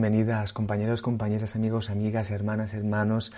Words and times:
Bienvenidas, 0.00 0.54
compañeros, 0.54 1.02
compañeras, 1.02 1.56
amigos, 1.56 1.90
amigas, 1.90 2.30
hermanas, 2.30 2.72
hermanos 2.72 3.32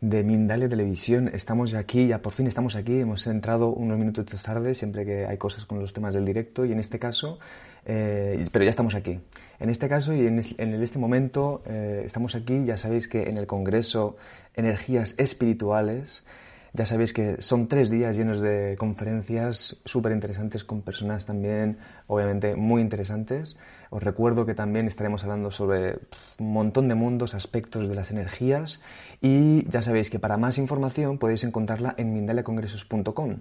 de 0.00 0.24
Mindalia 0.24 0.68
Televisión. 0.68 1.30
Estamos 1.32 1.74
aquí, 1.74 2.08
ya 2.08 2.20
por 2.22 2.32
fin 2.32 2.48
estamos 2.48 2.74
aquí. 2.74 2.98
Hemos 2.98 3.24
entrado 3.28 3.68
unos 3.68 3.96
minutos 3.98 4.42
tarde, 4.42 4.74
siempre 4.74 5.04
que 5.04 5.26
hay 5.26 5.36
cosas 5.36 5.64
con 5.64 5.78
los 5.78 5.92
temas 5.92 6.14
del 6.14 6.24
directo, 6.24 6.64
y 6.64 6.72
en 6.72 6.80
este 6.80 6.98
caso, 6.98 7.38
eh, 7.86 8.48
pero 8.50 8.64
ya 8.64 8.70
estamos 8.70 8.96
aquí. 8.96 9.20
En 9.60 9.70
este 9.70 9.88
caso 9.88 10.12
y 10.12 10.26
en, 10.26 10.40
este 10.40 10.98
momento 10.98 11.62
eh, 11.66 12.02
estamos 12.04 12.34
aquí, 12.34 12.64
ya 12.64 12.76
sabéis 12.76 13.06
que 13.06 13.30
en 13.30 13.38
el 13.38 13.46
Congreso 13.46 14.16
Energías 14.56 15.14
Espirituales, 15.18 16.24
ya 16.72 16.84
sabéis 16.86 17.12
que 17.12 17.40
son 17.40 17.68
tres 17.68 17.90
días 17.90 18.16
llenos 18.16 18.40
de 18.40 18.76
conferencias 18.78 19.80
súper 19.84 20.12
interesantes 20.12 20.64
con 20.64 20.82
personas 20.82 21.24
también, 21.24 21.78
obviamente, 22.06 22.56
muy 22.56 22.82
interesantes. 22.82 23.56
Os 23.90 24.02
recuerdo 24.02 24.44
que 24.44 24.54
también 24.54 24.86
estaremos 24.86 25.24
hablando 25.24 25.50
sobre 25.50 25.98
un 26.38 26.52
montón 26.52 26.88
de 26.88 26.94
mundos, 26.94 27.34
aspectos 27.34 27.88
de 27.88 27.94
las 27.94 28.10
energías 28.10 28.82
y 29.22 29.68
ya 29.70 29.82
sabéis 29.82 30.10
que 30.10 30.18
para 30.18 30.36
más 30.36 30.58
información 30.58 31.18
podéis 31.18 31.44
encontrarla 31.44 31.94
en 31.96 32.12
mindaliacongresos.com. 32.12 33.36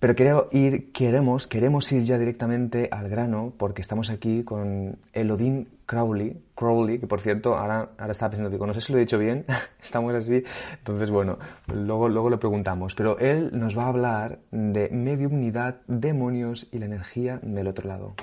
Pero 0.00 0.48
ir, 0.50 0.92
queremos, 0.92 1.46
queremos 1.46 1.92
ir 1.92 2.04
ya 2.04 2.16
directamente 2.16 2.88
al 2.90 3.10
grano 3.10 3.52
porque 3.58 3.82
estamos 3.82 4.08
aquí 4.08 4.44
con 4.44 4.96
Elodin 5.12 5.68
Crowley, 5.84 6.42
Crowley, 6.54 6.98
que 6.98 7.06
por 7.06 7.20
cierto, 7.20 7.54
ahora, 7.54 7.90
ahora 7.98 8.12
estaba 8.12 8.30
pensando, 8.30 8.48
digo, 8.48 8.66
no 8.66 8.72
sé 8.72 8.80
si 8.80 8.92
lo 8.92 8.98
he 8.98 9.02
dicho 9.02 9.18
bien, 9.18 9.44
estamos 9.82 10.14
así, 10.14 10.42
entonces 10.78 11.10
bueno, 11.10 11.38
luego, 11.74 12.08
luego 12.08 12.30
lo 12.30 12.40
preguntamos. 12.40 12.94
Pero 12.94 13.18
él 13.18 13.50
nos 13.52 13.76
va 13.76 13.84
a 13.84 13.88
hablar 13.88 14.38
de 14.50 14.88
mediumnidad, 14.88 15.82
demonios 15.86 16.66
y 16.72 16.78
la 16.78 16.86
energía 16.86 17.38
del 17.42 17.66
otro 17.66 17.86
lado. 17.86 18.14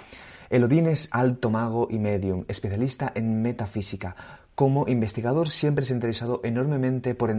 Elodin 0.50 0.88
es 0.88 1.10
alto 1.12 1.52
mago 1.52 1.90
y 1.92 2.00
medium, 2.00 2.44
especialista 2.48 3.12
en 3.14 3.44
metafísica 3.44 4.16
como 4.58 4.88
investigador 4.88 5.50
siempre 5.50 5.86
se 5.86 5.94
ha 5.94 5.98
interesado 5.98 6.42
enormemente 6.44 7.14
por, 7.14 7.32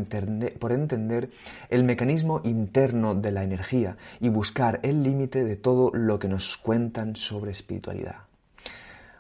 por 0.61 0.71
entender 0.71 1.31
el 1.69 1.83
mecanismo 1.83 2.41
interno 2.45 3.17
de 3.17 3.33
la 3.33 3.43
energía 3.43 3.97
y 4.21 4.29
buscar 4.29 4.79
el 4.85 5.03
límite 5.03 5.43
de 5.43 5.57
todo 5.57 5.91
lo 5.93 6.21
que 6.21 6.29
nos 6.29 6.57
cuentan 6.57 7.17
sobre 7.17 7.51
espiritualidad. 7.51 8.19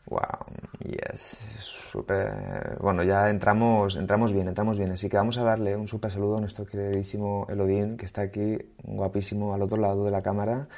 Wow, 0.06 0.46
yes, 0.78 1.38
super. 1.58 2.78
Bueno, 2.80 3.02
ya 3.02 3.30
entramos, 3.30 3.96
entramos 3.96 4.32
bien, 4.32 4.46
entramos 4.46 4.78
bien. 4.78 4.92
Así 4.92 5.08
que 5.08 5.16
vamos 5.16 5.36
a 5.36 5.42
darle 5.42 5.74
un 5.74 5.88
super 5.88 6.12
saludo 6.12 6.36
a 6.36 6.40
nuestro 6.40 6.66
queridísimo 6.66 7.48
Elodín, 7.50 7.96
que 7.96 8.06
está 8.06 8.22
aquí, 8.22 8.58
guapísimo, 8.84 9.54
al 9.54 9.62
otro 9.62 9.76
lado 9.76 10.04
de 10.04 10.12
la 10.12 10.22
cámara. 10.22 10.68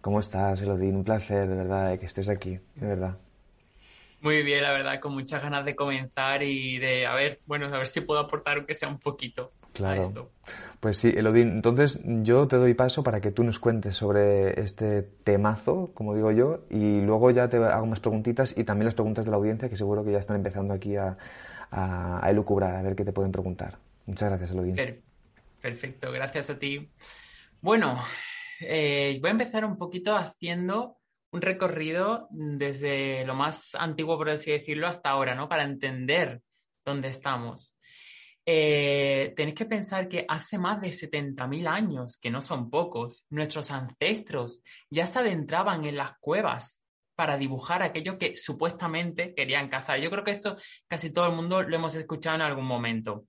¿Cómo 0.00 0.18
estás, 0.18 0.60
Elodín? 0.62 0.96
Un 0.96 1.04
placer, 1.04 1.48
de 1.48 1.54
verdad, 1.54 1.92
eh, 1.92 2.00
que 2.00 2.06
estés 2.06 2.28
aquí, 2.28 2.58
de 2.74 2.86
verdad. 2.88 3.16
Muy 4.24 4.42
bien, 4.42 4.62
la 4.62 4.72
verdad, 4.72 5.00
con 5.00 5.12
muchas 5.12 5.42
ganas 5.42 5.66
de 5.66 5.76
comenzar 5.76 6.42
y 6.42 6.78
de, 6.78 7.04
a 7.06 7.14
ver, 7.14 7.40
bueno, 7.44 7.66
a 7.66 7.76
ver 7.76 7.88
si 7.88 8.00
puedo 8.00 8.18
aportar 8.20 8.56
aunque 8.56 8.74
sea 8.74 8.88
un 8.88 8.98
poquito 8.98 9.52
a 9.84 9.98
esto. 9.98 10.30
Pues 10.80 10.96
sí, 10.96 11.12
Elodín, 11.14 11.50
entonces 11.50 12.00
yo 12.02 12.48
te 12.48 12.56
doy 12.56 12.72
paso 12.72 13.02
para 13.02 13.20
que 13.20 13.32
tú 13.32 13.44
nos 13.44 13.58
cuentes 13.58 13.96
sobre 13.96 14.58
este 14.58 15.02
temazo, 15.02 15.90
como 15.92 16.14
digo 16.14 16.32
yo, 16.32 16.64
y 16.70 17.02
luego 17.02 17.32
ya 17.32 17.50
te 17.50 17.58
hago 17.58 17.84
más 17.84 18.00
preguntitas 18.00 18.56
y 18.56 18.64
también 18.64 18.86
las 18.86 18.94
preguntas 18.94 19.26
de 19.26 19.30
la 19.30 19.36
audiencia 19.36 19.68
que 19.68 19.76
seguro 19.76 20.02
que 20.06 20.12
ya 20.12 20.20
están 20.20 20.36
empezando 20.36 20.72
aquí 20.72 20.96
a, 20.96 21.18
a, 21.70 22.26
elucubrar, 22.30 22.76
a 22.76 22.82
ver 22.82 22.96
qué 22.96 23.04
te 23.04 23.12
pueden 23.12 23.30
preguntar. 23.30 23.76
Muchas 24.06 24.30
gracias, 24.30 24.52
Elodín. 24.52 25.02
Perfecto, 25.60 26.10
gracias 26.10 26.48
a 26.48 26.58
ti. 26.58 26.88
Bueno, 27.60 28.02
eh, 28.60 29.18
voy 29.20 29.28
a 29.28 29.32
empezar 29.32 29.66
un 29.66 29.76
poquito 29.76 30.16
haciendo 30.16 30.96
un 31.34 31.42
recorrido 31.42 32.28
desde 32.30 33.24
lo 33.24 33.34
más 33.34 33.74
antiguo, 33.74 34.16
por 34.16 34.30
así 34.30 34.52
decirlo, 34.52 34.86
hasta 34.86 35.10
ahora, 35.10 35.34
¿no? 35.34 35.48
Para 35.48 35.64
entender 35.64 36.40
dónde 36.84 37.08
estamos. 37.08 37.76
Eh, 38.46 39.32
tenéis 39.34 39.56
que 39.56 39.64
pensar 39.64 40.08
que 40.08 40.24
hace 40.28 40.58
más 40.58 40.80
de 40.80 40.90
70.000 40.90 41.66
años, 41.66 42.18
que 42.18 42.30
no 42.30 42.40
son 42.40 42.70
pocos, 42.70 43.26
nuestros 43.30 43.72
ancestros 43.72 44.62
ya 44.90 45.06
se 45.06 45.18
adentraban 45.18 45.84
en 45.84 45.96
las 45.96 46.12
cuevas 46.20 46.80
para 47.16 47.36
dibujar 47.36 47.82
aquello 47.82 48.16
que 48.16 48.36
supuestamente 48.36 49.34
querían 49.34 49.68
cazar. 49.68 49.98
Yo 49.98 50.10
creo 50.10 50.22
que 50.22 50.30
esto 50.30 50.56
casi 50.86 51.12
todo 51.12 51.26
el 51.26 51.34
mundo 51.34 51.64
lo 51.64 51.74
hemos 51.74 51.96
escuchado 51.96 52.36
en 52.36 52.42
algún 52.42 52.66
momento. 52.66 53.26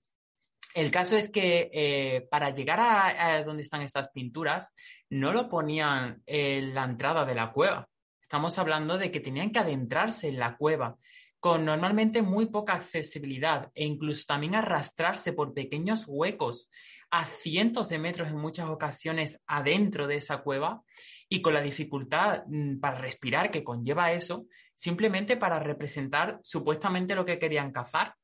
El 0.74 0.92
caso 0.92 1.16
es 1.16 1.28
que 1.28 1.70
eh, 1.72 2.28
para 2.30 2.50
llegar 2.50 2.78
a, 2.80 3.42
donde 3.42 3.62
están 3.62 3.82
estas 3.82 4.10
pinturas, 4.10 4.72
no 5.10 5.32
lo 5.32 5.48
ponían 5.48 6.22
en 6.24 6.72
la 6.72 6.84
entrada 6.84 7.24
de 7.24 7.34
la 7.34 7.50
cueva, 7.50 7.88
Estamos 8.26 8.58
hablando 8.58 8.98
de 8.98 9.12
que 9.12 9.20
tenían 9.20 9.52
que 9.52 9.60
adentrarse 9.60 10.26
en 10.26 10.40
la 10.40 10.56
cueva 10.56 10.96
con 11.38 11.64
normalmente 11.64 12.22
muy 12.22 12.46
poca 12.46 12.72
accesibilidad 12.72 13.70
e 13.72 13.84
incluso 13.84 14.24
también 14.26 14.56
arrastrarse 14.56 15.32
por 15.32 15.54
pequeños 15.54 16.06
huecos 16.08 16.68
a 17.12 17.24
cientos 17.24 17.88
de 17.88 18.00
metros 18.00 18.28
en 18.28 18.38
muchas 18.38 18.68
ocasiones 18.68 19.40
adentro 19.46 20.08
de 20.08 20.16
esa 20.16 20.38
cueva 20.38 20.82
y 21.28 21.40
con 21.40 21.54
la 21.54 21.62
dificultad 21.62 22.42
mm, 22.48 22.80
para 22.80 22.98
respirar 22.98 23.52
que 23.52 23.62
conlleva 23.62 24.10
eso, 24.10 24.46
simplemente 24.74 25.36
para 25.36 25.60
representar 25.60 26.40
supuestamente 26.42 27.14
lo 27.14 27.24
que 27.24 27.38
querían 27.38 27.70
cazar. 27.70 28.16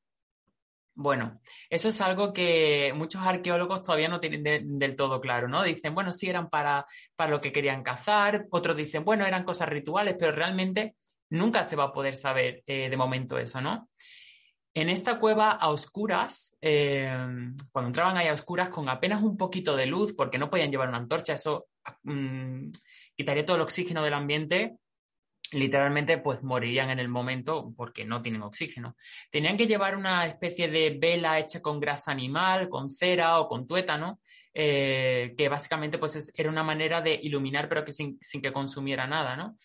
Bueno, 0.95 1.41
eso 1.71 1.89
es 1.89 2.01
algo 2.03 2.33
que 2.33 2.93
muchos 2.95 3.23
arqueólogos 3.23 3.83
todavía 3.83 4.09
no 4.09 4.21
tienen 4.21 4.79
del 4.79 4.95
todo 4.95 5.21
claro, 5.21 5.49
¿no? 5.49 5.63
Dicen, 5.63 5.95
bueno, 5.95 6.13
sí 6.13 6.29
eran 6.29 6.51
para, 6.51 6.85
para 7.17 7.31
lo 7.31 7.41
que 7.41 7.53
querían 7.53 7.83
cazar, 7.83 8.47
otros 8.51 8.77
dicen, 8.77 9.05
bueno, 9.05 9.25
eran 9.25 9.45
cosas 9.45 9.69
rituales, 9.71 10.17
pero 10.19 10.33
realmente 10.33 10.95
nunca 11.31 11.65
se 11.65 11.77
va 11.77 11.85
a 11.85 11.93
poder 11.93 12.15
saber 12.15 12.63
eh, 12.67 12.91
de 12.91 12.97
momento 12.97 13.39
eso, 13.39 13.61
¿no? 13.61 13.89
En 14.75 14.89
esta 14.89 15.19
cueva 15.19 15.53
a 15.53 15.69
oscuras, 15.71 16.57
eh, 16.61 17.11
cuando 17.71 17.89
entraban 17.89 18.17
ahí 18.17 18.29
a 18.29 18.33
oscuras 18.35 18.69
con 18.69 18.89
apenas 18.89 19.23
un 19.23 19.37
poquito 19.37 19.77
de 19.77 19.87
luz, 19.87 20.15
porque 20.15 20.39
no 20.39 20.51
podían 20.51 20.71
llevar 20.71 20.89
una 20.89 20.99
antorcha, 20.99 21.35
eso 21.35 21.69
mm, 22.03 22.71
quitaría 23.15 23.45
todo 23.45 23.57
el 23.57 23.63
oxígeno 23.63 24.03
del 24.03 24.15
ambiente, 24.15 24.77
literalmente 25.53 26.19
pues 26.19 26.43
morirían 26.43 26.91
en 26.91 26.99
el 26.99 27.09
momento 27.09 27.73
porque 27.77 28.05
no 28.05 28.23
tienen 28.23 28.43
oxígeno. 28.43 28.97
Tenían 29.31 29.57
que 29.57 29.67
llevar 29.67 29.97
una 29.97 30.27
especie 30.27 30.69
de 30.69 30.97
vela 30.99 31.39
hecha 31.39 31.61
con 31.61 31.79
grasa 31.79 32.11
animal, 32.11 32.69
con 32.69 32.91
cera 32.91 33.39
o 33.39 33.49
con 33.49 33.67
tuétano, 33.67 34.21
eh, 34.55 35.35
que 35.37 35.49
básicamente 35.49 35.99
pues 35.99 36.33
era 36.35 36.51
una 36.51 36.63
manera 36.63 37.01
de 37.01 37.19
iluminar 37.23 37.69
pero 37.69 37.85
que 37.85 37.93
sin, 37.93 38.19
que 38.19 38.53
consumiera 38.53 39.07
nada, 39.07 39.37
¿no? 39.37 39.57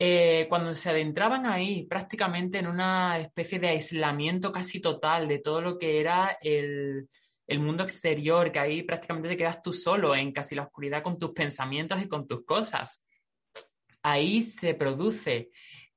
Eh, 0.00 0.46
cuando 0.48 0.76
se 0.76 0.90
adentraban 0.90 1.44
ahí 1.46 1.84
prácticamente 1.84 2.58
en 2.58 2.68
una 2.68 3.18
especie 3.18 3.58
de 3.58 3.68
aislamiento 3.68 4.52
casi 4.52 4.80
total 4.80 5.26
de 5.26 5.40
todo 5.40 5.60
lo 5.60 5.76
que 5.76 5.98
era 5.98 6.38
el, 6.40 7.08
el 7.48 7.58
mundo 7.58 7.82
exterior, 7.82 8.52
que 8.52 8.60
ahí 8.60 8.82
prácticamente 8.84 9.30
te 9.30 9.36
quedas 9.36 9.60
tú 9.60 9.72
solo 9.72 10.14
en 10.14 10.30
casi 10.30 10.54
la 10.54 10.62
oscuridad 10.62 11.02
con 11.02 11.18
tus 11.18 11.32
pensamientos 11.32 12.00
y 12.00 12.06
con 12.06 12.28
tus 12.28 12.44
cosas 12.44 13.02
ahí 14.10 14.42
se 14.42 14.74
produce 14.74 15.50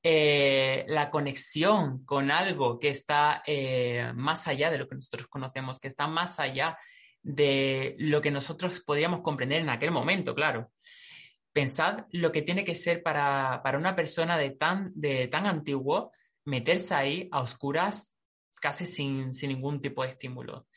eh, 0.03 0.83
la 0.87 1.11
conexión 1.11 2.03
con 2.05 2.31
algo 2.31 2.79
que 2.79 2.89
está 2.89 3.43
eh, 3.45 4.11
más 4.15 4.47
allá 4.47 4.71
de 4.71 4.79
lo 4.79 4.87
que 4.87 4.95
nosotros 4.95 5.27
conocemos, 5.27 5.79
que 5.79 5.87
está 5.87 6.07
más 6.07 6.39
allá 6.39 6.77
de 7.21 7.95
lo 7.99 8.21
que 8.21 8.31
nosotros 8.31 8.81
podríamos 8.81 9.21
comprender 9.21 9.61
en 9.61 9.69
aquel 9.69 9.91
momento, 9.91 10.33
claro. 10.33 10.71
Pensad 11.53 12.05
lo 12.11 12.31
que 12.31 12.41
tiene 12.41 12.63
que 12.63 12.75
ser 12.75 13.03
para, 13.03 13.61
una 13.77 13.95
persona 13.95 14.37
de 14.37 14.51
tan, 14.51 14.91
de 14.95 15.27
tan 15.27 15.45
antiguo 15.45 16.11
meterse 16.45 16.95
ahí 16.95 17.29
a 17.31 17.41
oscuras 17.41 18.17
casi 18.55 18.85
sin, 18.85 19.33
sin 19.35 19.49
ningún 19.49 19.81
tipo 19.81 20.01
de 20.03 20.09
estímulo. 20.09 20.67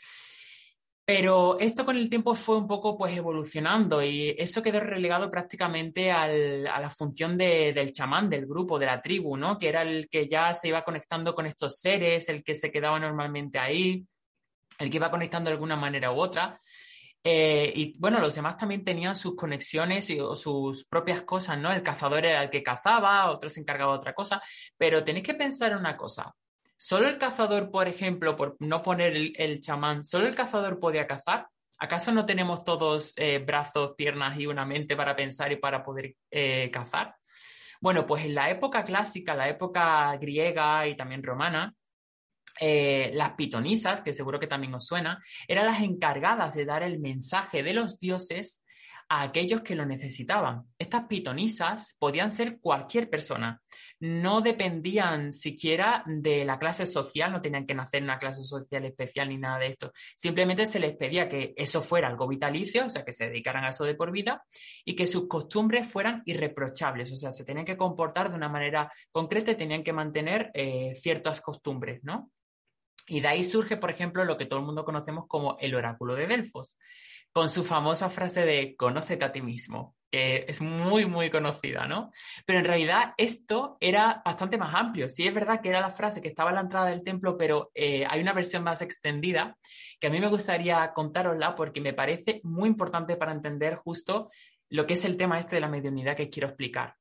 Pero 1.06 1.58
esto 1.58 1.84
con 1.84 1.96
el 1.98 2.08
tiempo 2.08 2.34
fue 2.34 2.56
un 2.56 2.66
poco 2.66 2.96
pues 2.96 3.14
evolucionando 3.14 4.02
y 4.02 4.34
eso 4.38 4.62
quedó 4.62 4.80
relegado 4.80 5.30
prácticamente 5.30 6.10
a 6.10 6.26
la 6.26 6.88
función 6.88 7.36
del 7.36 7.92
chamán, 7.92 8.30
del 8.30 8.46
grupo, 8.46 8.78
de 8.78 8.86
la 8.86 9.02
tribu, 9.02 9.36
¿no? 9.36 9.58
Que 9.58 9.68
era 9.68 9.82
el 9.82 10.08
que 10.08 10.26
ya 10.26 10.54
se 10.54 10.68
iba 10.68 10.82
conectando 10.82 11.34
con 11.34 11.44
estos 11.44 11.78
seres, 11.78 12.30
el 12.30 12.42
que 12.42 12.54
se 12.54 12.70
quedaba 12.70 12.98
normalmente 12.98 13.58
ahí, 13.58 14.06
el 14.78 14.88
que 14.88 14.96
iba 14.96 15.10
conectando 15.10 15.50
de 15.50 15.54
alguna 15.54 15.76
manera 15.76 16.10
u 16.10 16.18
otra. 16.18 16.58
Eh, 17.22 17.70
y 17.74 17.98
bueno, 17.98 18.18
los 18.18 18.34
demás 18.34 18.56
también 18.56 18.82
tenían 18.82 19.14
sus 19.14 19.36
conexiones 19.36 20.08
y, 20.08 20.20
o 20.20 20.34
sus 20.34 20.86
propias 20.86 21.22
cosas, 21.22 21.58
¿no? 21.58 21.70
El 21.70 21.82
cazador 21.82 22.24
era 22.24 22.42
el 22.42 22.50
que 22.50 22.62
cazaba, 22.62 23.30
otro 23.30 23.50
se 23.50 23.60
encargaba 23.60 23.92
de 23.92 23.98
otra 23.98 24.14
cosa, 24.14 24.42
pero 24.76 25.04
tenéis 25.04 25.26
que 25.26 25.34
pensar 25.34 25.76
una 25.76 25.96
cosa. 25.98 26.34
¿Solo 26.86 27.08
el 27.08 27.16
cazador, 27.16 27.70
por 27.70 27.88
ejemplo, 27.88 28.36
por 28.36 28.58
no 28.60 28.82
poner 28.82 29.16
el, 29.16 29.60
chamán, 29.62 30.04
solo 30.04 30.26
el 30.26 30.34
cazador 30.34 30.78
podía 30.78 31.06
cazar? 31.06 31.48
¿Acaso 31.78 32.12
no 32.12 32.26
tenemos 32.26 32.62
todos 32.62 33.14
eh, 33.16 33.38
brazos, 33.38 33.94
piernas 33.96 34.38
y 34.38 34.46
una 34.46 34.66
mente 34.66 34.94
para 34.94 35.16
pensar 35.16 35.50
y 35.50 35.56
para 35.56 35.82
poder 35.82 36.14
eh, 36.30 36.70
cazar? 36.70 37.14
Bueno, 37.80 38.06
pues 38.06 38.26
en 38.26 38.34
la 38.34 38.50
época 38.50 38.84
clásica, 38.84 39.34
la 39.34 39.48
época 39.48 40.14
griega 40.18 40.86
y 40.86 40.94
también 40.94 41.22
romana, 41.22 41.74
eh, 42.60 43.12
las 43.14 43.30
pitonisas, 43.30 44.02
que 44.02 44.12
seguro 44.12 44.38
que 44.38 44.46
también 44.46 44.74
os 44.74 44.86
suena, 44.86 45.22
eran 45.48 45.64
las 45.64 45.80
encargadas 45.80 46.54
de 46.54 46.66
dar 46.66 46.82
el 46.82 47.00
mensaje 47.00 47.62
de 47.62 47.72
los 47.72 47.98
dioses 47.98 48.62
a 49.08 49.22
aquellos 49.22 49.62
que 49.62 49.74
lo 49.74 49.84
necesitaban. 49.86 50.64
Estas 50.78 51.04
pitonisas 51.04 51.96
podían 51.98 52.30
ser 52.30 52.58
cualquier 52.60 53.10
persona, 53.10 53.60
no 54.00 54.40
dependían 54.40 55.32
siquiera 55.32 56.02
de 56.06 56.44
la 56.44 56.58
clase 56.58 56.86
social, 56.86 57.32
no 57.32 57.42
tenían 57.42 57.66
que 57.66 57.74
nacer 57.74 57.98
en 57.98 58.04
una 58.04 58.18
clase 58.18 58.44
social 58.44 58.84
especial 58.84 59.28
ni 59.28 59.38
nada 59.38 59.58
de 59.58 59.68
esto. 59.68 59.92
Simplemente 60.16 60.66
se 60.66 60.80
les 60.80 60.96
pedía 60.96 61.28
que 61.28 61.54
eso 61.56 61.80
fuera 61.80 62.08
algo 62.08 62.28
vitalicio, 62.28 62.86
o 62.86 62.90
sea, 62.90 63.04
que 63.04 63.12
se 63.12 63.28
dedicaran 63.28 63.64
a 63.64 63.70
eso 63.70 63.84
de 63.84 63.94
por 63.94 64.10
vida 64.10 64.44
y 64.84 64.94
que 64.94 65.06
sus 65.06 65.28
costumbres 65.28 65.86
fueran 65.86 66.22
irreprochables, 66.26 67.12
o 67.12 67.16
sea, 67.16 67.30
se 67.32 67.44
tenían 67.44 67.66
que 67.66 67.76
comportar 67.76 68.30
de 68.30 68.36
una 68.36 68.48
manera 68.48 68.90
concreta 69.10 69.52
y 69.52 69.56
tenían 69.56 69.82
que 69.82 69.92
mantener 69.92 70.50
eh, 70.54 70.94
ciertas 70.94 71.40
costumbres, 71.40 72.02
¿no? 72.04 72.30
Y 73.06 73.20
de 73.20 73.28
ahí 73.28 73.44
surge, 73.44 73.76
por 73.76 73.90
ejemplo, 73.90 74.24
lo 74.24 74.38
que 74.38 74.46
todo 74.46 74.60
el 74.60 74.66
mundo 74.66 74.84
conocemos 74.84 75.26
como 75.28 75.58
el 75.60 75.74
oráculo 75.74 76.14
de 76.14 76.26
Delfos, 76.26 76.78
con 77.34 77.48
su 77.48 77.64
famosa 77.64 78.08
frase 78.08 78.44
de 78.44 78.76
conócete 78.76 79.24
a 79.24 79.32
ti 79.32 79.42
mismo, 79.42 79.96
que 80.08 80.44
es 80.46 80.60
muy, 80.60 81.04
muy 81.04 81.30
conocida, 81.30 81.84
¿no? 81.84 82.12
Pero 82.46 82.60
en 82.60 82.64
realidad 82.64 83.12
esto 83.16 83.76
era 83.80 84.22
bastante 84.24 84.56
más 84.56 84.72
amplio. 84.72 85.08
Sí 85.08 85.26
es 85.26 85.34
verdad 85.34 85.60
que 85.60 85.70
era 85.70 85.80
la 85.80 85.90
frase 85.90 86.22
que 86.22 86.28
estaba 86.28 86.50
en 86.50 86.54
la 86.54 86.60
entrada 86.60 86.86
del 86.86 87.02
templo, 87.02 87.36
pero 87.36 87.72
eh, 87.74 88.06
hay 88.08 88.20
una 88.20 88.32
versión 88.32 88.62
más 88.62 88.82
extendida 88.82 89.58
que 89.98 90.06
a 90.06 90.10
mí 90.10 90.20
me 90.20 90.28
gustaría 90.28 90.92
contárosla 90.94 91.56
porque 91.56 91.80
me 91.80 91.92
parece 91.92 92.40
muy 92.44 92.68
importante 92.68 93.16
para 93.16 93.32
entender 93.32 93.74
justo 93.74 94.30
lo 94.70 94.86
que 94.86 94.94
es 94.94 95.04
el 95.04 95.16
tema 95.16 95.40
este 95.40 95.56
de 95.56 95.60
la 95.60 95.68
mediunidad 95.68 96.16
que 96.16 96.30
quiero 96.30 96.46
explicar. 96.46 96.94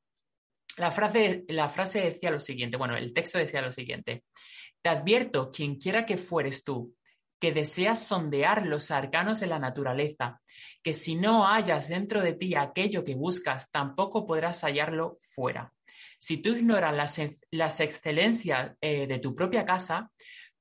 La 0.77 0.89
frase, 0.89 1.45
la 1.50 1.69
frase 1.69 2.01
decía 2.01 2.31
lo 2.31 2.39
siguiente, 2.39 2.77
bueno, 2.77 2.97
el 2.97 3.13
texto 3.13 3.38
decía 3.38 3.62
lo 3.62 3.71
siguiente. 3.71 4.24
Te 4.81 4.89
advierto, 4.89 5.51
quien 5.51 5.75
quiera 5.75 6.07
que 6.07 6.18
fueres 6.18 6.63
tú, 6.63 6.95
que 7.44 7.51
deseas 7.51 8.07
sondear 8.07 8.66
los 8.66 8.90
arcanos 8.90 9.42
de 9.42 9.48
la 9.48 9.60
naturaleza, 9.60 10.42
que 10.81 10.94
si 10.94 11.16
no 11.16 11.45
hallas 11.45 11.90
dentro 11.90 12.22
de 12.22 12.31
ti 12.31 12.56
aquello 12.56 13.04
que 13.04 13.16
buscas, 13.16 13.69
tampoco 13.69 14.25
podrás 14.25 14.62
hallarlo 14.62 15.18
fuera. 15.19 15.74
Si 16.19 16.38
tú 16.38 16.56
ignoras 16.56 17.19
las, 17.51 17.80
excelencias 17.81 18.78
eh, 18.80 19.07
de 19.07 19.19
tu 19.19 19.36
propia 19.36 19.66
casa, 19.66 20.10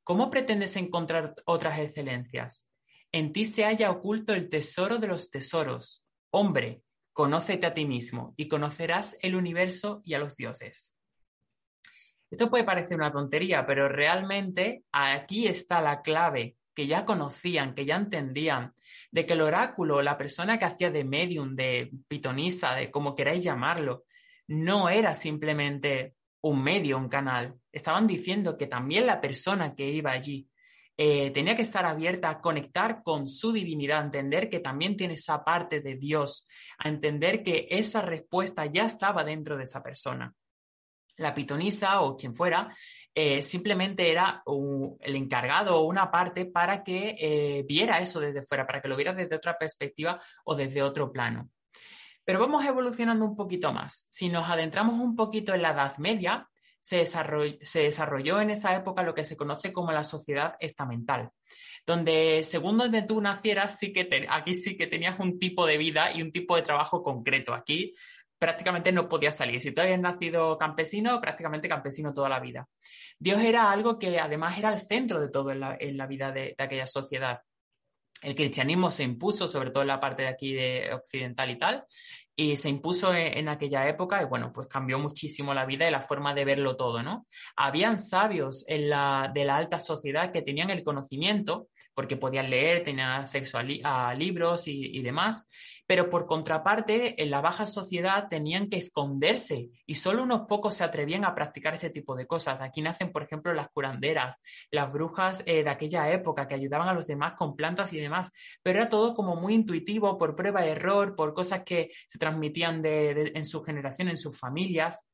¿cómo 0.02 0.28
pretendes 0.28 0.74
encontrar 0.74 1.36
otras 1.44 1.78
excelencias? 1.78 2.66
En 3.12 3.32
ti 3.32 3.44
se 3.44 3.62
halla 3.62 3.92
oculto 3.92 4.32
el 4.32 4.48
tesoro 4.48 4.98
de 4.98 5.06
los 5.06 5.30
tesoros. 5.30 6.04
Hombre, 6.30 6.82
conócete 7.12 7.64
a 7.64 7.74
ti 7.74 7.84
mismo 7.84 8.34
y 8.36 8.48
conocerás 8.48 9.16
el 9.20 9.36
universo 9.36 10.02
y 10.04 10.14
a 10.14 10.18
los 10.18 10.36
dioses. 10.36 10.96
Esto 12.28 12.50
puede 12.50 12.64
parecer 12.64 12.96
una 12.96 13.12
tontería, 13.12 13.64
pero 13.64 13.88
realmente 13.88 14.82
aquí 14.90 15.46
está 15.46 15.80
la 15.80 16.02
clave 16.02 16.56
que 16.74 16.86
ya 16.86 17.04
conocían, 17.04 17.74
que 17.74 17.84
ya 17.84 17.96
entendían, 17.96 18.74
de 19.10 19.26
que 19.26 19.34
el 19.34 19.42
oráculo, 19.42 20.02
la 20.02 20.16
persona 20.16 20.58
que 20.58 20.64
hacía 20.64 20.90
de 20.90 21.04
medium, 21.04 21.54
de 21.54 21.90
pitonisa, 22.08 22.74
de 22.74 22.90
como 22.90 23.14
queráis 23.14 23.44
llamarlo, 23.44 24.04
no 24.48 24.88
era 24.88 25.14
simplemente 25.14 26.14
un 26.42 26.62
medio, 26.62 26.98
un 26.98 27.08
canal. 27.08 27.54
Estaban 27.70 28.06
diciendo 28.06 28.56
que 28.56 28.66
también 28.66 29.06
la 29.06 29.20
persona 29.20 29.74
que 29.74 29.88
iba 29.88 30.10
allí 30.10 30.48
eh, 30.96 31.30
tenía 31.30 31.56
que 31.56 31.62
estar 31.62 31.86
abierta 31.86 32.28
a 32.28 32.40
conectar 32.40 33.02
con 33.02 33.28
su 33.28 33.52
divinidad, 33.52 34.00
a 34.00 34.04
entender 34.04 34.50
que 34.50 34.60
también 34.60 34.96
tiene 34.96 35.14
esa 35.14 35.42
parte 35.42 35.80
de 35.80 35.96
Dios, 35.96 36.46
a 36.78 36.88
entender 36.88 37.42
que 37.42 37.66
esa 37.70 38.02
respuesta 38.02 38.66
ya 38.66 38.84
estaba 38.84 39.24
dentro 39.24 39.56
de 39.56 39.62
esa 39.62 39.82
persona 39.82 40.34
la 41.22 41.34
pitonisa 41.34 42.02
o 42.02 42.16
quien 42.16 42.34
fuera, 42.34 42.72
eh, 43.14 43.42
simplemente 43.42 44.10
era 44.10 44.42
el 45.00 45.16
encargado 45.16 45.76
o 45.76 45.86
una 45.86 46.10
parte 46.10 46.46
para 46.46 46.82
que 46.82 47.16
eh, 47.18 47.64
viera 47.66 48.00
eso 48.00 48.20
desde 48.20 48.42
fuera, 48.42 48.66
para 48.66 48.80
que 48.80 48.88
lo 48.88 48.96
viera 48.96 49.12
desde 49.12 49.36
otra 49.36 49.56
perspectiva 49.56 50.20
o 50.44 50.54
desde 50.54 50.82
otro 50.82 51.12
plano. 51.12 51.50
Pero 52.24 52.38
vamos 52.38 52.64
evolucionando 52.64 53.24
un 53.24 53.36
poquito 53.36 53.72
más. 53.72 54.06
Si 54.08 54.28
nos 54.28 54.48
adentramos 54.48 55.00
un 55.00 55.16
poquito 55.16 55.54
en 55.54 55.62
la 55.62 55.72
Edad 55.72 55.96
Media, 55.98 56.48
se 56.82 56.98
desarrolló, 56.98 58.40
en 58.40 58.50
esa 58.50 58.74
época 58.74 59.04
lo 59.04 59.14
que 59.14 59.24
se 59.24 59.36
conoce 59.36 59.72
como 59.72 59.92
la 59.92 60.02
sociedad 60.02 60.56
estamental, 60.58 61.30
donde 61.86 62.42
según 62.42 62.76
donde 62.76 63.02
tú 63.02 63.20
nacieras, 63.20 63.78
sí 63.78 63.92
que 63.92 64.26
aquí 64.28 64.54
sí 64.54 64.76
que 64.76 64.88
tenías 64.88 65.18
un 65.20 65.38
tipo 65.38 65.64
de 65.64 65.78
vida 65.78 66.12
y 66.12 66.22
un 66.22 66.32
tipo 66.32 66.56
de 66.56 66.62
trabajo 66.62 67.02
concreto. 67.04 67.54
Aquí 67.54 67.94
prácticamente 68.42 68.90
no 68.90 69.08
podía 69.08 69.30
salir. 69.30 69.60
Si 69.60 69.70
tú 69.70 69.82
habías 69.82 70.00
nacido 70.00 70.58
campesino, 70.58 71.20
prácticamente 71.20 71.68
campesino 71.68 72.12
toda 72.12 72.28
la 72.28 72.40
vida. 72.40 72.68
Dios 73.16 73.40
era 73.40 73.70
algo 73.70 74.00
que 74.00 74.18
además 74.18 74.58
era 74.58 74.74
el 74.74 74.80
centro 74.80 75.20
de 75.20 75.28
todo 75.28 75.52
en 75.52 75.60
la, 75.96 76.06
vida 76.08 76.32
de, 76.32 76.52
aquella 76.58 76.88
sociedad. 76.88 77.38
El 78.20 78.34
cristianismo 78.34 78.90
se 78.90 79.04
impuso, 79.04 79.46
sobre 79.46 79.70
todo 79.70 79.82
en 79.82 79.88
la 79.88 80.00
parte 80.00 80.22
de 80.22 80.28
aquí 80.28 80.54
de 80.54 80.90
occidental 80.92 81.52
y 81.52 81.58
tal, 81.58 81.84
y 82.34 82.56
se 82.56 82.68
impuso 82.68 83.14
en, 83.14 83.48
aquella 83.48 83.88
época 83.88 84.20
y 84.20 84.24
bueno, 84.24 84.50
pues 84.52 84.66
cambió 84.66 84.98
muchísimo 84.98 85.54
la 85.54 85.64
vida 85.64 85.86
y 85.86 85.92
la 85.92 86.02
forma 86.02 86.34
de 86.34 86.44
verlo 86.44 86.76
todo, 86.76 87.00
¿no? 87.00 87.28
Habían 87.54 87.96
sabios 87.96 88.64
en 88.66 88.90
la, 88.90 89.30
de 89.32 89.44
la 89.44 89.56
alta 89.56 89.78
sociedad 89.78 90.32
que 90.32 90.42
tenían 90.42 90.70
el 90.70 90.82
conocimiento, 90.82 91.68
porque 91.94 92.16
podían 92.16 92.50
leer, 92.50 92.82
tenían 92.82 93.10
acceso 93.10 93.56
a, 93.58 94.14
libros 94.14 94.66
y, 94.66 94.98
y, 94.98 95.02
demás, 95.02 95.46
pero 95.86 96.10
por 96.10 96.26
contraparte, 96.26 97.22
en 97.22 97.30
la 97.30 97.40
baja 97.40 97.66
sociedad 97.66 98.28
tenían 98.28 98.68
que 98.68 98.76
esconderse 98.76 99.70
y 99.86 99.94
solo 99.96 100.22
unos 100.22 100.42
pocos 100.48 100.74
se 100.74 100.84
atrevían 100.84 101.24
a 101.24 101.34
practicar 101.34 101.74
este 101.74 101.90
tipo 101.90 102.14
de 102.16 102.26
cosas. 102.26 102.60
Aquí 102.60 102.82
nacen, 102.82 103.12
por 103.12 103.22
ejemplo, 103.22 103.52
las 103.52 103.68
curanderas, 103.70 104.36
las 104.70 104.92
brujas 104.92 105.42
eh, 105.46 105.64
de 105.64 105.70
aquella 105.70 106.10
época 106.10 106.46
que 106.46 106.54
ayudaban 106.54 106.88
a 106.88 106.94
los 106.94 107.06
demás 107.06 107.34
con 107.36 107.56
plantas 107.56 107.92
y 107.92 108.00
demás, 108.00 108.30
pero 108.62 108.80
era 108.80 108.88
todo 108.88 109.14
como 109.14 109.36
muy 109.36 109.54
intuitivo, 109.54 110.18
por 110.18 110.36
prueba 110.36 110.64
y 110.66 110.70
error, 110.70 111.14
por 111.14 111.34
cosas 111.34 111.62
que 111.64 111.90
se 112.06 112.18
transmitían 112.18 112.82
en 112.84 113.44
su 113.44 113.62
generación, 113.62 114.08
en 114.08 114.18
sus 114.18 114.38
familias. 114.38 115.06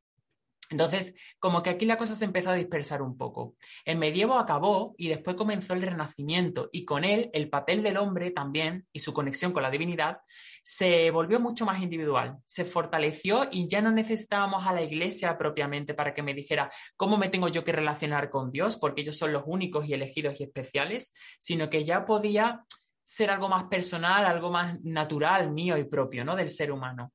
Entonces, 0.71 1.15
como 1.39 1.63
que 1.63 1.71
aquí 1.71 1.87
la 1.87 1.97
cosa 1.97 2.15
se 2.15 2.25
empezó 2.25 2.51
a 2.51 2.55
dispersar 2.55 3.01
un 3.01 3.17
poco. 3.17 3.57
El 3.85 3.97
medievo 3.97 4.39
acabó 4.39 4.95
y 4.99 5.09
después 5.09 5.37
comenzó 5.37 5.73
el 5.73 5.83
renacimiento 5.83 6.69
y 6.73 6.85
con 6.85 7.05
él 7.05 7.31
el 7.33 7.49
papel 7.49 7.83
del 7.83 7.97
hombre 7.97 8.31
también 8.31 8.87
y 8.93 9.01
su 9.01 9.15
conexión 9.15 9.53
con 9.53 9.63
la 9.63 9.71
divinidad 9.71 10.19
se 10.63 11.11
volvió 11.11 11.41
mucho 11.41 11.65
más 11.65 11.83
individual, 11.83 12.37
se 12.45 12.67
fortaleció 12.67 13.49
y 13.51 13.67
ya 13.69 13.81
no 13.81 13.91
necesitábamos 13.91 14.67
a 14.67 14.73
la 14.73 14.83
iglesia 14.83 15.39
propiamente 15.39 15.95
para 15.95 16.13
que 16.13 16.23
me 16.23 16.35
dijera 16.35 16.71
cómo 16.97 17.17
me 17.17 17.31
tengo 17.31 17.49
yo 17.49 17.65
que 17.65 17.73
relacionar 17.73 18.29
con 18.29 18.53
Dios, 18.53 18.77
porque 18.77 19.01
ellos 19.01 19.17
son 19.17 19.33
los 19.33 19.45
únicos 19.47 19.87
y 19.87 19.95
elegidos 19.95 20.39
y 20.39 20.45
especiales, 20.45 21.15
sino 21.41 21.71
que 21.71 21.85
ya 21.85 22.05
podía 22.05 22.65
ser 23.03 23.31
algo 23.31 23.49
más 23.49 23.65
personal, 23.65 24.27
algo 24.27 24.51
más 24.51 24.79
natural, 24.83 25.51
mío 25.51 25.79
y 25.79 25.85
propio, 25.85 26.27
¿no? 26.27 26.37
Del 26.37 26.51
ser 26.51 26.71
humano. 26.71 27.13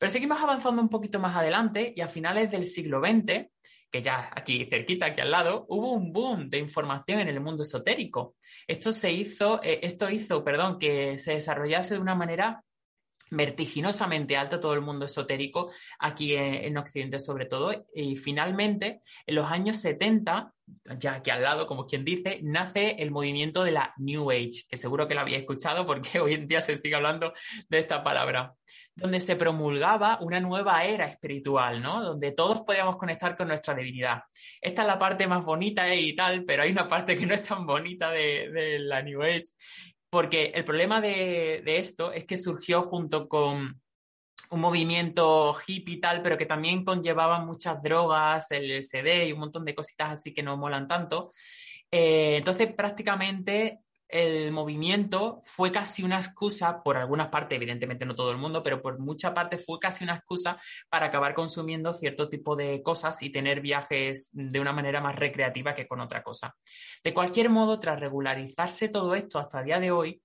Pero 0.00 0.10
seguimos 0.10 0.40
avanzando 0.40 0.80
un 0.80 0.88
poquito 0.88 1.18
más 1.20 1.36
adelante 1.36 1.92
y 1.94 2.00
a 2.00 2.08
finales 2.08 2.50
del 2.50 2.64
siglo 2.64 3.00
XX, 3.00 3.50
que 3.90 4.00
ya 4.00 4.30
aquí 4.34 4.64
cerquita, 4.64 5.04
aquí 5.04 5.20
al 5.20 5.30
lado, 5.30 5.66
hubo 5.68 5.92
un 5.92 6.10
boom 6.10 6.48
de 6.48 6.56
información 6.56 7.20
en 7.20 7.28
el 7.28 7.38
mundo 7.38 7.64
esotérico. 7.64 8.36
Esto 8.66 8.92
se 8.92 9.12
hizo, 9.12 9.62
eh, 9.62 9.80
esto 9.82 10.08
hizo, 10.08 10.42
perdón, 10.42 10.78
que 10.78 11.18
se 11.18 11.34
desarrollase 11.34 11.94
de 11.94 12.00
una 12.00 12.14
manera 12.14 12.64
vertiginosamente 13.30 14.38
alta 14.38 14.58
todo 14.58 14.72
el 14.72 14.80
mundo 14.80 15.04
esotérico 15.04 15.70
aquí 15.98 16.34
en, 16.34 16.76
Occidente 16.78 17.18
sobre 17.18 17.46
todo 17.46 17.86
y 17.94 18.16
finalmente 18.16 19.02
en 19.26 19.34
los 19.36 19.48
años 19.48 19.76
70 19.76 20.52
ya 20.98 21.14
aquí 21.14 21.30
al 21.30 21.42
lado 21.42 21.66
como 21.68 21.86
quien 21.86 22.04
dice 22.04 22.40
nace 22.42 22.96
el 22.98 23.12
movimiento 23.12 23.62
de 23.62 23.70
la 23.70 23.94
New 23.98 24.32
Age 24.32 24.64
que 24.68 24.76
seguro 24.76 25.06
que 25.06 25.14
lo 25.14 25.20
había 25.20 25.38
escuchado 25.38 25.86
porque 25.86 26.18
hoy 26.20 26.34
en 26.34 26.48
día 26.48 26.60
se 26.60 26.76
sigue 26.76 26.96
hablando 26.96 27.32
de 27.68 27.78
esta 27.78 28.02
palabra 28.02 28.54
donde 28.94 29.20
se 29.20 29.36
promulgaba 29.36 30.18
una 30.20 30.40
nueva 30.40 30.84
era 30.84 31.06
espiritual, 31.06 31.80
¿no? 31.82 32.02
Donde 32.02 32.32
todos 32.32 32.60
podíamos 32.62 32.96
conectar 32.96 33.36
con 33.36 33.48
nuestra 33.48 33.74
divinidad. 33.74 34.22
Esta 34.60 34.82
es 34.82 34.88
la 34.88 34.98
parte 34.98 35.26
más 35.26 35.44
bonita 35.44 35.92
y 35.94 36.14
tal, 36.14 36.44
pero 36.44 36.62
hay 36.62 36.70
una 36.70 36.86
parte 36.88 37.16
que 37.16 37.26
no 37.26 37.34
es 37.34 37.42
tan 37.42 37.66
bonita 37.66 38.10
de, 38.10 38.78
la 38.80 39.02
New 39.02 39.22
Age, 39.22 39.44
porque 40.10 40.46
el 40.54 40.64
problema 40.64 41.00
de, 41.00 41.62
esto 41.64 42.12
es 42.12 42.24
que 42.26 42.36
surgió 42.36 42.82
junto 42.82 43.28
con 43.28 43.80
un 44.50 44.60
movimiento 44.60 45.54
hippie 45.66 45.94
y 45.94 46.00
tal, 46.00 46.22
pero 46.22 46.36
que 46.36 46.46
también 46.46 46.84
conllevaba 46.84 47.38
muchas 47.38 47.80
drogas, 47.82 48.50
el 48.50 48.80
LSD 48.80 49.28
y 49.28 49.32
un 49.32 49.38
montón 49.38 49.64
de 49.64 49.74
cositas 49.74 50.10
así 50.10 50.34
que 50.34 50.42
no 50.42 50.56
molan 50.56 50.88
tanto. 50.88 51.30
Eh, 51.90 52.36
entonces, 52.38 52.72
prácticamente 52.74 53.80
el 54.10 54.52
movimiento 54.52 55.40
fue 55.42 55.70
casi 55.70 56.02
una 56.02 56.16
excusa, 56.16 56.82
por 56.82 56.96
algunas 56.96 57.28
partes, 57.28 57.56
evidentemente 57.56 58.04
no 58.04 58.14
todo 58.14 58.30
el 58.30 58.38
mundo, 58.38 58.62
pero 58.62 58.82
por 58.82 58.98
mucha 58.98 59.32
parte 59.32 59.58
fue 59.58 59.78
casi 59.78 60.04
una 60.04 60.16
excusa 60.16 60.58
para 60.88 61.06
acabar 61.06 61.34
consumiendo 61.34 61.92
cierto 61.92 62.28
tipo 62.28 62.56
de 62.56 62.82
cosas 62.82 63.22
y 63.22 63.30
tener 63.30 63.60
viajes 63.60 64.28
de 64.32 64.60
una 64.60 64.72
manera 64.72 65.00
más 65.00 65.16
recreativa 65.16 65.74
que 65.74 65.86
con 65.86 66.00
otra 66.00 66.22
cosa. 66.22 66.54
De 67.02 67.14
cualquier 67.14 67.50
modo, 67.50 67.78
tras 67.80 68.00
regularizarse 68.00 68.88
todo 68.88 69.14
esto 69.14 69.38
hasta 69.38 69.60
el 69.60 69.66
día 69.66 69.80
de 69.80 69.90
hoy, 69.90 70.22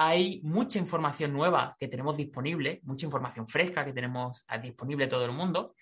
hay 0.00 0.40
mucha 0.44 0.78
información 0.78 1.32
nueva 1.32 1.76
que 1.76 1.88
tenemos 1.88 2.16
disponible, 2.16 2.78
mucha 2.84 3.04
información 3.04 3.48
fresca 3.48 3.84
que 3.84 3.92
tenemos 3.92 4.44
disponible 4.62 5.08
todo 5.08 5.24
el 5.24 5.32
mundo, 5.32 5.74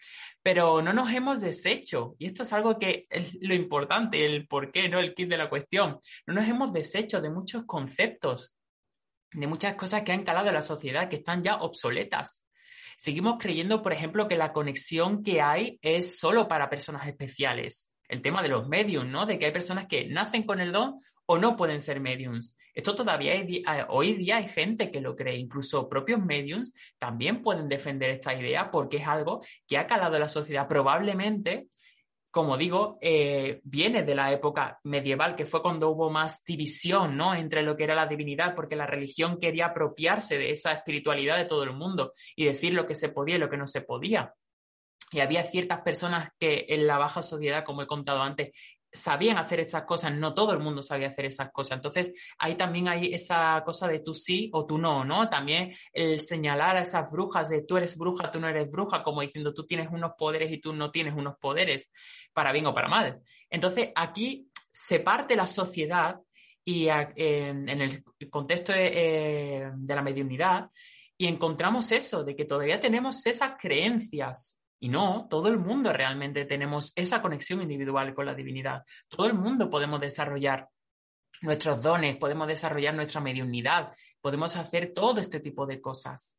pero 0.43 0.81
no 0.81 0.95
nos 0.95 1.13
hemos 1.13 1.43
deshecho. 1.43 2.17
Y 2.19 2.25
esto 2.25 2.45
es 2.45 2.53
algo 2.55 2.79
que 2.79 3.07
es 3.11 3.35
lo 3.43 3.55
importante, 3.55 4.25
el 4.25 4.49
por 4.49 4.73
qué, 4.73 4.89
¿no? 4.89 5.01
El 5.01 5.15
kit 5.15 5.29
de 5.29 5.37
la 5.37 5.51
cuestión. 5.51 5.99
No 6.27 6.33
nos 6.33 6.49
hemos 6.49 6.73
deshecho 6.73 7.21
de 7.21 7.29
muchos 7.29 7.67
conceptos 7.67 8.55
de 9.33 9.47
muchas 9.47 9.75
cosas 9.75 10.03
que 10.03 10.13
han 10.13 10.25
calado 10.25 10.49
en 10.49 10.55
la 10.55 10.63
sociedad, 10.63 11.11
que 11.11 11.17
están 11.17 11.43
ya 11.43 11.57
obsoletas. 11.57 12.47
Seguimos 12.97 13.37
creyendo, 13.39 13.83
por 13.83 13.93
ejemplo, 13.93 14.29
que 14.29 14.37
la 14.37 14.55
conexión 14.55 15.23
que 15.23 15.43
hay 15.43 15.79
es 15.83 16.19
solo 16.19 16.49
para 16.49 16.71
personas 16.71 17.07
especiales. 17.07 17.91
El 18.09 18.23
tema 18.23 18.43
de 18.43 18.49
los 18.49 18.69
mediums, 18.69 19.09
¿no? 19.09 19.27
De 19.27 19.39
que 19.39 19.47
hay 19.47 19.53
personas 19.53 19.87
que 19.87 20.07
nacen 20.07 20.45
con 20.45 20.61
el 20.61 20.73
don 20.73 20.99
o 21.27 21.39
no 21.39 21.57
pueden 21.57 21.81
ser 21.81 22.01
mediums. 22.01 22.57
Esto 22.75 22.95
todavía 22.95 23.33
hay, 23.33 23.65
hoy 23.89 24.15
día 24.15 24.37
hay 24.37 24.49
gente 24.49 24.91
que 24.91 25.01
lo 25.01 25.17
cree, 25.17 25.37
incluso 25.37 25.89
propios 25.89 26.21
mediums 26.21 26.73
también 26.99 27.43
pueden 27.43 27.69
defender 27.69 28.11
esta 28.11 28.35
idea 28.35 28.71
porque 28.71 28.99
es 28.99 29.07
algo 29.07 29.45
que 29.67 29.79
ha 29.79 29.87
calado 29.87 30.15
en 30.15 30.21
la 30.21 30.29
sociedad. 30.29 30.69
Probablemente 30.69 31.69
como 32.37 32.59
digo, 32.59 32.99
eh, 33.01 33.61
viene 33.65 34.03
de 34.03 34.15
la 34.15 34.31
época 34.31 34.79
medieval, 34.85 35.35
que 35.35 35.47
fue 35.47 35.63
cuando 35.63 35.89
hubo 35.89 36.11
más 36.11 36.45
división 36.45 37.17
¿no? 37.17 37.35
entre 37.35 37.63
lo 37.63 37.75
que 37.75 37.85
era 37.85 37.95
la 37.95 38.07
divinidad, 38.07 38.55
porque 38.55 38.77
la 38.77 38.87
religión 38.87 39.39
quería 39.41 39.69
apropiarse 39.69 40.37
de 40.37 40.51
esa 40.51 40.73
espiritualidad 40.73 41.39
de 41.39 41.47
todo 41.47 41.63
el 41.63 41.73
mundo 41.73 42.13
y 42.37 42.45
decir 42.45 42.75
lo 42.75 42.87
que 42.87 42.95
se 42.95 43.09
podía 43.09 43.37
y 43.37 43.39
lo 43.39 43.49
que 43.49 43.57
no 43.57 43.67
se 43.67 43.81
podía. 43.81 44.35
Y 45.13 45.21
había 45.21 45.45
ciertas 45.45 45.83
personas 45.83 46.31
que 46.39 46.67
en 46.69 46.87
la 46.87 46.99
baja 46.99 47.23
sociedad, 47.23 47.65
como 47.65 47.83
he 47.83 47.87
contado 47.87 48.23
antes, 48.23 48.51
sabían 48.97 49.39
hacer 49.39 49.61
esas 49.61 49.85
cosas, 49.85 50.13
no 50.15 50.35
todo 50.35 50.53
el 50.53 50.59
mundo 50.59 50.83
sabía 50.83 51.09
hacer 51.09 51.27
esas 51.27 51.53
cosas. 51.53 51.77
Entonces, 51.77 52.13
ahí 52.39 52.55
también 52.57 52.89
hay 52.89 53.13
esa 53.13 53.63
cosa 53.65 53.87
de 53.87 54.01
tú 54.01 54.15
sí 54.15 54.51
o 54.53 54.67
tú 54.67 54.79
no, 54.79 55.05
¿no? 55.05 55.29
También 55.29 55.73
el 55.93 56.21
señalar 56.21 56.77
a 56.77 56.81
esas 56.81 57.11
brujas 57.11 57.51
de 57.51 57.63
tú 57.63 57.77
eres 57.77 57.97
bruja, 57.97 58.31
tú 58.31 58.41
no 58.41 58.49
eres 58.49 58.71
bruja, 58.71 59.03
como 59.03 59.21
diciendo 59.21 59.53
tú 59.53 59.67
tienes 59.67 59.89
unos 59.91 60.13
poderes 60.17 60.51
y 60.51 60.59
tú 60.59 60.73
no 60.73 60.91
tienes 60.91 61.15
unos 61.15 61.37
poderes, 61.37 61.91
para 62.33 62.53
bien 62.53 62.67
o 62.67 62.75
para 62.75 62.89
mal. 62.89 63.21
Entonces, 63.51 63.91
aquí 63.95 64.49
se 64.73 65.01
parte 65.01 65.37
la 65.37 65.47
sociedad 65.47 66.17
y 66.65 66.89
en, 66.89 67.69
el 67.69 68.03
contexto 68.29 68.73
de, 68.73 69.71
de 69.77 69.95
la 69.95 70.03
mediunidad 70.03 70.69
y 71.17 71.27
encontramos 71.27 71.93
eso, 71.93 72.25
de 72.25 72.35
que 72.35 72.45
todavía 72.45 72.81
tenemos 72.81 73.25
esas 73.25 73.53
creencias 73.59 74.59
y 74.78 74.88
no, 74.88 75.26
todo 75.30 75.49
el 75.49 75.59
mundo 75.59 75.92
realmente 75.92 76.45
tenemos 76.45 76.92
esa 76.97 77.23
conexión 77.23 77.62
individual 77.62 78.14
con 78.14 78.26
la 78.26 78.35
divinidad. 78.35 78.85
Todo 79.09 79.26
el 79.26 79.35
mundo 79.35 79.71
podemos 79.71 80.00
desarrollar 80.00 80.68
nuestros 81.42 81.83
dones, 81.83 82.16
podemos 82.16 82.47
desarrollar 82.47 82.95
nuestra 82.95 83.21
mediunidad, 83.21 83.92
podemos 84.21 84.56
hacer 84.56 84.92
todo 84.92 85.21
este 85.21 85.40
tipo 85.40 85.66
de 85.66 85.80
cosas. 85.80 86.38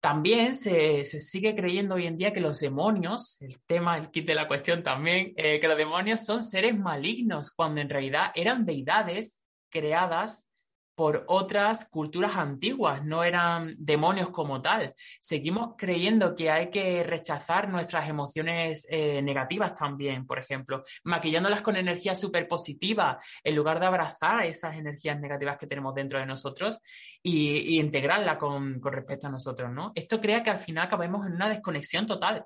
También 0.00 0.54
se, 0.54 1.04
sigue 1.04 1.54
creyendo 1.54 1.96
hoy 1.96 2.06
en 2.06 2.16
día 2.16 2.32
que 2.32 2.40
los 2.40 2.58
demonios, 2.58 3.36
el 3.42 3.60
tema, 3.64 3.98
el 3.98 4.10
kit 4.10 4.26
de 4.26 4.34
la 4.34 4.48
cuestión 4.48 4.82
también, 4.82 5.34
eh, 5.36 5.60
que 5.60 5.68
los 5.68 5.76
demonios 5.76 6.24
son 6.24 6.42
seres 6.42 6.76
malignos, 6.78 7.50
cuando 7.50 7.82
en 7.82 7.90
realidad 7.90 8.32
eran 8.34 8.64
deidades 8.64 9.38
creadas 9.68 10.46
por 10.94 11.24
otras 11.28 11.86
culturas 11.86 12.36
antiguas, 12.36 13.04
no 13.04 13.24
eran 13.24 13.74
demonios 13.78 14.30
como 14.30 14.60
tal. 14.60 14.94
Seguimos 15.18 15.74
creyendo 15.76 16.34
que 16.34 16.50
hay 16.50 16.70
que 16.70 17.02
rechazar 17.02 17.68
nuestras 17.68 18.08
emociones 18.08 18.86
eh, 18.90 19.22
negativas 19.22 19.74
también, 19.74 20.26
por 20.26 20.38
ejemplo, 20.38 20.82
maquillándolas 21.04 21.62
con 21.62 21.76
energía 21.76 22.14
súper 22.14 22.48
positiva, 22.48 23.18
en 23.42 23.56
lugar 23.56 23.80
de 23.80 23.86
abrazar 23.86 24.44
esas 24.44 24.76
energías 24.76 25.18
negativas 25.18 25.56
que 25.58 25.66
tenemos 25.66 25.94
dentro 25.94 26.18
de 26.18 26.26
nosotros 26.26 26.80
y, 27.22 27.80
integrarla 27.80 28.36
con, 28.36 28.78
con, 28.78 28.92
respecto 28.92 29.26
a 29.26 29.30
nosotros, 29.30 29.70
¿no? 29.70 29.92
Esto 29.94 30.20
crea 30.20 30.42
que 30.42 30.50
al 30.50 30.58
final 30.58 30.86
acabemos 30.86 31.26
en 31.26 31.34
una 31.34 31.48
desconexión 31.48 32.06
total 32.06 32.44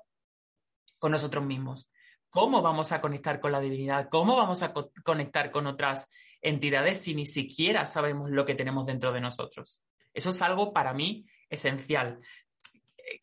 con 0.97 1.11
nosotros 1.11 1.43
mismos. 1.43 1.89
¿Cómo 2.29 2.61
vamos 2.61 2.91
a 2.91 2.99
conectar 2.99 3.39
con 3.39 3.53
la 3.53 3.61
divinidad? 3.61 4.09
¿Cómo 4.09 4.35
vamos 4.35 4.61
a 4.61 4.73
conectar 5.03 5.51
con 5.51 5.67
otras 5.67 6.09
entidades 6.45 6.99
si 7.01 7.15
ni 7.15 7.25
siquiera 7.25 7.85
sabemos 7.85 8.29
lo 8.29 8.45
que 8.45 8.55
tenemos 8.55 8.85
dentro 8.85 9.11
de 9.11 9.21
nosotros? 9.21 9.81
Eso 10.13 10.29
es 10.29 10.41
algo 10.41 10.71
para 10.71 10.93
mí 10.93 11.25
esencial. 11.49 12.19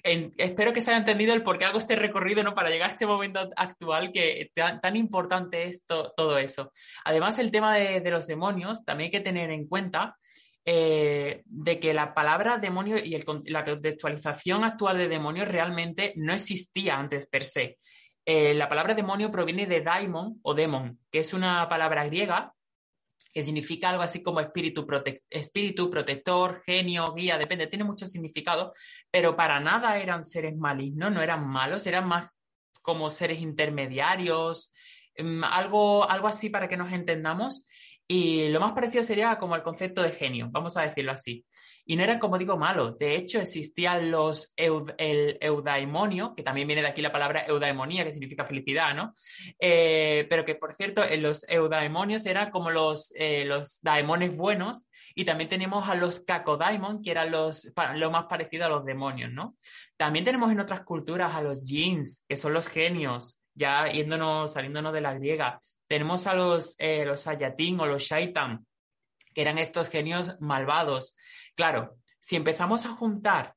espero 0.04 0.72
que 0.72 0.80
se 0.80 0.90
haya 0.90 1.00
entendido 1.00 1.34
el 1.34 1.42
por 1.42 1.58
qué 1.58 1.64
hago 1.64 1.78
este 1.78 1.96
recorrido 1.96 2.42
¿no? 2.42 2.54
para 2.54 2.70
llegar 2.70 2.90
a 2.90 2.92
este 2.92 3.06
momento 3.06 3.50
actual 3.56 4.12
que 4.12 4.52
tan, 4.54 4.96
importante 4.96 5.68
es 5.68 5.82
todo 5.86 6.38
eso. 6.38 6.72
Además, 7.04 7.38
el 7.38 7.50
tema 7.50 7.74
de, 7.74 8.10
los 8.10 8.26
demonios, 8.26 8.84
también 8.84 9.08
hay 9.08 9.12
que 9.12 9.20
tener 9.20 9.50
en 9.50 9.66
cuenta 9.66 10.16
eh, 10.64 11.42
de 11.46 11.80
que 11.80 11.94
la 11.94 12.14
palabra 12.14 12.58
demonio 12.58 12.96
y 12.96 13.20
la 13.50 13.64
contextualización 13.64 14.64
actual 14.64 14.98
de 14.98 15.08
demonio 15.08 15.44
realmente 15.44 16.12
no 16.16 16.32
existía 16.32 16.96
antes 16.98 17.26
per 17.26 17.44
se. 17.44 17.78
Eh, 18.24 18.54
la 18.54 18.68
palabra 18.68 18.94
demonio 18.94 19.32
proviene 19.32 19.66
de 19.66 19.80
daimon 19.80 20.38
o 20.42 20.54
demon, 20.54 21.00
que 21.10 21.18
es 21.20 21.32
una 21.32 21.68
palabra 21.68 22.04
griega 22.04 22.52
que 23.32 23.42
significa 23.42 23.90
algo 23.90 24.02
así 24.02 24.22
como 24.22 24.40
espíritu, 24.40 24.86
espíritu 25.30 25.90
protector, 25.90 26.62
genio, 26.66 27.12
guía, 27.14 27.38
depende, 27.38 27.66
tiene 27.66 27.84
mucho 27.84 28.06
significado, 28.06 28.72
pero 29.10 29.34
para 29.34 29.58
nada 29.58 29.98
eran 29.98 30.22
seres 30.22 30.56
malignos, 30.56 31.10
no 31.10 31.22
eran 31.22 31.48
malos, 31.48 31.86
eran 31.86 32.06
más 32.06 32.30
como 32.82 33.08
seres 33.08 33.40
intermediarios, 33.40 34.72
em, 35.14 35.42
algo, 35.44 36.08
algo 36.08 36.28
así 36.28 36.50
para 36.50 36.68
que 36.68 36.76
nos 36.76 36.92
entendamos. 36.92 37.66
Y 38.12 38.50
lo 38.50 38.60
más 38.60 38.72
parecido 38.72 39.02
sería 39.02 39.38
como 39.38 39.56
el 39.56 39.62
concepto 39.62 40.02
de 40.02 40.10
genio, 40.10 40.48
vamos 40.50 40.76
a 40.76 40.82
decirlo 40.82 41.12
así. 41.12 41.46
Y 41.86 41.96
no 41.96 42.02
eran, 42.02 42.18
como 42.18 42.36
digo, 42.36 42.58
malos. 42.58 42.98
De 42.98 43.16
hecho, 43.16 43.40
existían 43.40 44.10
los 44.10 44.52
el 44.54 45.38
eudaimonio, 45.40 46.34
que 46.36 46.42
también 46.42 46.66
viene 46.66 46.82
de 46.82 46.88
aquí 46.88 47.00
la 47.00 47.10
palabra 47.10 47.46
eudaimonía, 47.46 48.04
que 48.04 48.12
significa 48.12 48.44
felicidad, 48.44 48.94
¿no? 48.94 49.14
Eh, 49.58 50.26
pero 50.28 50.44
que, 50.44 50.56
por 50.56 50.74
cierto, 50.74 51.02
en 51.02 51.22
los 51.22 51.46
eudaimonios 51.48 52.26
eran 52.26 52.50
como 52.50 52.70
los, 52.70 53.14
eh, 53.16 53.46
los 53.46 53.80
daemones 53.80 54.36
buenos. 54.36 54.90
Y 55.14 55.24
también 55.24 55.48
tenemos 55.48 55.88
a 55.88 55.94
los 55.94 56.20
cacodaimon, 56.20 57.02
que 57.02 57.12
eran 57.12 57.30
los, 57.30 57.66
lo 57.94 58.10
más 58.10 58.26
parecido 58.26 58.66
a 58.66 58.68
los 58.68 58.84
demonios, 58.84 59.32
¿no? 59.32 59.56
También 59.96 60.26
tenemos 60.26 60.52
en 60.52 60.60
otras 60.60 60.82
culturas 60.82 61.34
a 61.34 61.40
los 61.40 61.66
jeans, 61.66 62.26
que 62.28 62.36
son 62.36 62.52
los 62.52 62.68
genios, 62.68 63.40
ya 63.54 63.86
yéndonos, 63.86 64.52
saliéndonos 64.52 64.92
de 64.92 65.00
la 65.00 65.14
griega. 65.14 65.58
Tenemos 65.92 66.26
a 66.26 66.32
los, 66.32 66.74
eh, 66.78 67.04
los 67.04 67.26
Ayatín 67.26 67.78
o 67.78 67.84
los 67.84 68.04
Shaitan, 68.04 68.66
que 69.34 69.42
eran 69.42 69.58
estos 69.58 69.90
genios 69.90 70.40
malvados. 70.40 71.14
Claro, 71.54 71.98
si 72.18 72.34
empezamos 72.34 72.86
a 72.86 72.96
juntar 72.96 73.54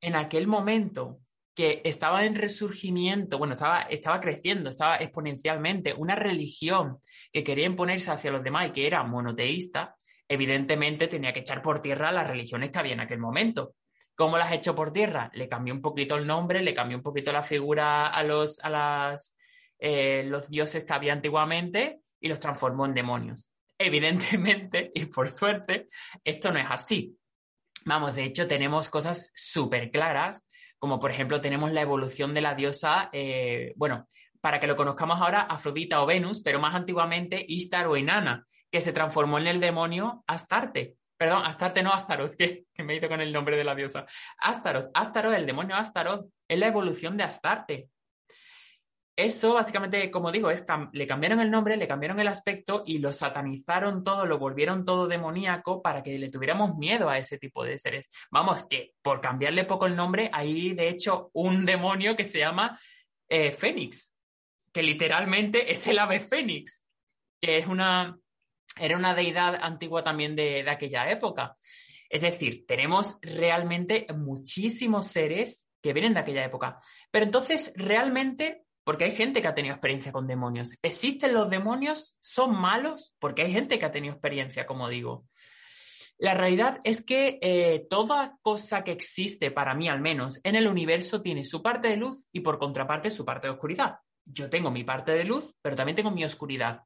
en 0.00 0.16
aquel 0.16 0.48
momento 0.48 1.20
que 1.54 1.80
estaba 1.84 2.24
en 2.24 2.34
resurgimiento, 2.34 3.38
bueno, 3.38 3.54
estaba, 3.54 3.82
estaba 3.82 4.20
creciendo, 4.20 4.68
estaba 4.68 4.96
exponencialmente, 4.96 5.94
una 5.94 6.16
religión 6.16 6.98
que 7.32 7.44
quería 7.44 7.66
imponerse 7.66 8.10
hacia 8.10 8.32
los 8.32 8.42
demás 8.42 8.66
y 8.66 8.72
que 8.72 8.88
era 8.88 9.04
monoteísta, 9.04 9.94
evidentemente 10.26 11.06
tenía 11.06 11.32
que 11.32 11.38
echar 11.38 11.62
por 11.62 11.80
tierra 11.80 12.10
las 12.10 12.26
religiones 12.26 12.72
que 12.72 12.78
había 12.80 12.94
en 12.94 13.00
aquel 13.00 13.20
momento. 13.20 13.76
¿Cómo 14.16 14.38
las 14.38 14.50
echó 14.50 14.74
por 14.74 14.92
tierra? 14.92 15.30
Le 15.34 15.48
cambió 15.48 15.72
un 15.72 15.80
poquito 15.80 16.16
el 16.16 16.26
nombre, 16.26 16.62
le 16.62 16.74
cambió 16.74 16.96
un 16.96 17.04
poquito 17.04 17.32
la 17.32 17.44
figura 17.44 18.08
a 18.08 18.24
los, 18.24 18.58
a 18.58 18.70
las, 18.70 19.36
eh, 19.80 20.24
los 20.24 20.48
dioses 20.48 20.84
que 20.84 20.92
había 20.92 21.12
antiguamente 21.12 22.00
y 22.20 22.28
los 22.28 22.38
transformó 22.38 22.86
en 22.86 22.94
demonios. 22.94 23.50
Evidentemente, 23.78 24.90
y 24.94 25.06
por 25.06 25.28
suerte, 25.28 25.88
esto 26.22 26.52
no 26.52 26.58
es 26.58 26.66
así. 26.68 27.16
Vamos, 27.86 28.14
de 28.14 28.24
hecho, 28.24 28.46
tenemos 28.46 28.90
cosas 28.90 29.30
súper 29.34 29.90
claras, 29.90 30.44
como 30.78 31.00
por 31.00 31.10
ejemplo 31.10 31.40
tenemos 31.40 31.72
la 31.72 31.80
evolución 31.80 32.34
de 32.34 32.42
la 32.42 32.54
diosa, 32.54 33.08
eh, 33.12 33.72
bueno, 33.76 34.08
para 34.40 34.60
que 34.60 34.66
lo 34.66 34.76
conozcamos 34.76 35.20
ahora, 35.20 35.42
Afrodita 35.42 36.02
o 36.02 36.06
Venus, 36.06 36.42
pero 36.42 36.60
más 36.60 36.74
antiguamente 36.74 37.44
Istar 37.48 37.86
o 37.86 37.96
Inanna, 37.96 38.46
que 38.70 38.80
se 38.80 38.92
transformó 38.92 39.38
en 39.38 39.46
el 39.46 39.60
demonio 39.60 40.24
Astarte. 40.26 40.96
Perdón, 41.16 41.44
Astarte 41.44 41.82
no 41.82 41.92
Astaroth, 41.92 42.34
que, 42.38 42.64
que 42.72 42.82
me 42.82 42.94
he 42.94 42.96
ido 42.96 43.08
con 43.08 43.20
el 43.20 43.32
nombre 43.32 43.56
de 43.56 43.64
la 43.64 43.74
diosa. 43.74 44.06
Astaroth, 44.38 44.90
Astaroth, 44.94 45.34
el 45.34 45.46
demonio 45.46 45.76
Astaroth, 45.76 46.26
es 46.48 46.58
la 46.58 46.66
evolución 46.66 47.16
de 47.16 47.24
Astarte. 47.24 47.88
Eso 49.22 49.52
básicamente, 49.52 50.10
como 50.10 50.32
digo, 50.32 50.50
es 50.50 50.64
le 50.92 51.06
cambiaron 51.06 51.40
el 51.40 51.50
nombre, 51.50 51.76
le 51.76 51.86
cambiaron 51.86 52.18
el 52.20 52.28
aspecto 52.28 52.84
y 52.86 53.00
lo 53.00 53.12
satanizaron 53.12 54.02
todo, 54.02 54.24
lo 54.24 54.38
volvieron 54.38 54.86
todo 54.86 55.06
demoníaco 55.06 55.82
para 55.82 56.02
que 56.02 56.16
le 56.16 56.30
tuviéramos 56.30 56.78
miedo 56.78 57.10
a 57.10 57.18
ese 57.18 57.36
tipo 57.36 57.62
de 57.62 57.76
seres. 57.76 58.08
Vamos, 58.30 58.64
que 58.64 58.94
por 59.02 59.20
cambiarle 59.20 59.64
poco 59.64 59.84
el 59.84 59.94
nombre, 59.94 60.30
hay 60.32 60.72
de 60.72 60.88
hecho 60.88 61.28
un 61.34 61.66
demonio 61.66 62.16
que 62.16 62.24
se 62.24 62.38
llama 62.38 62.80
eh, 63.28 63.52
Fénix, 63.52 64.10
que 64.72 64.82
literalmente 64.82 65.70
es 65.70 65.86
el 65.86 65.98
ave 65.98 66.20
Fénix, 66.20 66.82
que 67.42 67.58
es 67.58 67.66
una, 67.66 68.18
era 68.78 68.96
una 68.96 69.14
deidad 69.14 69.54
antigua 69.60 70.02
también 70.02 70.34
de, 70.34 70.62
de 70.62 70.70
aquella 70.70 71.10
época. 71.10 71.58
Es 72.08 72.22
decir, 72.22 72.64
tenemos 72.66 73.18
realmente 73.20 74.06
muchísimos 74.16 75.08
seres 75.08 75.68
que 75.82 75.92
vienen 75.92 76.14
de 76.14 76.20
aquella 76.20 76.44
época. 76.44 76.80
Pero 77.10 77.26
entonces, 77.26 77.70
realmente 77.76 78.64
porque 78.90 79.04
hay 79.04 79.14
gente 79.14 79.40
que 79.40 79.46
ha 79.46 79.54
tenido 79.54 79.76
experiencia 79.76 80.10
con 80.10 80.26
demonios. 80.26 80.72
¿Existen 80.82 81.32
los 81.32 81.48
demonios? 81.48 82.16
¿Son 82.18 82.60
malos? 82.60 83.14
Porque 83.20 83.42
hay 83.42 83.52
gente 83.52 83.78
que 83.78 83.84
ha 83.84 83.92
tenido 83.92 84.14
experiencia, 84.14 84.66
como 84.66 84.88
digo. 84.88 85.28
La 86.18 86.34
realidad 86.34 86.80
es 86.82 87.04
que 87.04 87.38
eh, 87.40 87.86
toda 87.88 88.36
cosa 88.42 88.82
que 88.82 88.90
existe, 88.90 89.52
para 89.52 89.76
mí 89.76 89.88
al 89.88 90.00
menos, 90.00 90.40
en 90.42 90.56
el 90.56 90.66
universo 90.66 91.22
tiene 91.22 91.44
su 91.44 91.62
parte 91.62 91.86
de 91.86 91.98
luz 91.98 92.26
y 92.32 92.40
por 92.40 92.58
contraparte 92.58 93.12
su 93.12 93.24
parte 93.24 93.46
de 93.46 93.52
oscuridad. 93.52 93.98
Yo 94.24 94.50
tengo 94.50 94.72
mi 94.72 94.82
parte 94.82 95.12
de 95.12 95.22
luz, 95.22 95.54
pero 95.62 95.76
también 95.76 95.94
tengo 95.94 96.10
mi 96.10 96.24
oscuridad. 96.24 96.80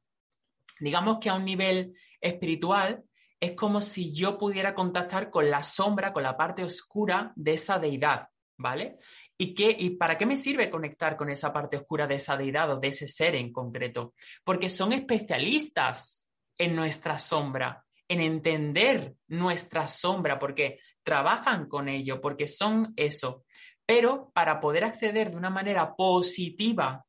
Digamos 0.79 1.17
que 1.19 1.29
a 1.29 1.33
un 1.33 1.45
nivel 1.45 1.95
espiritual, 2.21 3.03
es 3.39 3.53
como 3.53 3.81
si 3.81 4.13
yo 4.13 4.37
pudiera 4.37 4.75
contactar 4.75 5.31
con 5.31 5.49
la 5.49 5.63
sombra, 5.63 6.13
con 6.13 6.21
la 6.21 6.37
parte 6.37 6.63
oscura 6.63 7.33
de 7.35 7.53
esa 7.53 7.79
deidad, 7.79 8.29
¿vale? 8.57 8.99
¿Y, 9.37 9.53
qué, 9.53 9.75
¿Y 9.77 9.91
para 9.91 10.17
qué 10.17 10.25
me 10.25 10.37
sirve 10.37 10.69
conectar 10.69 11.17
con 11.17 11.29
esa 11.29 11.51
parte 11.51 11.77
oscura 11.77 12.07
de 12.07 12.15
esa 12.15 12.37
deidad 12.37 12.71
o 12.71 12.79
de 12.79 12.87
ese 12.87 13.07
ser 13.07 13.35
en 13.35 13.51
concreto? 13.51 14.13
Porque 14.43 14.69
son 14.69 14.93
especialistas 14.93 16.29
en 16.57 16.75
nuestra 16.75 17.19
sombra, 17.19 17.83
en 18.07 18.21
entender 18.21 19.15
nuestra 19.27 19.87
sombra, 19.87 20.39
porque 20.39 20.79
trabajan 21.03 21.67
con 21.67 21.89
ello, 21.89 22.21
porque 22.21 22.47
son 22.47 22.93
eso. 22.95 23.43
Pero 23.85 24.31
para 24.33 24.59
poder 24.59 24.85
acceder 24.85 25.31
de 25.31 25.37
una 25.37 25.49
manera 25.49 25.95
positiva 25.95 27.05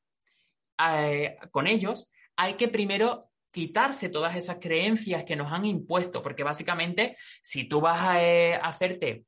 eh, 0.79 1.37
con 1.51 1.69
ellos, 1.69 2.11
hay 2.35 2.55
que 2.55 2.69
primero 2.69 3.31
quitarse 3.53 4.09
todas 4.09 4.37
esas 4.37 4.59
creencias 4.61 5.25
que 5.25 5.37
nos 5.37 5.51
han 5.53 5.65
impuesto, 5.65 6.23
porque 6.23 6.43
básicamente 6.43 7.17
si 7.41 7.65
tú 7.65 7.81
vas 7.81 8.03
a 8.03 8.23
eh, 8.23 8.55
hacerte 8.55 9.25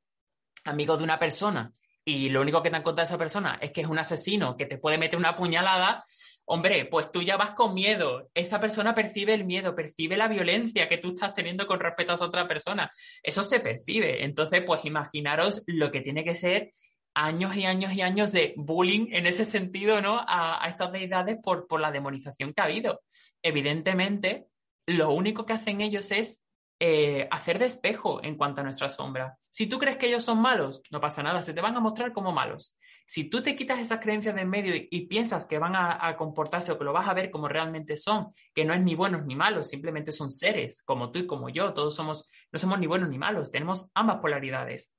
amigo 0.65 0.97
de 0.97 1.05
una 1.05 1.19
persona 1.19 1.73
y 2.09 2.31
lo 2.31 2.41
único 2.41 2.63
que 2.63 2.71
te 2.71 2.77
han 2.77 2.83
contado 2.83 3.05
esa 3.05 3.19
persona 3.19 3.59
es 3.61 3.71
que 3.71 3.83
es 3.83 3.87
un 3.87 3.99
asesino 3.99 4.57
que 4.57 4.65
te 4.65 4.79
puede 4.79 4.97
meter 4.97 5.19
una 5.19 5.37
puñalada, 5.37 6.03
hombre, 6.47 6.87
pues 6.87 7.13
tú 7.13 7.21
ya 7.21 7.37
vas 7.37 7.51
con 7.51 7.75
miedo. 7.75 8.31
Esa 8.33 8.59
persona 8.59 8.95
percibe 8.95 9.35
el 9.35 9.45
miedo, 9.45 9.75
percibe 9.75 10.17
la 10.17 10.27
violencia 10.27 10.89
que 10.89 10.97
tú 10.97 11.09
estás 11.09 11.35
teniendo 11.35 11.67
con 11.67 11.79
respecto 11.81 12.13
a 12.13 12.15
esa 12.15 12.25
otra 12.25 12.49
persona. 12.49 12.91
Eso 13.23 13.45
se 13.45 13.61
percibe. 13.61 14.25
Entonces, 14.25 14.63
pues 14.65 14.87
imaginaros 14.87 15.63
lo 15.67 15.93
que 15.93 16.01
tiene 16.01 16.25
que 16.25 16.35
ser 16.35 16.73
años 17.13 17.55
y 17.57 17.67
años 17.67 17.93
y 17.93 18.01
años 18.01 18.33
de 18.33 18.55
bullying 18.57 19.09
en 19.11 19.27
ese 19.27 19.45
sentido, 19.45 20.01
¿no? 20.01 20.25
A, 20.27 20.67
estas 20.67 20.91
deidades 20.91 21.37
por, 21.43 21.67
por 21.67 21.79
la 21.79 21.91
demonización 21.91 22.55
que 22.55 22.63
ha 22.63 22.65
habido. 22.65 23.03
Evidentemente, 23.43 24.47
lo 24.87 25.13
único 25.13 25.45
que 25.45 25.53
hacen 25.53 25.83
ellos 25.83 26.11
es 26.11 26.41
eh, 26.81 27.27
hacer 27.31 27.59
despejo 27.59 28.23
en 28.23 28.37
cuanto 28.37 28.61
a 28.61 28.65
nuestra 28.65 28.89
sombra. 28.89 29.37
Si 29.51 29.67
tú 29.67 29.79
crees 29.79 29.97
que 29.97 30.07
ellos 30.07 30.25
son 30.25 30.41
malos, 30.41 30.81
no 30.91 31.01
pasa 31.01 31.23
nada, 31.23 31.43
se 31.43 31.53
te 31.53 31.61
van 31.61 31.77
a 31.77 31.81
mostrar 31.81 32.13
como 32.13 32.33
malos. 32.33 32.77
Si 33.07 33.25
tú 33.25 33.43
te 33.43 33.57
quitas 33.57 33.79
esas 33.79 34.01
creencias 34.01 34.35
de 34.35 34.43
en 34.43 34.49
medio 34.49 34.75
y, 34.77 35.07
piensas 35.07 35.47
que 35.47 35.59
van 35.59 35.75
a, 35.75 36.07
a, 36.07 36.17
comportarse 36.17 36.71
o 36.73 36.79
que 36.79 36.85
lo 36.85 36.93
vas 36.93 37.09
a 37.09 37.15
ver 37.15 37.31
como 37.31 37.49
realmente 37.49 37.97
son, 37.97 38.29
que 38.55 38.65
no 38.65 38.75
es 38.75 38.81
ni 38.81 38.95
buenos 38.95 39.25
ni 39.25 39.35
malos, 39.35 39.69
simplemente 39.69 40.13
son 40.13 40.31
seres 40.31 40.83
como 40.83 41.11
tú 41.11 41.21
y 41.21 41.27
como 41.27 41.49
yo, 41.49 41.73
todos 41.73 41.95
somos, 41.95 42.29
no 42.53 42.59
somos 42.59 42.79
ni 42.79 42.87
buenos 42.87 43.09
ni 43.09 43.19
malos, 43.19 43.51
tenemos 43.51 43.91
ambas 43.95 44.19
polaridades 44.19 44.93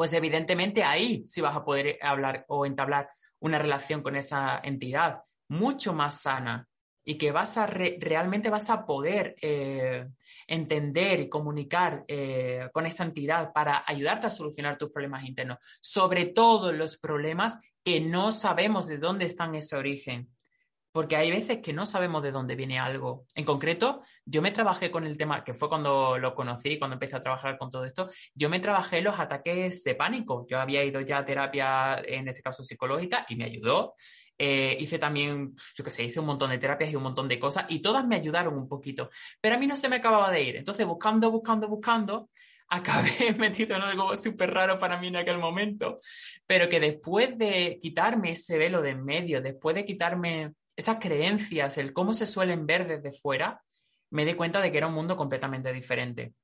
pues 0.00 0.14
evidentemente 0.14 0.82
ahí 0.82 1.24
sí 1.28 1.42
vas 1.42 1.54
a 1.54 1.62
poder 1.62 1.98
hablar 2.00 2.46
o 2.48 2.64
entablar 2.64 3.10
una 3.38 3.58
relación 3.58 4.02
con 4.02 4.16
esa 4.16 4.58
entidad 4.64 5.20
mucho 5.48 5.92
más 5.92 6.22
sana 6.22 6.69
y 7.10 7.18
que 7.18 7.32
vas 7.32 7.56
a 7.56 7.66
realmente 7.66 8.50
vas 8.50 8.70
a 8.70 8.86
poder 8.86 9.34
eh, 9.42 10.06
entender 10.46 11.18
y 11.18 11.28
comunicar 11.28 12.04
eh, 12.06 12.68
con 12.72 12.86
esta 12.86 13.02
entidad 13.02 13.52
para 13.52 13.82
ayudarte 13.84 14.28
a 14.28 14.30
solucionar 14.30 14.78
tus 14.78 14.92
problemas 14.92 15.24
internos, 15.24 15.58
sobre 15.80 16.26
todo 16.26 16.70
los 16.70 16.98
problemas 16.98 17.58
que 17.82 17.98
no 18.00 18.30
sabemos 18.30 18.86
de 18.86 18.98
dónde 18.98 19.24
están 19.24 19.56
ese 19.56 19.74
origen 19.74 20.28
porque 20.92 21.16
hay 21.16 21.30
veces 21.30 21.58
que 21.58 21.72
no 21.72 21.86
sabemos 21.86 22.22
de 22.22 22.32
dónde 22.32 22.56
viene 22.56 22.78
algo. 22.78 23.26
En 23.34 23.44
concreto, 23.44 24.02
yo 24.24 24.42
me 24.42 24.50
trabajé 24.50 24.90
con 24.90 25.04
el 25.04 25.16
tema, 25.16 25.44
que 25.44 25.54
fue 25.54 25.68
cuando 25.68 26.18
lo 26.18 26.34
conocí, 26.34 26.78
cuando 26.78 26.94
empecé 26.94 27.16
a 27.16 27.22
trabajar 27.22 27.58
con 27.58 27.70
todo 27.70 27.84
esto, 27.84 28.08
yo 28.34 28.48
me 28.50 28.60
trabajé 28.60 29.00
los 29.00 29.18
ataques 29.18 29.84
de 29.84 29.94
pánico. 29.94 30.46
Yo 30.48 30.58
había 30.58 30.84
ido 30.84 31.00
ya 31.00 31.18
a 31.18 31.24
terapia, 31.24 32.00
en 32.04 32.28
este 32.28 32.42
caso 32.42 32.64
psicológica, 32.64 33.24
y 33.28 33.36
me 33.36 33.44
ayudó. 33.44 33.94
Eh, 34.36 34.76
hice 34.80 34.98
también, 34.98 35.54
yo 35.76 35.84
qué 35.84 35.90
sé, 35.90 36.02
hice 36.02 36.18
un 36.18 36.26
montón 36.26 36.50
de 36.50 36.58
terapias 36.58 36.90
y 36.90 36.96
un 36.96 37.02
montón 37.02 37.28
de 37.28 37.38
cosas, 37.38 37.66
y 37.68 37.80
todas 37.80 38.06
me 38.06 38.16
ayudaron 38.16 38.56
un 38.56 38.68
poquito. 38.68 39.10
Pero 39.40 39.54
a 39.54 39.58
mí 39.58 39.66
no 39.66 39.76
se 39.76 39.88
me 39.88 39.96
acababa 39.96 40.30
de 40.30 40.42
ir. 40.42 40.56
Entonces, 40.56 40.86
buscando, 40.86 41.30
buscando, 41.30 41.68
buscando, 41.68 42.30
acabé 42.70 43.34
metido 43.38 43.76
en 43.76 43.82
algo 43.82 44.16
súper 44.16 44.52
raro 44.52 44.78
para 44.78 44.98
mí 44.98 45.08
en 45.08 45.16
aquel 45.16 45.38
momento, 45.38 46.00
pero 46.46 46.68
que 46.68 46.80
después 46.80 47.36
de 47.36 47.78
quitarme 47.82 48.32
ese 48.32 48.58
velo 48.58 48.80
de 48.80 48.90
en 48.90 49.04
medio, 49.04 49.42
después 49.42 49.74
de 49.74 49.84
quitarme 49.84 50.54
esas 50.80 50.98
creencias, 50.98 51.78
el 51.78 51.92
cómo 51.92 52.12
se 52.14 52.26
suelen 52.26 52.66
ver 52.66 52.88
desde 52.88 53.12
fuera, 53.12 53.62
me 54.10 54.24
di 54.24 54.34
cuenta 54.34 54.60
de 54.60 54.72
que 54.72 54.78
era 54.78 54.86
un 54.88 54.94
mundo 54.94 55.16
completamente 55.16 55.72
diferente. 55.72 56.34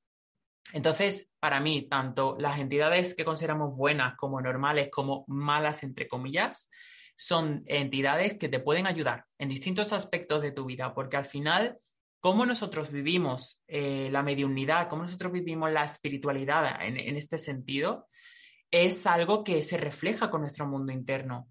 Entonces, 0.73 1.29
para 1.39 1.59
mí, 1.59 1.87
tanto 1.89 2.35
las 2.39 2.59
entidades 2.59 3.15
que 3.15 3.25
consideramos 3.25 3.75
buenas 3.75 4.15
como 4.15 4.41
normales, 4.41 4.89
como 4.91 5.25
malas, 5.27 5.83
entre 5.83 6.07
comillas, 6.07 6.69
son 7.15 7.63
entidades 7.65 8.37
que 8.37 8.49
te 8.49 8.59
pueden 8.59 8.85
ayudar 8.85 9.25
en 9.39 9.49
distintos 9.49 9.91
aspectos 9.91 10.41
de 10.41 10.51
tu 10.51 10.65
vida, 10.65 10.93
porque 10.93 11.17
al 11.17 11.25
final, 11.25 11.77
cómo 12.19 12.45
nosotros 12.45 12.91
vivimos 12.91 13.61
eh, 13.67 14.09
la 14.11 14.23
mediunidad, 14.23 14.87
cómo 14.87 15.03
nosotros 15.03 15.31
vivimos 15.31 15.71
la 15.71 15.83
espiritualidad 15.83 16.85
en 16.85 17.17
este 17.17 17.37
sentido, 17.37 18.07
es 18.69 19.07
algo 19.07 19.43
que 19.43 19.63
se 19.63 19.77
refleja 19.77 20.29
con 20.29 20.41
nuestro 20.41 20.67
mundo 20.67 20.91
interno. 20.91 21.47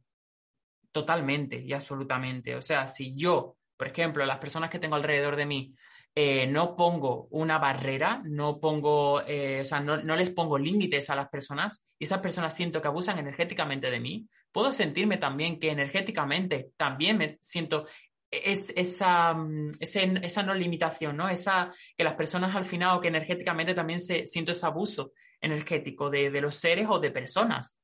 Totalmente 0.96 1.60
y 1.60 1.74
absolutamente. 1.74 2.56
O 2.56 2.62
sea, 2.62 2.86
si 2.86 3.14
yo, 3.14 3.58
por 3.76 3.88
ejemplo, 3.88 4.24
las 4.24 4.38
personas 4.38 4.70
que 4.70 4.78
tengo 4.78 4.96
alrededor 4.96 5.36
de 5.36 5.44
mí, 5.44 5.74
eh, 6.14 6.46
no 6.46 6.74
pongo 6.74 7.28
una 7.32 7.58
barrera, 7.58 8.22
no 8.24 8.58
pongo, 8.58 9.20
eh, 9.26 9.60
o 9.60 9.64
sea, 9.66 9.80
no, 9.80 10.16
les 10.16 10.30
pongo 10.30 10.56
límites 10.56 11.10
a 11.10 11.14
las 11.14 11.28
personas 11.28 11.84
y 11.98 12.04
esas 12.04 12.20
personas 12.20 12.56
siento 12.56 12.80
que 12.80 12.88
abusan 12.88 13.18
energéticamente 13.18 13.90
de 13.90 14.00
mí, 14.00 14.26
puedo 14.50 14.72
sentirme 14.72 15.18
también 15.18 15.60
que 15.60 15.70
energéticamente 15.70 16.70
también 16.78 17.18
me 17.18 17.28
siento 17.42 17.84
es, 18.30 18.72
esa, 18.74 19.34
mm, 19.34 19.72
esa 19.78 20.42
no 20.44 20.54
limitación, 20.54 21.14
¿no? 21.14 21.28
Esa 21.28 21.70
que 21.94 22.04
las 22.04 22.14
personas 22.14 22.56
al 22.56 22.64
final 22.64 22.96
o 22.96 23.00
que 23.02 23.08
energéticamente 23.08 23.74
también 23.74 24.00
se, 24.00 24.26
siento 24.26 24.52
ese 24.52 24.64
abuso 24.64 25.12
energético 25.42 26.08
de, 26.08 26.30
de 26.30 26.40
los 26.40 26.54
seres 26.54 26.86
o 26.88 26.98
de 26.98 27.10
personas. 27.10 27.76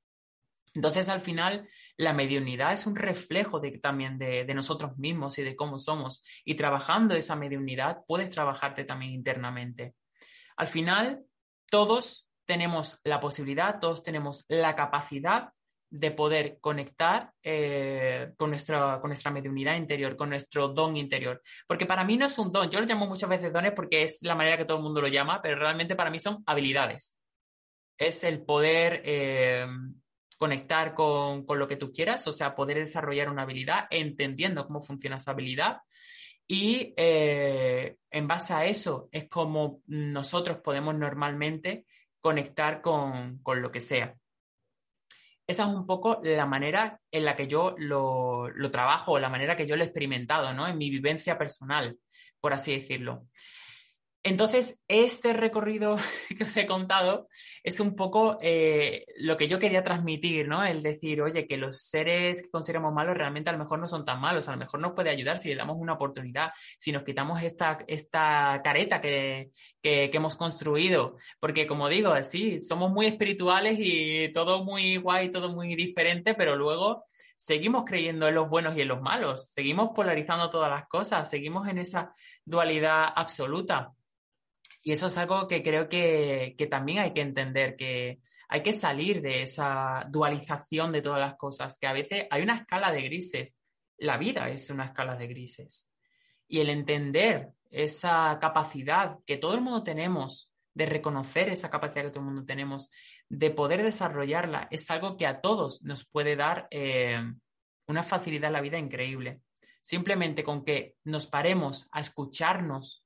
Entonces, 0.74 1.08
al 1.08 1.20
final, 1.20 1.68
la 1.96 2.12
mediunidad 2.12 2.72
es 2.72 2.86
un 2.86 2.96
reflejo 2.96 3.60
de, 3.60 3.78
también 3.78 4.16
de, 4.16 4.52
nosotros 4.54 4.96
mismos 4.96 5.38
y 5.38 5.42
de 5.42 5.54
cómo 5.54 5.78
somos. 5.78 6.22
Y 6.44 6.54
trabajando 6.54 7.14
esa 7.14 7.36
mediunidad, 7.36 7.98
puedes 8.06 8.30
trabajarte 8.30 8.84
también 8.84 9.12
internamente. 9.12 9.94
Al 10.56 10.66
final, 10.66 11.24
todos 11.70 12.26
tenemos 12.46 12.98
la 13.04 13.20
posibilidad, 13.20 13.80
todos 13.80 14.02
tenemos 14.02 14.44
la 14.48 14.74
capacidad 14.74 15.50
de 15.90 16.10
poder 16.10 16.58
conectar 16.58 17.32
eh, 17.42 18.32
con, 18.38 18.48
nuestra, 18.48 18.98
con 18.98 19.10
nuestra 19.10 19.30
mediunidad 19.30 19.76
interior, 19.76 20.16
con 20.16 20.30
nuestro 20.30 20.68
don 20.68 20.96
interior. 20.96 21.42
Porque 21.66 21.84
para 21.84 22.02
mí 22.02 22.16
no 22.16 22.24
es 22.24 22.38
un 22.38 22.50
don, 22.50 22.70
yo 22.70 22.80
lo 22.80 22.86
llamo 22.86 23.06
muchas 23.06 23.28
veces 23.28 23.52
dones 23.52 23.72
porque 23.72 24.02
es 24.02 24.18
la 24.22 24.34
manera 24.34 24.56
que 24.56 24.64
todo 24.64 24.78
el 24.78 24.84
mundo 24.84 25.02
lo 25.02 25.08
llama, 25.08 25.42
pero 25.42 25.56
realmente 25.56 25.94
para 25.94 26.08
mí 26.08 26.18
son 26.18 26.42
habilidades. 26.46 27.14
Es 27.98 28.24
el 28.24 28.42
poder 28.42 29.02
eh, 29.04 29.66
conectar 30.42 30.92
con, 30.92 31.46
lo 31.46 31.68
que 31.68 31.76
tú 31.76 31.92
quieras, 31.92 32.26
o 32.26 32.32
sea, 32.32 32.56
poder 32.56 32.76
desarrollar 32.76 33.30
una 33.30 33.42
habilidad 33.42 33.86
entendiendo 33.90 34.66
cómo 34.66 34.82
funciona 34.82 35.18
esa 35.18 35.30
habilidad. 35.30 35.82
Y 36.48 36.92
eh, 36.96 37.94
en 38.10 38.26
base 38.26 38.52
a 38.52 38.64
eso 38.64 39.08
es 39.12 39.28
como 39.28 39.82
nosotros 39.86 40.58
podemos 40.58 40.96
normalmente 40.96 41.86
conectar 42.20 42.82
con, 42.82 43.40
lo 43.46 43.70
que 43.70 43.80
sea. 43.80 44.16
Esa 45.46 45.62
es 45.62 45.68
un 45.68 45.86
poco 45.86 46.20
la 46.24 46.46
manera 46.46 47.00
en 47.12 47.24
la 47.24 47.36
que 47.36 47.46
yo 47.46 47.76
lo, 47.78 48.48
lo 48.48 48.70
trabajo, 48.72 49.20
la 49.20 49.28
manera 49.28 49.56
que 49.56 49.68
yo 49.68 49.76
lo 49.76 49.84
he 49.84 49.86
experimentado, 49.86 50.52
¿no? 50.54 50.66
En 50.66 50.76
mi 50.76 50.90
vivencia 50.90 51.38
personal, 51.38 51.96
por 52.40 52.52
así 52.52 52.76
decirlo. 52.76 53.28
Entonces, 54.24 54.80
este 54.86 55.32
recorrido 55.32 55.96
que 56.38 56.44
os 56.44 56.56
he 56.56 56.66
contado 56.66 57.28
es 57.64 57.80
un 57.80 57.96
poco 57.96 58.38
eh, 58.40 59.04
lo 59.16 59.36
que 59.36 59.48
yo 59.48 59.58
quería 59.58 59.82
transmitir, 59.82 60.46
¿no? 60.46 60.64
El 60.64 60.80
decir, 60.82 61.20
oye, 61.22 61.48
que 61.48 61.56
los 61.56 61.82
seres 61.82 62.40
que 62.40 62.50
consideramos 62.50 62.92
malos 62.92 63.16
realmente 63.16 63.50
a 63.50 63.52
lo 63.52 63.58
mejor 63.58 63.80
no 63.80 63.88
son 63.88 64.04
tan 64.04 64.20
malos, 64.20 64.48
a 64.48 64.52
lo 64.52 64.58
mejor 64.58 64.78
nos 64.78 64.92
puede 64.92 65.10
ayudar 65.10 65.38
si 65.38 65.48
le 65.48 65.56
damos 65.56 65.76
una 65.76 65.94
oportunidad, 65.94 66.52
si 66.78 66.92
nos 66.92 67.02
quitamos 67.02 67.42
esta, 67.42 67.78
esta 67.88 68.60
careta 68.62 69.00
que, 69.00 69.50
que, 69.82 70.10
hemos 70.12 70.36
construido. 70.36 71.16
Porque, 71.40 71.66
como 71.66 71.88
digo, 71.88 72.14
sí, 72.22 72.60
somos 72.60 72.92
muy 72.92 73.06
espirituales 73.06 73.76
y 73.80 74.32
todo 74.32 74.62
muy 74.62 74.98
guay, 74.98 75.30
todo 75.32 75.48
muy 75.48 75.74
diferente, 75.74 76.34
pero 76.34 76.54
luego 76.54 77.04
seguimos 77.36 77.84
creyendo 77.84 78.28
en 78.28 78.36
los 78.36 78.48
buenos 78.48 78.76
y 78.76 78.82
en 78.82 78.88
los 78.88 79.02
malos, 79.02 79.50
seguimos 79.50 79.90
polarizando 79.96 80.48
todas 80.48 80.70
las 80.70 80.86
cosas, 80.86 81.28
seguimos 81.28 81.66
en 81.66 81.78
esa 81.78 82.12
dualidad 82.44 83.06
absoluta. 83.16 83.92
Y 84.82 84.92
eso 84.92 85.06
es 85.06 85.16
algo 85.16 85.46
que 85.46 85.62
creo 85.62 85.88
que, 85.88 86.56
también 86.70 86.98
hay 86.98 87.12
que 87.12 87.20
entender, 87.20 87.76
que 87.76 88.18
hay 88.48 88.62
que 88.62 88.72
salir 88.72 89.22
de 89.22 89.42
esa 89.42 90.06
dualización 90.10 90.92
de 90.92 91.02
todas 91.02 91.20
las 91.20 91.36
cosas, 91.36 91.78
que 91.78 91.86
a 91.86 91.92
veces 91.92 92.26
hay 92.30 92.42
una 92.42 92.56
escala 92.56 92.90
de 92.92 93.02
grises. 93.02 93.58
La 93.98 94.18
vida 94.18 94.48
es 94.50 94.68
una 94.70 94.86
escala 94.86 95.14
de 95.16 95.28
grises. 95.28 95.88
Y 96.48 96.60
el 96.60 96.68
entender 96.68 97.50
esa 97.70 98.38
capacidad 98.40 99.18
que 99.24 99.38
todo 99.38 99.54
el 99.54 99.60
mundo 99.60 99.82
tenemos 99.84 100.50
de 100.74 100.86
reconocer 100.86 101.48
esa 101.48 101.70
capacidad 101.70 102.04
que 102.04 102.10
todo 102.10 102.20
el 102.20 102.26
mundo 102.26 102.44
tenemos, 102.44 102.90
de 103.28 103.50
poder 103.50 103.82
desarrollarla, 103.82 104.68
es 104.70 104.90
algo 104.90 105.16
que 105.16 105.26
a 105.26 105.40
todos 105.40 105.82
nos 105.82 106.04
puede 106.04 106.34
dar 106.34 106.66
eh, 106.70 107.20
una 107.86 108.02
facilidad 108.02 108.48
en 108.48 108.52
la 108.54 108.60
vida 108.60 108.78
increíble. 108.78 109.40
Simplemente 109.80 110.44
con 110.44 110.64
que 110.64 110.96
nos 111.04 111.26
paremos 111.26 111.88
a 111.92 112.00
escucharnos 112.00 113.01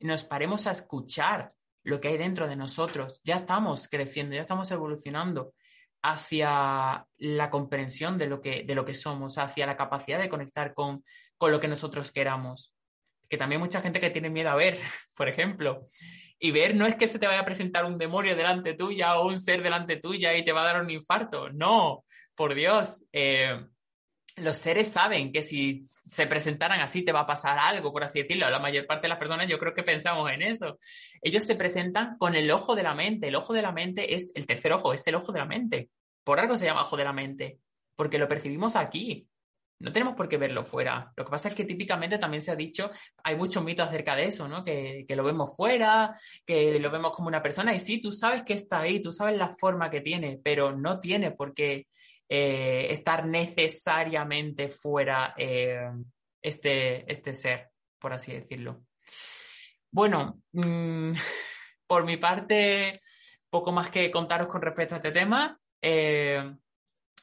nos 0.00 0.24
paremos 0.24 0.66
a 0.66 0.72
escuchar 0.72 1.52
lo 1.84 2.00
que 2.00 2.08
hay 2.08 2.18
dentro 2.18 2.46
de 2.48 2.56
nosotros. 2.56 3.20
Ya 3.24 3.36
estamos 3.36 3.88
creciendo, 3.88 4.34
ya 4.34 4.42
estamos 4.42 4.70
evolucionando 4.70 5.54
hacia 6.02 7.06
la 7.16 7.50
comprensión 7.50 8.18
de 8.18 8.26
lo 8.26 8.40
que, 8.40 8.62
de 8.62 8.74
lo 8.74 8.84
que 8.84 8.94
somos, 8.94 9.38
hacia 9.38 9.66
la 9.66 9.76
capacidad 9.76 10.18
de 10.18 10.28
conectar 10.28 10.74
con, 10.74 11.04
con 11.36 11.50
lo 11.50 11.60
que 11.60 11.68
nosotros 11.68 12.12
queramos. 12.12 12.74
Que 13.28 13.36
también 13.36 13.60
mucha 13.60 13.80
gente 13.80 14.00
que 14.00 14.10
tiene 14.10 14.30
miedo 14.30 14.50
a 14.50 14.56
ver, 14.56 14.80
por 15.16 15.28
ejemplo. 15.28 15.82
Y 16.38 16.50
ver 16.52 16.76
no 16.76 16.86
es 16.86 16.94
que 16.94 17.08
se 17.08 17.18
te 17.18 17.26
vaya 17.26 17.40
a 17.40 17.44
presentar 17.44 17.84
un 17.84 17.98
demonio 17.98 18.36
delante 18.36 18.74
tuya 18.74 19.18
o 19.18 19.26
un 19.26 19.40
ser 19.40 19.62
delante 19.62 19.96
tuya 19.96 20.36
y 20.36 20.44
te 20.44 20.52
va 20.52 20.62
a 20.62 20.72
dar 20.72 20.82
un 20.82 20.90
infarto. 20.90 21.50
No, 21.50 22.04
por 22.34 22.54
Dios. 22.54 23.04
Eh, 23.12 23.60
los 24.40 24.56
seres 24.56 24.88
saben 24.88 25.32
que 25.32 25.42
si 25.42 25.82
se 25.82 26.26
presentaran 26.26 26.80
así 26.80 27.04
te 27.04 27.12
va 27.12 27.20
a 27.20 27.26
pasar 27.26 27.58
algo, 27.58 27.92
por 27.92 28.04
así 28.04 28.22
decirlo. 28.22 28.48
La 28.48 28.58
mayor 28.58 28.86
parte 28.86 29.02
de 29.02 29.10
las 29.10 29.18
personas 29.18 29.46
yo 29.46 29.58
creo 29.58 29.74
que 29.74 29.82
pensamos 29.82 30.30
en 30.30 30.42
eso. 30.42 30.78
Ellos 31.22 31.44
se 31.44 31.56
presentan 31.56 32.16
con 32.18 32.34
el 32.34 32.50
ojo 32.50 32.74
de 32.74 32.82
la 32.82 32.94
mente. 32.94 33.28
El 33.28 33.36
ojo 33.36 33.52
de 33.52 33.62
la 33.62 33.72
mente 33.72 34.14
es 34.14 34.32
el 34.34 34.46
tercer 34.46 34.72
ojo, 34.72 34.92
es 34.92 35.06
el 35.06 35.14
ojo 35.14 35.32
de 35.32 35.38
la 35.38 35.46
mente. 35.46 35.90
Por 36.24 36.40
algo 36.40 36.56
se 36.56 36.66
llama 36.66 36.82
ojo 36.82 36.96
de 36.96 37.04
la 37.04 37.12
mente, 37.12 37.58
porque 37.96 38.18
lo 38.18 38.28
percibimos 38.28 38.76
aquí. 38.76 39.26
No 39.80 39.92
tenemos 39.92 40.14
por 40.14 40.28
qué 40.28 40.36
verlo 40.36 40.64
fuera. 40.64 41.12
Lo 41.16 41.24
que 41.24 41.30
pasa 41.30 41.48
es 41.48 41.54
que 41.54 41.64
típicamente 41.64 42.18
también 42.18 42.42
se 42.42 42.50
ha 42.50 42.56
dicho, 42.56 42.90
hay 43.22 43.36
muchos 43.36 43.62
mitos 43.62 43.88
acerca 43.88 44.16
de 44.16 44.24
eso, 44.24 44.48
¿no? 44.48 44.64
Que, 44.64 45.06
lo 45.08 45.22
vemos 45.22 45.56
fuera, 45.56 46.18
que 46.44 46.80
lo 46.80 46.90
vemos 46.90 47.12
como 47.12 47.28
una 47.28 47.42
persona 47.42 47.74
y 47.74 47.80
sí, 47.80 48.00
tú 48.00 48.10
sabes 48.10 48.42
que 48.42 48.54
está 48.54 48.80
ahí, 48.80 49.00
tú 49.00 49.12
sabes 49.12 49.38
la 49.38 49.48
forma 49.48 49.88
que 49.88 50.00
tiene, 50.00 50.40
pero 50.42 50.76
no 50.76 50.98
tiene 50.98 51.30
por 51.30 51.54
qué 51.54 51.86
eh, 52.28 52.88
estar 52.90 53.26
necesariamente 53.26 54.68
fuera 54.68 55.34
eh, 55.36 55.90
este, 56.42 57.10
este 57.10 57.34
ser, 57.34 57.70
por 57.98 58.12
así 58.12 58.32
decirlo. 58.32 58.84
Bueno, 59.90 60.42
mm, 60.52 61.12
por 61.86 62.04
mi 62.04 62.16
parte, 62.16 63.00
poco 63.50 63.72
más 63.72 63.90
que 63.90 64.10
contaros 64.10 64.48
con 64.48 64.62
respecto 64.62 64.94
a 64.94 64.98
este 64.98 65.12
tema. 65.12 65.58
Eh, 65.80 66.54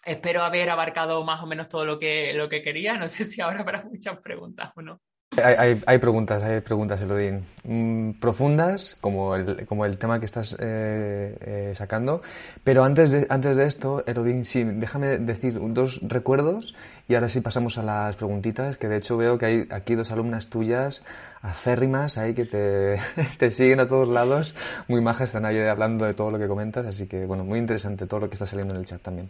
espero 0.03 0.43
haber 0.43 0.69
abarcado 0.69 1.23
más 1.23 1.41
o 1.41 1.47
menos 1.47 1.69
todo 1.69 1.85
lo 1.85 1.99
que, 1.99 2.33
lo 2.33 2.49
que 2.49 2.61
quería. 2.61 2.95
No 2.95 3.07
sé 3.07 3.25
si 3.25 3.41
ahora 3.41 3.61
habrá 3.61 3.83
muchas 3.91 4.19
preguntas 4.19 4.71
o 4.75 4.81
no. 4.81 5.01
Hay, 5.43 5.81
hay, 5.85 5.97
preguntas, 5.97 6.41
hay 6.43 6.61
preguntas, 6.61 7.01
Elodín. 7.01 7.45
Mm, 7.63 8.11
profundas, 8.19 8.97
como 9.01 9.35
el, 9.35 9.65
como 9.65 9.85
el 9.85 9.97
tema 9.97 10.19
que 10.19 10.25
estás 10.25 10.55
eh, 10.59 11.35
eh, 11.41 11.71
sacando. 11.75 12.21
Pero 12.63 12.83
antes 12.83 13.09
de, 13.11 13.27
antes 13.29 13.55
de 13.55 13.65
esto, 13.65 14.03
Elodín, 14.05 14.45
sí, 14.45 14.63
déjame 14.63 15.17
decir 15.17 15.59
dos 15.73 15.99
recuerdos 16.03 16.75
y 17.07 17.15
ahora 17.15 17.29
sí 17.29 17.41
pasamos 17.41 17.77
a 17.77 17.83
las 17.83 18.15
preguntitas, 18.15 18.77
que 18.77 18.87
de 18.87 18.97
hecho 18.97 19.17
veo 19.17 19.37
que 19.37 19.45
hay 19.45 19.67
aquí 19.71 19.95
dos 19.95 20.11
alumnas 20.11 20.47
tuyas 20.49 21.03
acérrimas 21.41 22.17
ahí 22.17 22.33
que 22.33 22.45
te, 22.45 22.95
te 23.37 23.49
siguen 23.49 23.79
a 23.79 23.87
todos 23.87 24.07
lados. 24.07 24.55
Muy 24.87 25.01
majas, 25.01 25.29
están 25.29 25.45
ahí 25.45 25.59
hablando 25.59 26.05
de 26.05 26.13
todo 26.13 26.31
lo 26.31 26.39
que 26.39 26.47
comentas, 26.47 26.85
así 26.85 27.07
que 27.07 27.25
bueno, 27.25 27.43
muy 27.43 27.59
interesante 27.59 28.07
todo 28.07 28.21
lo 28.21 28.29
que 28.29 28.35
está 28.35 28.45
saliendo 28.45 28.73
en 28.73 28.81
el 28.81 28.85
chat 28.85 29.01
también. 29.01 29.29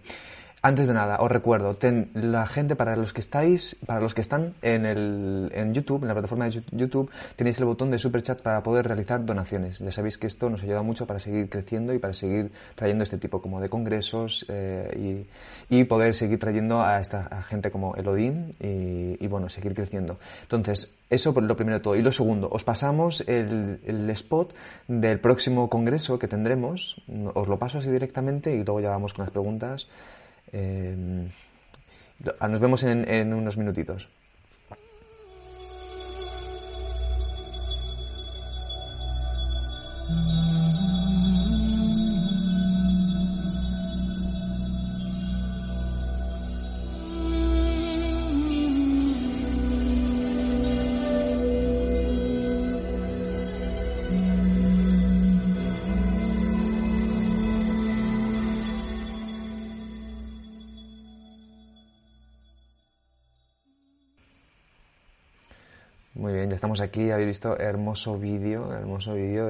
Antes 0.65 0.87
de 0.87 0.95
nada, 0.95 1.17
os 1.19 1.31
recuerdo, 1.31 1.75
ten, 1.75 2.09
la 2.15 2.47
gente, 2.47 2.75
para 2.75 2.95
los 2.95 3.13
que 3.13 3.21
estáis, 3.21 3.77
para 3.85 3.99
los 3.99 4.15
que 4.15 4.21
están 4.21 4.55
en, 4.63 4.87
el, 4.87 5.51
en 5.53 5.75
YouTube, 5.75 6.01
en 6.01 6.07
la 6.07 6.15
plataforma 6.15 6.49
de 6.49 6.63
YouTube, 6.71 7.11
tenéis 7.35 7.59
el 7.59 7.65
botón 7.65 7.91
de 7.91 7.99
super 7.99 8.23
chat 8.23 8.41
para 8.41 8.63
poder 8.63 8.87
realizar 8.87 9.23
donaciones. 9.23 9.77
Ya 9.77 9.91
sabéis 9.91 10.17
que 10.17 10.25
esto 10.25 10.49
nos 10.49 10.63
ayuda 10.63 10.81
mucho 10.81 11.05
para 11.05 11.19
seguir 11.19 11.49
creciendo 11.51 11.93
y 11.93 11.99
para 11.99 12.15
seguir 12.15 12.51
trayendo 12.73 13.03
este 13.03 13.19
tipo 13.19 13.43
como 13.43 13.61
de 13.61 13.69
congresos 13.69 14.43
eh, 14.49 15.27
y, 15.69 15.83
poder 15.83 16.15
seguir 16.15 16.39
trayendo 16.39 16.81
a 16.81 16.99
esta 16.99 17.43
gente 17.43 17.69
como 17.69 17.95
Elodín 17.95 18.49
y, 18.59 19.23
y, 19.23 19.27
bueno, 19.27 19.49
seguir 19.49 19.75
creciendo. 19.75 20.17
Entonces, 20.41 20.95
eso 21.11 21.31
por 21.31 21.43
lo 21.43 21.55
primero 21.55 21.77
de 21.77 21.83
todo. 21.83 21.95
Y 21.95 22.01
lo 22.01 22.11
segundo, 22.11 22.49
os 22.51 22.63
pasamos 22.63 23.21
el, 23.27 23.81
el 23.85 24.09
spot 24.09 24.55
del 24.87 25.19
próximo 25.19 25.69
congreso 25.69 26.17
que 26.17 26.27
tendremos. 26.27 27.03
Os 27.35 27.47
lo 27.47 27.59
paso 27.59 27.77
así 27.77 27.91
directamente 27.91 28.51
y 28.55 28.63
luego 28.63 28.79
ya 28.79 28.89
vamos 28.89 29.13
con 29.13 29.25
las 29.25 29.31
preguntas. 29.31 29.87
Eh, 30.57 30.95
nos 32.47 32.59
vemos 32.61 32.83
en 32.83 33.33
unos 33.33 33.57
minutitos. 33.57 34.07
Aquí, 66.81 67.11
habéis 67.11 67.27
visto 67.27 67.57
hermoso 67.57 68.17
vídeo, 68.17 68.73
hermoso 68.73 69.13
vídeo 69.13 69.47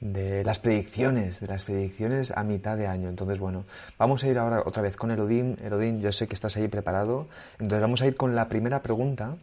de, 0.00 0.44
las 0.44 0.58
predicciones, 0.58 1.40
de 1.40 1.46
las 1.46 1.64
predicciones 1.64 2.32
a 2.36 2.42
mitad 2.42 2.76
de 2.76 2.86
año. 2.86 3.08
Entonces, 3.08 3.38
bueno, 3.38 3.64
vamos 3.98 4.22
a 4.24 4.28
ir 4.28 4.38
ahora 4.38 4.62
otra 4.64 4.82
vez 4.82 4.96
con 4.96 5.10
Elodín. 5.10 5.58
Elodín, 5.64 6.00
yo 6.00 6.12
sé 6.12 6.26
que 6.26 6.34
estás 6.34 6.56
ahí 6.56 6.68
preparado. 6.68 7.26
Entonces 7.54 7.80
vamos 7.80 8.02
a 8.02 8.06
ir 8.06 8.16
con 8.16 8.34
la 8.34 8.48
primera 8.48 8.82
pregunta. 8.82 9.36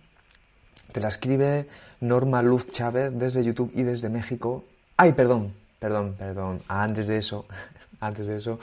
Te 0.92 1.00
la 1.00 1.08
escribe 1.08 1.68
Norma 2.00 2.42
Luz 2.42 2.68
Chávez 2.68 3.12
desde 3.14 3.44
YouTube 3.44 3.72
y 3.74 3.84
desde 3.84 4.10
México. 4.10 4.66
Ay, 4.98 5.14
perdón, 5.14 5.54
perdón, 5.80 6.16
perdón. 6.18 6.62
Antes 6.68 7.08
de 7.08 7.18
eso, 7.18 7.46
antes 8.02 8.26
de 8.26 8.38
eso, 8.38 8.60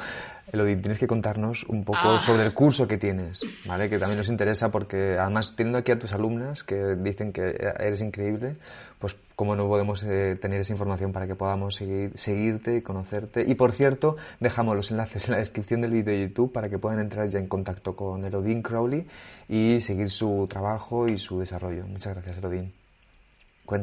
Elodie, 0.53 0.77
tienes 0.77 0.98
que 0.98 1.07
contarnos 1.07 1.64
un 1.64 1.85
poco 1.85 1.98
ah. 2.03 2.18
sobre 2.18 2.44
el 2.44 2.53
curso 2.53 2.87
que 2.88 2.98
tienes, 2.98 3.42
¿vale? 3.66 3.88
Que 3.88 3.98
también 3.98 4.18
nos 4.18 4.29
interesa 4.29 4.70
porque 4.70 5.16
además 5.18 5.55
teniendo 5.57 5.79
aquí 5.79 5.92
a 5.92 5.98
tus 5.98 6.12
alumnas 6.12 6.64
que 6.64 6.96
dicen 6.96 7.33
que 7.33 7.57
eres 7.79 8.01
increíble, 8.01 8.57
pues 8.98 9.16
cómo 9.37 9.55
no 9.55 9.68
podemos 9.68 10.03
eh, 10.03 10.37
tener 10.40 10.61
esa 10.61 10.72
información 10.72 11.12
para 11.12 11.29
que 11.29 11.37
podamos 11.37 11.77
seguir, 11.77 12.12
seguirte 12.16 12.77
y 12.77 12.83
conocerte. 12.83 13.44
Y 13.46 13.55
por 13.55 13.72
cierto, 13.72 14.16
dejamos 14.40 14.74
los 14.74 14.90
enlaces 14.90 15.29
en 15.29 15.33
la 15.33 15.38
descripción 15.38 15.81
del 15.81 15.92
vídeo 15.92 16.12
de 16.12 16.22
YouTube 16.22 16.53
para 16.53 16.68
que 16.68 16.79
puedan 16.79 16.98
entrar 16.98 17.29
ya 17.29 17.38
en 17.38 17.46
contacto 17.46 17.94
con 17.94 18.24
Elodine 18.24 18.62
Crowley 18.62 19.07
y 19.48 19.81
seguir 19.81 20.11
su 20.11 20.48
trabajo 20.51 21.07
y 21.09 21.18
su 21.18 21.38
desarrollo. 21.38 21.87
Muchas 21.87 22.14
gracias, 22.14 22.40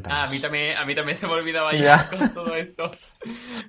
Ah, 0.09 0.23
a 0.23 0.27
mí 0.27 0.39
también, 0.39 0.77
a 0.77 0.83
mí 0.83 0.95
también 0.95 1.15
se 1.15 1.27
me 1.27 1.33
olvidaba 1.33 1.71
ya 1.75 2.09
con 2.09 2.33
todo 2.33 2.55
esto. 2.55 2.91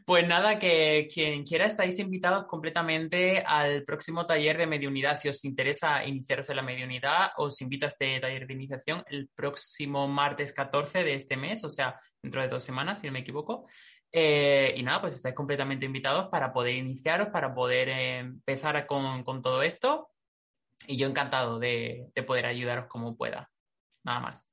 Pues 0.07 0.27
nada, 0.27 0.59
que 0.59 1.09
quien 1.13 1.45
quiera 1.45 1.67
estáis 1.67 1.99
invitados 1.99 2.47
completamente 2.47 3.43
al 3.47 3.83
próximo 3.85 4.25
taller 4.25 4.57
de 4.57 4.67
mediunidad. 4.67 5.19
Si 5.19 5.29
os 5.29 5.45
interesa 5.45 6.05
iniciaros 6.05 6.49
en 6.49 6.57
la 6.57 6.63
mediunidad, 6.63 7.33
os 7.37 7.61
invito 7.61 7.85
a 7.85 7.89
este 7.89 8.19
taller 8.19 8.47
de 8.47 8.55
iniciación 8.55 9.05
el 9.09 9.29
próximo 9.29 10.09
martes 10.09 10.55
14 10.55 11.05
de 11.05 11.15
este 11.15 11.37
mes, 11.37 11.63
o 11.65 11.69
sea, 11.69 12.01
dentro 12.23 12.41
de 12.41 12.49
dos 12.49 12.63
semanas, 12.63 13.01
si 13.01 13.07
no 13.07 13.13
me 13.13 13.19
equivoco. 13.19 13.67
Eh, 14.11 14.73
y 14.75 14.83
nada, 14.83 15.03
pues 15.03 15.17
estáis 15.17 15.35
completamente 15.35 15.85
invitados 15.85 16.29
para 16.31 16.51
poder 16.51 16.77
iniciaros, 16.77 17.29
para 17.29 17.55
poder 17.55 17.91
empezar 17.91 18.87
con, 18.87 19.23
con, 19.23 19.43
todo 19.43 19.63
esto. 19.63 20.09
Y 20.87 20.97
yo 20.97 21.09
encantado 21.09 21.59
de, 21.59 22.07
de 22.15 22.23
poder 22.23 22.47
ayudaros 22.47 22.87
como 22.87 23.17
pueda. 23.17 23.51
Nada 24.03 24.21
más. 24.21 24.47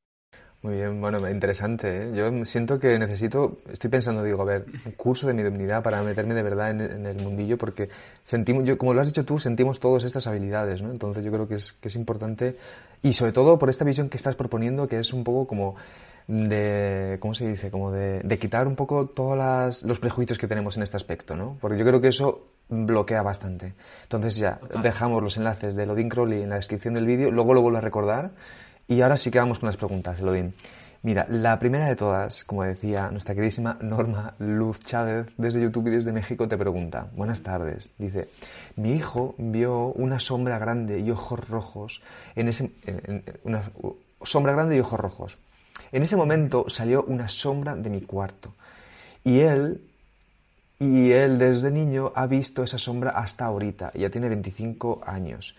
Muy 0.64 0.76
bien, 0.76 1.02
bueno, 1.02 1.30
interesante. 1.30 2.04
¿eh? 2.04 2.12
Yo 2.16 2.46
siento 2.46 2.80
que 2.80 2.98
necesito, 2.98 3.58
estoy 3.70 3.90
pensando, 3.90 4.24
digo, 4.24 4.44
a 4.44 4.46
ver, 4.46 4.66
un 4.86 4.94
curso 4.94 5.28
de 5.28 5.34
mediunidad 5.34 5.84
para 5.84 6.02
meterme 6.04 6.34
de 6.36 6.42
verdad 6.42 6.72
en, 6.72 7.06
el 7.06 7.18
mundillo, 7.18 7.58
porque 7.58 7.90
sentimos, 8.24 8.64
yo, 8.64 8.78
como 8.78 8.94
lo 8.94 9.02
has 9.02 9.08
dicho 9.08 9.26
tú, 9.26 9.40
sentimos 9.40 9.82
todas 9.82 10.06
estas 10.06 10.26
habilidades, 10.26 10.82
¿no? 10.82 10.90
Entonces 10.90 11.26
yo 11.26 11.34
creo 11.34 11.50
que 11.50 11.56
es, 11.56 11.74
que 11.74 11.90
es 11.90 11.98
importante, 11.98 12.56
y 13.02 13.12
sobre 13.12 13.34
todo 13.34 13.60
por 13.60 13.70
esta 13.70 13.84
visión 13.84 14.08
que 14.08 14.16
estás 14.16 14.36
proponiendo, 14.36 14.88
que 14.88 15.00
es 15.00 15.12
un 15.12 15.26
poco 15.26 15.48
como 15.48 15.76
de, 16.28 17.18
¿cómo 17.20 17.34
se 17.34 17.46
dice? 17.46 17.70
Como 17.70 17.92
de, 17.92 18.22
de 18.22 18.40
quitar 18.40 18.66
un 18.66 18.78
poco 18.78 19.08
todos 19.08 19.84
los 19.84 20.00
prejuicios 20.00 20.40
que 20.40 20.48
tenemos 20.48 20.78
en 20.78 20.84
este 20.84 20.96
aspecto, 20.96 21.36
¿no? 21.36 21.58
Porque 21.60 21.78
yo 21.78 21.84
creo 21.84 22.00
que 22.00 22.08
eso 22.08 22.48
bloquea 22.70 23.22
bastante. 23.22 23.74
Entonces 24.04 24.38
ya, 24.38 24.62
dejamos 24.82 25.22
los 25.22 25.36
enlaces 25.36 25.76
de 25.76 25.86
Lodin 25.86 26.08
Crowley 26.08 26.44
en 26.44 26.52
la 26.52 26.56
descripción 26.56 26.94
del 26.94 27.06
vídeo, 27.06 27.32
luego 27.32 27.54
lo 27.54 27.62
vuelvo 27.62 27.80
a 27.80 27.82
recordar 27.82 28.32
y 28.88 29.02
ahora 29.02 29.18
sí 29.18 29.32
que 29.32 29.40
vamos 29.40 29.60
con 29.60 29.68
las 29.68 29.78
preguntas, 29.78 30.20
Elodín. 30.20 30.54
Mira, 31.04 31.26
la 31.30 31.60
primera 31.60 31.88
de 31.90 31.98
todas, 31.98 32.46
como 32.46 32.64
decía 32.64 33.12
nuestra 33.12 33.36
queridísima 33.36 33.78
Norma 33.82 34.36
Luz 34.40 34.80
Chávez 34.80 35.28
desde 35.36 35.62
YouTube 35.62 35.88
y 35.88 35.98
desde 35.98 36.14
México, 36.14 36.48
te 36.48 36.58
pregunta, 36.58 37.08
buenas 37.14 37.44
tardes, 37.44 37.90
dice, 37.98 38.30
mi 38.78 38.94
hijo 38.94 39.36
vio 39.38 39.88
una 39.88 40.22
sombra 40.22 40.58
grande 40.60 41.00
y 41.00 41.12
ojos 41.12 41.50
rojos, 41.50 42.02
en 42.38 42.48
ese, 42.48 42.72
sombra 44.22 44.54
grande 44.54 44.78
y 44.78 44.80
ojos 44.80 44.98
rojos. 44.98 45.38
En 45.92 46.04
ese 46.04 46.16
momento 46.16 46.70
salió 46.70 47.04
una 47.04 47.28
sombra 47.28 47.76
de 47.76 47.90
mi 47.90 48.00
cuarto 48.00 48.54
y 49.26 49.40
él, 49.40 49.82
y 50.80 51.12
él 51.12 51.38
desde 51.38 51.70
niño 51.70 52.14
ha 52.16 52.28
visto 52.28 52.64
esa 52.64 52.78
sombra 52.78 53.12
hasta 53.12 53.44
ahorita, 53.44 53.92
ya 53.94 54.10
tiene 54.10 54.30
25 54.30 55.02
años. 55.06 55.54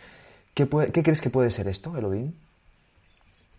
¿Qué, 0.55 0.67
¿qué 0.91 1.03
crees 1.03 1.21
que 1.21 1.29
puede 1.29 1.51
ser 1.51 1.69
esto, 1.69 1.95
Elodín? 1.99 2.35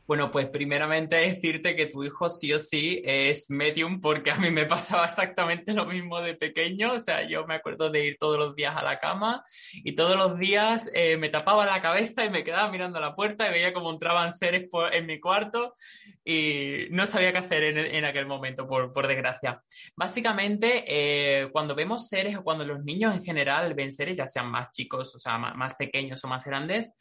Bueno, 0.07 0.29
pues 0.31 0.45
primeramente 0.49 1.15
decirte 1.15 1.75
que 1.75 1.87
tu 1.87 2.03
hijo 2.03 2.29
sí 2.29 2.53
o 2.53 2.59
sí 2.59 3.01
es 3.03 3.49
medium 3.49 3.99
porque 3.99 4.29
a 4.29 4.35
mí 4.35 4.51
me 4.51 4.65
pasaba 4.65 5.05
exactamente 5.07 5.73
lo 5.73 5.87
mismo 5.87 6.21
de 6.21 6.35
pequeño. 6.35 6.93
O 6.93 6.99
sea, 6.99 7.27
yo 7.27 7.43
me 7.47 7.55
acuerdo 7.55 7.89
de 7.89 8.05
ir 8.05 8.17
todos 8.19 8.37
los 8.37 8.55
días 8.55 8.77
a 8.77 8.83
la 8.83 8.99
cama 8.99 9.43
y 9.73 9.95
todos 9.95 10.15
los 10.15 10.37
días 10.37 10.91
eh, 10.93 11.17
me 11.17 11.29
tapaba 11.29 11.65
la 11.65 11.81
cabeza 11.81 12.23
y 12.23 12.29
me 12.29 12.43
quedaba 12.43 12.71
mirando 12.71 12.99
a 12.99 13.01
la 13.01 13.15
puerta 13.15 13.47
y 13.47 13.51
veía 13.51 13.73
cómo 13.73 13.89
entraban 13.89 14.31
seres 14.31 14.69
en 14.91 15.05
mi 15.07 15.19
cuarto 15.19 15.75
y 16.23 16.85
no 16.91 17.07
sabía 17.07 17.31
qué 17.31 17.39
hacer 17.39 17.63
en, 17.63 18.05
aquel 18.05 18.27
momento, 18.27 18.67
por, 18.67 19.07
desgracia. 19.07 19.63
Básicamente, 19.95 20.83
eh, 20.87 21.49
cuando 21.51 21.73
vemos 21.73 22.07
seres 22.07 22.35
o 22.35 22.43
cuando 22.43 22.63
los 22.63 22.83
niños 22.83 23.15
en 23.15 23.23
general 23.23 23.73
ven 23.73 23.91
seres, 23.91 24.17
ya 24.17 24.27
sean 24.27 24.51
más 24.51 24.69
chicos, 24.69 25.15
o 25.15 25.19
sea, 25.19 25.37
más 25.37 25.75
pequeños 25.75 26.23
o 26.23 26.27
más 26.27 26.45
grandes, 26.45 26.91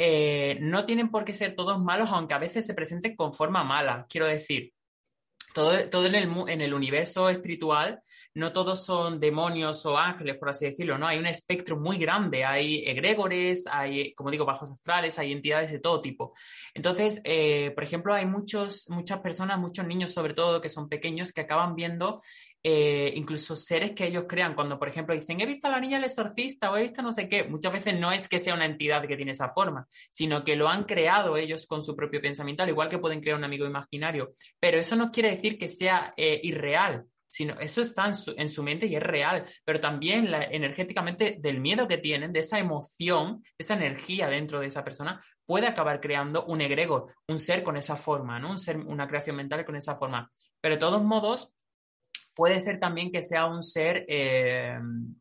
eh, 0.00 0.58
no 0.60 0.86
tienen 0.86 1.10
por 1.10 1.24
qué 1.24 1.34
ser 1.34 1.56
todos 1.56 1.82
malos, 1.82 2.10
aunque 2.12 2.32
a 2.32 2.38
veces 2.38 2.64
se 2.64 2.72
presenten 2.72 3.16
con 3.16 3.34
forma 3.34 3.64
mala. 3.64 4.06
Quiero 4.08 4.26
decir, 4.26 4.72
todo, 5.52 5.90
todo 5.90 6.06
en, 6.06 6.14
el, 6.14 6.30
en, 6.46 6.60
el, 6.60 6.72
universo 6.72 7.28
espiritual, 7.28 8.00
no 8.34 8.52
todos 8.52 8.84
son 8.84 9.18
demonios 9.18 9.84
o 9.86 9.98
ángeles, 9.98 10.36
por 10.36 10.50
así 10.50 10.66
decirlo, 10.66 10.98
¿no? 10.98 11.08
Hay 11.08 11.18
un 11.18 11.26
espectro 11.26 11.76
muy 11.76 11.98
grande, 11.98 12.44
hay 12.44 12.84
egregores, 12.86 13.66
hay, 13.66 14.14
como 14.14 14.30
digo, 14.30 14.44
bajos 14.44 14.70
astrales, 14.70 15.18
hay 15.18 15.32
entidades 15.32 15.72
de 15.72 15.80
todo 15.80 16.00
tipo. 16.00 16.32
Entonces, 16.74 17.20
eh, 17.24 17.72
por 17.72 17.82
ejemplo, 17.82 18.14
hay 18.14 18.24
muchos, 18.24 18.88
muchas 18.90 19.18
personas, 19.18 19.58
muchos 19.58 19.84
niños 19.84 20.12
sobre 20.12 20.32
todo, 20.32 20.60
que 20.60 20.68
son 20.68 20.88
pequeños, 20.88 21.32
que 21.32 21.40
acaban 21.40 21.74
viendo 21.74 22.22
eh, 22.62 23.12
incluso 23.14 23.54
seres 23.54 23.92
que 23.92 24.06
ellos 24.06 24.24
crean, 24.28 24.54
cuando 24.54 24.78
por 24.78 24.88
ejemplo 24.88 25.14
dicen, 25.14 25.40
he 25.40 25.46
visto 25.46 25.68
a 25.68 25.70
la 25.70 25.80
niña 25.80 25.98
el 25.98 26.04
exorcista 26.04 26.70
o 26.70 26.76
he 26.76 26.82
visto 26.82 27.02
no 27.02 27.12
sé 27.12 27.28
qué, 27.28 27.44
muchas 27.44 27.72
veces 27.72 27.98
no 27.98 28.10
es 28.10 28.28
que 28.28 28.38
sea 28.38 28.54
una 28.54 28.66
entidad 28.66 29.06
que 29.06 29.16
tiene 29.16 29.32
esa 29.32 29.48
forma, 29.48 29.86
sino 30.10 30.44
que 30.44 30.56
lo 30.56 30.68
han 30.68 30.84
creado 30.84 31.36
ellos 31.36 31.66
con 31.66 31.82
su 31.82 31.94
propio 31.94 32.20
pensamiento, 32.20 32.62
al 32.62 32.68
igual 32.68 32.88
que 32.88 32.98
pueden 32.98 33.20
crear 33.20 33.38
un 33.38 33.44
amigo 33.44 33.66
imaginario, 33.66 34.30
pero 34.58 34.78
eso 34.78 34.96
no 34.96 35.10
quiere 35.10 35.36
decir 35.36 35.58
que 35.58 35.68
sea 35.68 36.14
eh, 36.16 36.40
irreal, 36.42 37.06
sino 37.28 37.58
eso 37.60 37.82
está 37.82 38.10
en 38.36 38.48
su, 38.48 38.62
mente 38.62 38.86
y 38.86 38.96
es 38.96 39.02
real, 39.02 39.44
pero 39.64 39.80
también 39.80 40.32
energéticamente 40.50 41.36
del 41.38 41.60
miedo 41.60 41.86
que 41.86 41.98
tienen, 41.98 42.32
de 42.32 42.40
esa 42.40 42.58
emoción, 42.58 43.42
esa 43.56 43.74
energía 43.74 44.28
dentro 44.28 44.60
de 44.60 44.66
esa 44.66 44.82
persona, 44.82 45.20
puede 45.44 45.66
acabar 45.66 46.00
creando 46.00 46.44
un 46.46 46.60
egregor, 46.60 47.14
un 47.28 47.38
ser 47.38 47.62
con 47.62 47.76
esa 47.76 47.96
forma, 47.96 48.38
¿no? 48.38 48.50
Un 48.50 48.58
ser, 48.58 48.78
una 48.78 49.06
creación 49.06 49.36
mental 49.36 49.64
con 49.64 49.76
esa 49.76 49.96
forma. 49.96 50.28
Pero 50.60 50.74
de 50.74 50.80
todos 50.80 51.04
modos, 51.04 51.52
Puede 52.38 52.60
ser 52.60 52.78
también 52.78 53.10
que 53.10 53.20
sea 53.20 53.46
un 53.46 53.64
ser 53.64 54.06
eh, 54.06 54.78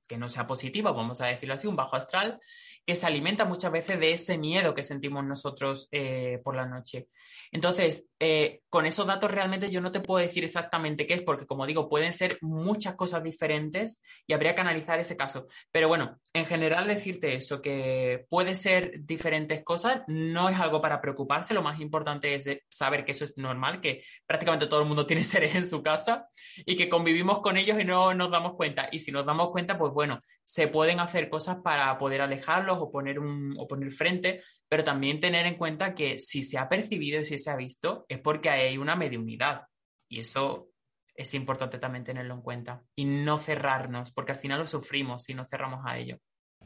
que 0.07 0.19
no 0.19 0.29
sea 0.29 0.45
positivo, 0.45 0.93
vamos 0.93 1.19
a 1.19 1.25
decirlo 1.25 1.55
así, 1.55 1.65
un 1.65 1.75
bajo 1.75 1.95
astral, 1.95 2.39
que 2.87 2.95
se 2.95 3.05
alimenta 3.05 3.43
muchas 3.43 3.69
veces 3.69 3.99
de 3.99 4.13
ese 4.13 4.37
miedo 4.37 4.73
que 4.73 4.81
sentimos 4.81 5.25
nosotros 5.25 5.89
eh, 5.91 6.39
por 6.41 6.55
la 6.55 6.65
noche. 6.65 7.09
Entonces, 7.51 8.07
eh, 8.17 8.61
con 8.69 8.85
esos 8.85 9.05
datos 9.05 9.29
realmente 9.29 9.69
yo 9.69 9.81
no 9.81 9.91
te 9.91 9.99
puedo 9.99 10.25
decir 10.25 10.45
exactamente 10.45 11.05
qué 11.05 11.15
es, 11.15 11.21
porque 11.21 11.45
como 11.45 11.65
digo, 11.65 11.89
pueden 11.89 12.13
ser 12.13 12.37
muchas 12.39 12.95
cosas 12.95 13.23
diferentes 13.23 14.01
y 14.25 14.31
habría 14.31 14.55
que 14.55 14.61
analizar 14.61 14.97
ese 14.99 15.17
caso. 15.17 15.47
Pero 15.69 15.89
bueno, 15.89 16.17
en 16.31 16.45
general 16.45 16.87
decirte 16.87 17.35
eso, 17.35 17.61
que 17.61 18.25
puede 18.29 18.55
ser 18.55 19.03
diferentes 19.03 19.65
cosas, 19.65 20.03
no 20.07 20.47
es 20.47 20.57
algo 20.57 20.79
para 20.79 21.01
preocuparse, 21.01 21.53
lo 21.53 21.61
más 21.61 21.81
importante 21.81 22.35
es 22.35 22.45
saber 22.69 23.03
que 23.03 23.11
eso 23.11 23.25
es 23.25 23.37
normal, 23.37 23.81
que 23.81 24.01
prácticamente 24.25 24.67
todo 24.67 24.79
el 24.79 24.87
mundo 24.87 25.05
tiene 25.05 25.23
seres 25.25 25.55
en 25.55 25.65
su 25.65 25.83
casa 25.83 26.25
y 26.65 26.77
que 26.77 26.87
convivimos 26.87 27.41
con 27.41 27.57
ellos 27.57 27.77
y 27.81 27.83
no 27.83 28.13
nos 28.13 28.31
damos 28.31 28.53
cuenta. 28.53 28.87
Y 28.93 28.99
si 28.99 29.11
nos 29.11 29.25
damos 29.25 29.51
cuenta, 29.51 29.77
pues 29.77 29.91
bueno, 29.91 30.21
se 30.41 30.69
pueden 30.69 31.01
hacer 31.01 31.29
cosas 31.29 31.57
para 31.61 31.97
poder 31.97 32.21
alejarlos 32.21 32.76
o 32.79 32.91
poner, 32.91 33.19
un, 33.19 33.55
o 33.57 33.67
poner 33.67 33.91
frente, 33.91 34.41
pero 34.67 34.83
también 34.83 35.19
tener 35.19 35.45
en 35.45 35.55
cuenta 35.55 35.93
que 35.93 36.17
si 36.17 36.43
se 36.43 36.57
ha 36.57 36.67
percibido 36.69 37.19
y 37.19 37.25
si 37.25 37.37
se 37.37 37.49
ha 37.49 37.55
visto 37.55 38.05
es 38.07 38.19
porque 38.19 38.49
hay 38.49 38.77
una 38.77 38.95
mediunidad 38.95 39.63
y 40.09 40.19
eso 40.19 40.69
es 41.15 41.33
importante 41.33 41.79
también 41.79 42.03
tenerlo 42.03 42.35
en 42.35 42.41
cuenta 42.41 42.83
y 42.95 43.05
no 43.05 43.37
cerrarnos, 43.37 44.11
porque 44.11 44.33
al 44.33 44.37
final 44.37 44.59
lo 44.59 44.67
sufrimos 44.67 45.23
si 45.23 45.33
no 45.33 45.45
cerramos 45.45 45.83
a 45.85 45.97
ello. 45.97 46.17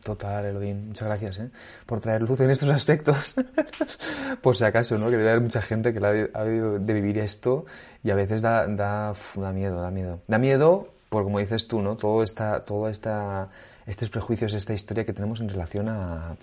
Total, 0.04 0.44
Elodín, 0.46 0.88
muchas 0.88 1.08
gracias 1.08 1.40
¿eh? 1.40 1.52
por 1.86 2.00
traer 2.00 2.24
luz 2.24 2.40
en 2.40 2.50
estos 2.50 2.70
aspectos. 2.70 3.36
por 4.42 4.58
si 4.58 4.66
acaso, 4.66 4.98
¿no? 4.98 5.10
Que 5.10 5.18
debe 5.18 5.30
haber 5.30 5.42
mucha 5.42 5.62
gente 5.62 5.94
que 5.94 6.00
la 6.00 6.10
ha 6.10 6.42
habido 6.42 6.80
de 6.80 6.94
vivir 6.94 7.20
esto 7.20 7.66
y 8.04 8.10
a 8.10 8.16
veces 8.16 8.42
da, 8.42 8.68
da, 8.68 9.14
da 9.36 9.54
miedo, 9.54 9.80
da 9.80 9.92
miedo. 9.92 10.22
Da 10.28 10.40
miedo, 10.40 10.94
por 11.10 11.24
como 11.24 11.40
dices 11.40 11.68
tú, 11.68 11.82
¿no? 11.82 11.98
Todo 11.98 12.24
esta, 12.24 12.66
toda 12.66 12.90
esta 12.90 13.52
estos 13.86 14.10
prejuicios, 14.10 14.54
esta 14.54 14.74
historia 14.74 15.06
que 15.06 15.14
tenemos 15.14 15.40
en 15.42 15.50
relación 15.50 15.90
a, 15.90 16.36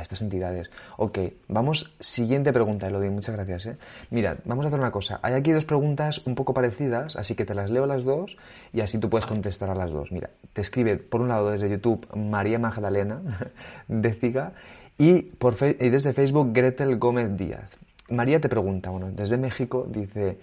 estas 0.00 0.22
entidades. 0.22 0.70
Ok, 0.96 1.18
vamos, 1.48 1.94
siguiente 2.00 2.52
pregunta, 2.52 2.86
Elodie, 2.86 3.10
muchas 3.10 3.34
gracias. 3.34 3.66
¿eh? 3.66 3.76
Mira, 4.10 4.36
vamos 4.44 4.64
a 4.64 4.68
hacer 4.68 4.80
una 4.80 4.90
cosa. 4.90 5.18
Hay 5.22 5.34
aquí 5.34 5.52
dos 5.52 5.64
preguntas 5.64 6.22
un 6.24 6.34
poco 6.34 6.54
parecidas, 6.54 7.16
así 7.16 7.34
que 7.34 7.44
te 7.44 7.54
las 7.54 7.70
leo 7.70 7.86
las 7.86 8.04
dos 8.04 8.36
y 8.72 8.80
así 8.80 8.98
tú 8.98 9.10
puedes 9.10 9.26
contestar 9.26 9.70
a 9.70 9.74
las 9.74 9.90
dos. 9.90 10.12
Mira, 10.12 10.30
te 10.52 10.60
escribe 10.60 10.96
por 10.96 11.20
un 11.20 11.28
lado 11.28 11.50
desde 11.50 11.68
YouTube 11.68 12.06
María 12.14 12.58
Magdalena 12.58 13.20
de 13.88 14.14
Ciga 14.14 14.52
y, 14.96 15.22
por 15.22 15.56
y 15.62 15.88
desde 15.88 16.12
Facebook 16.12 16.52
Gretel 16.52 16.98
Gómez 16.98 17.36
Díaz. 17.36 17.76
María 18.10 18.40
te 18.40 18.48
pregunta, 18.48 18.90
bueno, 18.90 19.10
desde 19.12 19.36
México 19.36 19.86
dice 19.88 20.38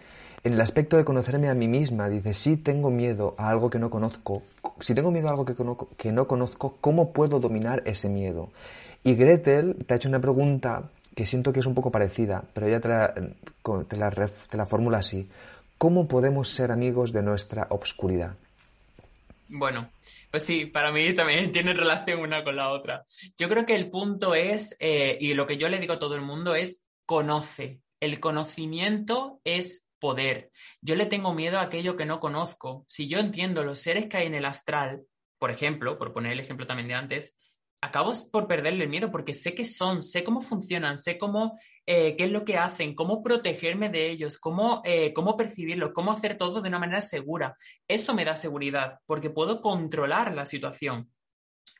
en 0.46 0.54
el 0.54 0.62
aspecto 0.62 0.96
de 0.96 1.04
conocerme 1.04 1.50
a 1.50 1.56
mí 1.56 1.68
misma, 1.68 2.08
dice, 2.08 2.32
si 2.36 2.56
tengo 2.56 2.92
miedo 2.92 3.34
a 3.40 3.50
algo 3.50 3.72
que 3.72 3.80
no 3.80 3.90
conozco, 3.90 4.44
si 4.80 4.94
tengo 4.94 5.10
miedo 5.10 5.28
a 5.28 5.32
algo 5.32 5.44
que, 5.44 5.56
que 5.98 6.12
no 6.12 6.28
conozco, 6.28 6.78
¿cómo 6.80 7.14
puedo 7.14 7.40
dominar 7.40 7.82
ese 7.88 8.10
miedo? 8.10 8.52
Y 9.04 9.16
Gretel 9.16 9.76
te 9.88 9.96
ha 9.96 9.98
hecho 9.98 10.08
una 10.08 10.22
pregunta 10.22 10.92
que 11.16 11.26
siento 11.26 11.52
que 11.52 11.62
es 11.62 11.66
un 11.66 11.74
poco 11.74 11.92
parecida, 11.92 12.44
pero 12.54 12.68
ella 12.68 12.80
te 12.80 12.88
la, 12.90 13.16
te 14.48 14.58
la, 14.58 14.66
formula 14.68 15.00
así. 15.00 15.28
¿Cómo 15.80 16.08
podemos 16.08 16.48
ser 16.48 16.72
amigos 16.72 17.12
de 17.12 17.24
nuestra 17.24 17.66
obscuridad? 17.72 18.36
Bueno, 19.48 19.90
pues 20.30 20.44
sí, 20.44 20.68
para 20.68 20.92
mí 20.92 21.12
también 21.16 21.52
tiene 21.54 21.74
relación 21.74 22.20
una 22.20 22.44
con 22.44 22.56
la 22.56 22.70
otra. 22.70 23.04
Yo 23.36 23.50
creo 23.50 23.66
que 23.66 23.74
el 23.74 23.90
punto 23.90 24.36
es, 24.36 24.76
eh, 24.80 25.18
y 25.20 25.34
lo 25.34 25.48
que 25.48 25.58
yo 25.58 25.70
le 25.70 25.80
digo 25.80 25.94
a 25.94 26.00
todo 26.00 26.14
el 26.14 26.22
mundo 26.22 26.54
es, 26.54 26.84
conoce. 27.08 27.80
El 28.00 28.20
conocimiento 28.20 29.40
es 29.44 29.85
poder. 30.06 30.52
Yo 30.82 30.96
le 30.96 31.08
tengo 31.08 31.34
miedo 31.34 31.58
a 31.58 31.64
aquello 31.64 31.96
que 31.96 32.06
no 32.06 32.20
conozco. 32.20 32.86
Si 32.88 33.08
yo 33.08 33.18
entiendo 33.18 33.64
los 33.64 33.80
seres 33.80 34.06
que 34.06 34.18
hay 34.18 34.28
en 34.28 34.36
el 34.36 34.46
astral, 34.46 35.02
por 35.40 35.50
ejemplo, 35.50 35.98
por 35.98 36.14
poner 36.14 36.34
el 36.34 36.40
ejemplo 36.40 36.68
también 36.68 36.90
de 36.90 36.94
antes, 36.94 37.36
acabo 37.82 38.14
por 38.32 38.48
perderle 38.48 38.84
el 38.84 38.90
miedo 38.92 39.10
porque 39.10 39.34
sé 39.34 39.56
qué 39.56 39.66
son, 39.66 40.04
sé 40.04 40.24
cómo 40.24 40.42
funcionan, 40.42 41.00
sé 41.00 41.18
cómo, 41.18 41.58
eh, 41.88 42.16
qué 42.16 42.26
es 42.26 42.30
lo 42.30 42.46
que 42.46 42.60
hacen, 42.60 42.94
cómo 42.94 43.24
protegerme 43.24 43.90
de 43.90 44.12
ellos, 44.12 44.38
cómo, 44.38 44.84
eh, 44.86 45.12
cómo 45.12 45.36
percibirlo, 45.36 45.92
cómo 45.92 46.12
hacer 46.12 46.38
todo 46.38 46.62
de 46.62 46.70
una 46.70 46.78
manera 46.78 47.02
segura. 47.02 47.56
Eso 47.88 48.14
me 48.14 48.26
da 48.26 48.36
seguridad 48.36 49.00
porque 49.08 49.32
puedo 49.32 49.60
controlar 49.60 50.36
la 50.36 50.46
situación, 50.46 51.10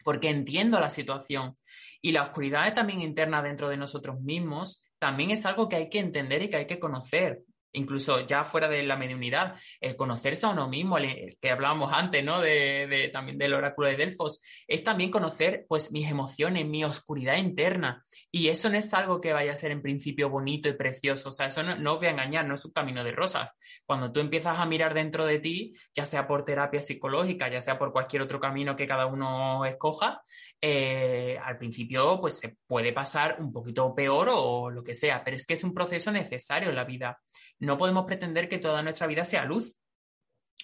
porque 0.04 0.30
entiendo 0.30 0.80
la 0.80 0.90
situación. 0.90 1.54
Y 2.02 2.12
la 2.12 2.24
oscuridad 2.24 2.74
también 2.74 3.02
interna 3.02 3.44
dentro 3.44 3.70
de 3.70 3.78
nosotros 3.78 4.20
mismos 4.20 4.82
también 4.98 5.30
es 5.30 5.46
algo 5.46 5.70
que 5.70 5.76
hay 5.76 5.90
que 5.90 6.00
entender 6.00 6.42
y 6.42 6.50
que 6.50 6.58
hay 6.58 6.66
que 6.66 6.80
conocer 6.80 7.44
incluso 7.76 8.26
ya 8.26 8.44
fuera 8.44 8.68
de 8.68 8.84
la 8.84 8.98
mediunidad, 8.98 9.56
el 9.80 9.96
conocerse 9.96 10.46
a 10.46 10.50
uno 10.50 10.68
mismo, 10.68 10.98
el, 10.98 11.38
que 11.40 11.52
hablábamos 11.52 11.92
antes, 11.94 12.24
¿no? 12.24 12.42
De, 12.42 13.10
también 13.14 13.38
del 13.38 13.54
oráculo 13.54 13.88
de 13.88 13.98
Delfos, 13.98 14.42
es 14.68 14.84
también 14.84 15.12
conocer, 15.12 15.66
pues, 15.68 15.92
mis 15.92 16.10
emociones, 16.10 16.66
mi 16.66 16.84
oscuridad 16.84 17.38
interna. 17.38 18.04
Y 18.36 18.50
eso 18.50 18.70
no 18.70 18.78
es 18.78 18.94
algo 18.94 19.22
que 19.22 19.32
vaya 19.32 19.54
a 19.54 19.56
ser 19.56 19.72
en 19.72 19.82
principio 19.82 20.30
bonito 20.30 20.68
y 20.68 20.74
precioso, 20.74 21.30
o 21.30 21.32
sea, 21.32 21.48
eso 21.48 21.64
no, 21.64 21.94
os 21.94 22.00
voy 22.00 22.08
a 22.08 22.12
engañar, 22.12 22.46
no 22.46 22.56
es 22.56 22.66
un 22.66 22.74
camino 22.74 23.02
de 23.02 23.14
rosas. 23.14 23.52
Cuando 23.86 24.12
tú 24.12 24.20
empiezas 24.20 24.60
a 24.60 24.66
mirar 24.66 24.94
dentro 24.94 25.26
de 25.26 25.40
ti, 25.40 25.74
ya 25.94 26.06
sea 26.06 26.28
por 26.28 26.44
terapia 26.44 26.82
psicológica, 26.82 27.50
ya 27.50 27.62
sea 27.62 27.80
por 27.80 27.94
cualquier 27.94 28.22
otro 28.24 28.42
camino 28.42 28.76
que 28.76 28.88
cada 28.88 29.06
uno 29.06 29.64
escoja, 29.64 30.22
eh, 30.60 31.40
al 31.42 31.58
principio, 31.58 32.20
pues, 32.20 32.38
se 32.38 32.58
puede 32.68 32.92
pasar 32.92 33.38
un 33.40 33.54
poquito 33.54 33.96
peor 33.96 34.28
o 34.30 34.70
lo 34.70 34.84
que 34.84 34.96
sea, 34.96 35.24
pero 35.24 35.38
es 35.38 35.46
que 35.46 35.54
es 35.54 35.64
un 35.64 35.74
proceso 35.74 36.12
necesario 36.12 36.70
en 36.70 36.76
la 36.76 36.84
vida 36.84 37.18
no 37.60 37.78
podemos 37.78 38.06
pretender 38.06 38.50
que 38.50 38.58
toda 38.58 38.82
nuestra 38.84 39.08
vida 39.08 39.26
sea 39.26 39.46
luz. 39.46 39.80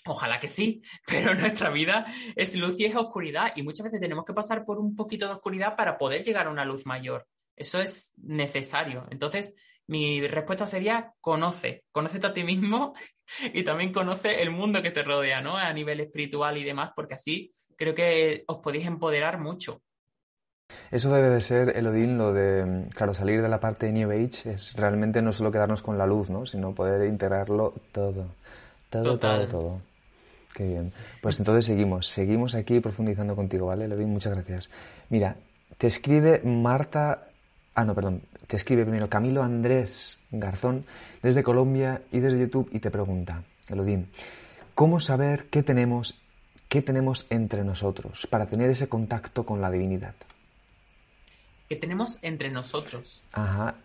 Ojalá 0.06 0.40
que 0.40 0.48
sí, 0.48 0.82
pero 1.08 1.36
nuestra 1.36 1.70
vida 1.70 2.06
es 2.36 2.56
luz 2.56 2.80
y 2.80 2.86
es 2.86 2.96
oscuridad 2.96 3.54
y 3.56 3.64
muchas 3.64 3.86
veces 3.86 4.02
tenemos 4.02 4.26
que 4.26 4.34
pasar 4.34 4.66
por 4.66 4.80
un 4.80 4.96
poquito 4.96 5.28
de 5.28 5.34
oscuridad 5.34 5.76
para 5.76 5.98
poder 5.98 6.24
llegar 6.24 6.48
a 6.48 6.52
una 6.52 6.66
luz 6.66 6.86
mayor. 6.86 7.28
Eso 7.56 7.80
es 7.80 8.12
necesario. 8.18 9.08
Entonces, 9.12 9.54
mi 9.88 10.26
respuesta 10.28 10.66
sería 10.66 11.14
conoce, 11.20 11.84
conócete 11.92 12.28
a 12.28 12.34
ti 12.34 12.44
mismo 12.44 12.94
y 13.54 13.64
también 13.64 13.92
conoce 13.92 14.42
el 14.42 14.52
mundo 14.52 14.82
que 14.82 14.92
te 14.92 15.04
rodea, 15.04 15.42
¿no? 15.42 15.58
A 15.58 15.72
nivel 15.74 16.00
espiritual 16.00 16.58
y 16.58 16.64
demás, 16.64 16.92
porque 16.96 17.16
así 17.16 17.54
creo 17.76 17.96
que 17.96 18.44
os 18.48 18.60
podéis 18.60 18.86
empoderar 18.86 19.40
mucho. 19.40 19.82
Eso 20.90 21.14
debe 21.14 21.30
de 21.30 21.42
ser, 21.42 21.76
Elodín, 21.76 22.18
lo 22.18 22.34
de, 22.34 22.88
claro, 22.96 23.14
salir 23.14 23.42
de 23.42 23.50
la 23.50 23.60
parte 23.60 23.88
de 23.88 23.92
New 23.92 24.12
Age 24.12 24.54
es 24.54 24.74
realmente 24.74 25.22
no 25.22 25.34
solo 25.34 25.52
quedarnos 25.52 25.82
con 25.82 25.98
la 25.98 26.06
luz, 26.06 26.30
¿no? 26.30 26.46
Sino 26.46 26.74
poder 26.74 27.08
integrarlo 27.08 27.74
todo. 27.92 28.28
Todo, 28.90 29.18
todo, 29.18 29.48
todo. 29.48 29.82
Qué 30.54 30.66
bien. 30.66 30.92
Pues 31.22 31.40
entonces 31.40 31.66
seguimos, 31.66 32.08
seguimos 32.08 32.56
aquí 32.56 32.80
profundizando 32.80 33.36
contigo, 33.36 33.68
¿vale, 33.68 33.86
Elodín? 33.86 34.10
Muchas 34.10 34.34
gracias. 34.34 34.70
Mira, 35.10 35.36
te 35.78 35.88
escribe 35.88 36.42
Marta, 36.44 37.31
ah, 37.76 37.86
no, 37.86 37.96
perdón, 37.96 38.22
te 38.48 38.56
escribe 38.56 38.84
primero 38.84 39.10
Camilo 39.10 39.44
Andrés 39.44 40.20
Garzón 40.32 40.86
desde 41.22 41.44
Colombia 41.44 42.02
y 42.12 42.20
desde 42.20 42.40
YouTube 42.40 42.70
y 42.72 42.80
te 42.80 42.92
pregunta, 42.92 43.44
Elodín, 43.68 44.10
¿cómo 44.76 45.00
saber 45.00 45.46
qué 45.50 45.64
tenemos, 45.64 46.22
qué 46.68 46.82
tenemos 46.82 47.28
entre 47.30 47.64
nosotros 47.64 48.28
para 48.30 48.46
tener 48.46 48.70
ese 48.70 48.90
contacto 48.90 49.46
con 49.46 49.62
la 49.62 49.72
divinidad? 49.72 50.16
¿Qué 51.70 51.78
tenemos 51.78 52.20
entre 52.22 52.50
nosotros? 52.50 53.24
Ajá. 53.32 53.76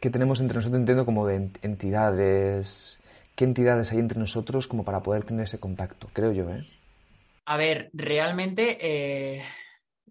¿Qué 0.00 0.10
tenemos 0.10 0.40
entre 0.40 0.56
nosotros? 0.56 0.80
Entiendo 0.80 1.04
como 1.04 1.26
de 1.26 1.50
entidades. 1.62 2.98
¿Qué 3.36 3.44
entidades 3.44 3.92
hay 3.92 3.98
entre 3.98 4.18
nosotros 4.18 4.66
como 4.66 4.84
para 4.84 5.02
poder 5.02 5.22
tener 5.22 5.44
ese 5.44 5.60
contacto? 5.60 6.10
Creo 6.12 6.32
yo, 6.32 6.50
¿eh? 6.50 6.64
A 7.44 7.56
ver, 7.56 7.90
realmente 7.92 8.78
eh, 8.80 9.42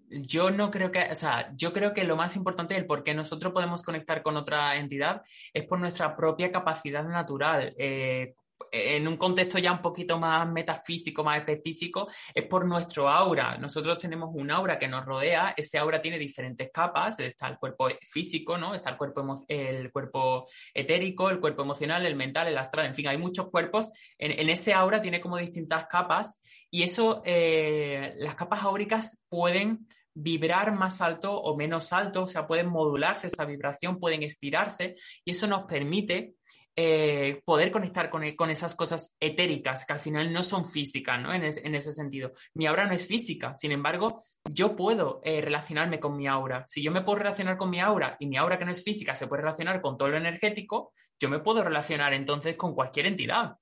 yo 0.09 0.51
no 0.51 0.71
creo 0.71 0.91
que, 0.91 1.07
o 1.09 1.15
sea, 1.15 1.53
yo 1.55 1.71
creo 1.71 1.93
que 1.93 2.03
lo 2.03 2.17
más 2.17 2.35
importante 2.35 2.73
del 2.73 2.85
por 2.85 3.03
qué 3.03 3.13
nosotros 3.13 3.53
podemos 3.53 3.81
conectar 3.81 4.21
con 4.23 4.35
otra 4.37 4.75
entidad 4.75 5.21
es 5.53 5.65
por 5.65 5.79
nuestra 5.79 6.15
propia 6.15 6.51
capacidad 6.51 7.03
natural. 7.03 7.73
Eh, 7.77 8.35
en 8.71 9.07
un 9.07 9.17
contexto 9.17 9.57
ya 9.59 9.71
un 9.71 9.81
poquito 9.81 10.19
más 10.19 10.47
metafísico, 10.49 11.23
más 11.23 11.39
específico, 11.39 12.07
es 12.33 12.43
por 12.45 12.65
nuestro 12.65 13.09
aura. 13.09 13.57
Nosotros 13.57 13.97
tenemos 13.97 14.29
un 14.33 14.51
aura 14.51 14.77
que 14.77 14.87
nos 14.87 15.05
rodea, 15.05 15.53
ese 15.55 15.77
aura 15.77 16.01
tiene 16.01 16.17
diferentes 16.17 16.69
capas, 16.71 17.19
está 17.19 17.47
el 17.47 17.57
cuerpo 17.57 17.87
físico, 18.01 18.57
¿no? 18.57 18.73
Está 18.73 18.91
el 18.91 18.97
cuerpo, 18.97 19.45
el 19.47 19.91
cuerpo 19.91 20.47
etérico, 20.73 21.29
el 21.29 21.39
cuerpo 21.39 21.61
emocional, 21.61 22.05
el 22.05 22.15
mental, 22.15 22.47
el 22.47 22.57
astral, 22.57 22.87
en 22.87 22.95
fin, 22.95 23.07
hay 23.07 23.17
muchos 23.17 23.49
cuerpos. 23.49 23.91
En, 24.17 24.49
ese 24.49 24.73
aura 24.73 25.01
tiene 25.01 25.21
como 25.21 25.37
distintas 25.37 25.85
capas 25.87 26.41
y 26.69 26.83
eso, 26.83 27.21
eh, 27.25 28.13
las 28.17 28.35
capas 28.35 28.63
áuricas 28.63 29.17
pueden 29.29 29.87
vibrar 30.13 30.73
más 30.73 31.01
alto 31.01 31.39
o 31.39 31.55
menos 31.55 31.93
alto, 31.93 32.23
o 32.23 32.27
sea, 32.27 32.47
pueden 32.47 32.67
modularse 32.67 33.27
esa 33.27 33.45
vibración, 33.45 33.99
pueden 33.99 34.23
estirarse 34.23 34.95
y 35.23 35.31
eso 35.31 35.47
nos 35.47 35.63
permite 35.63 36.35
eh, 36.75 37.41
poder 37.43 37.69
conectar 37.71 38.09
con, 38.09 38.29
con, 38.35 38.49
esas 38.49 38.75
cosas 38.75 39.13
etéricas 39.19 39.85
que 39.85 39.93
al 39.93 39.99
final 39.99 40.31
no 40.31 40.43
son 40.43 40.65
físicas, 40.65 41.21
¿no? 41.21 41.33
En, 41.33 41.43
en, 41.43 41.75
ese 41.75 41.91
sentido. 41.91 42.31
Mi 42.53 42.65
aura 42.65 42.87
no 42.87 42.93
es 42.93 43.05
física, 43.05 43.55
sin 43.57 43.71
embargo, 43.71 44.23
yo 44.49 44.75
puedo 44.75 45.21
eh, 45.23 45.41
relacionarme 45.41 45.99
con 45.99 46.15
mi 46.15 46.27
aura. 46.27 46.63
Si 46.67 46.81
yo 46.81 46.91
me 46.91 47.01
puedo 47.01 47.19
relacionar 47.19 47.57
con 47.57 47.69
mi 47.69 47.79
aura 47.79 48.15
y 48.19 48.27
mi 48.27 48.37
aura 48.37 48.57
que 48.57 48.65
no 48.65 48.71
es 48.71 48.83
física 48.83 49.15
se 49.15 49.27
puede 49.27 49.41
relacionar 49.41 49.81
con 49.81 49.97
todo 49.97 50.09
lo 50.09 50.17
energético, 50.17 50.93
yo 51.19 51.29
me 51.29 51.39
puedo 51.39 51.63
relacionar 51.63 52.13
entonces 52.13 52.55
con 52.55 52.73
cualquier 52.73 53.05
entidad, 53.05 53.55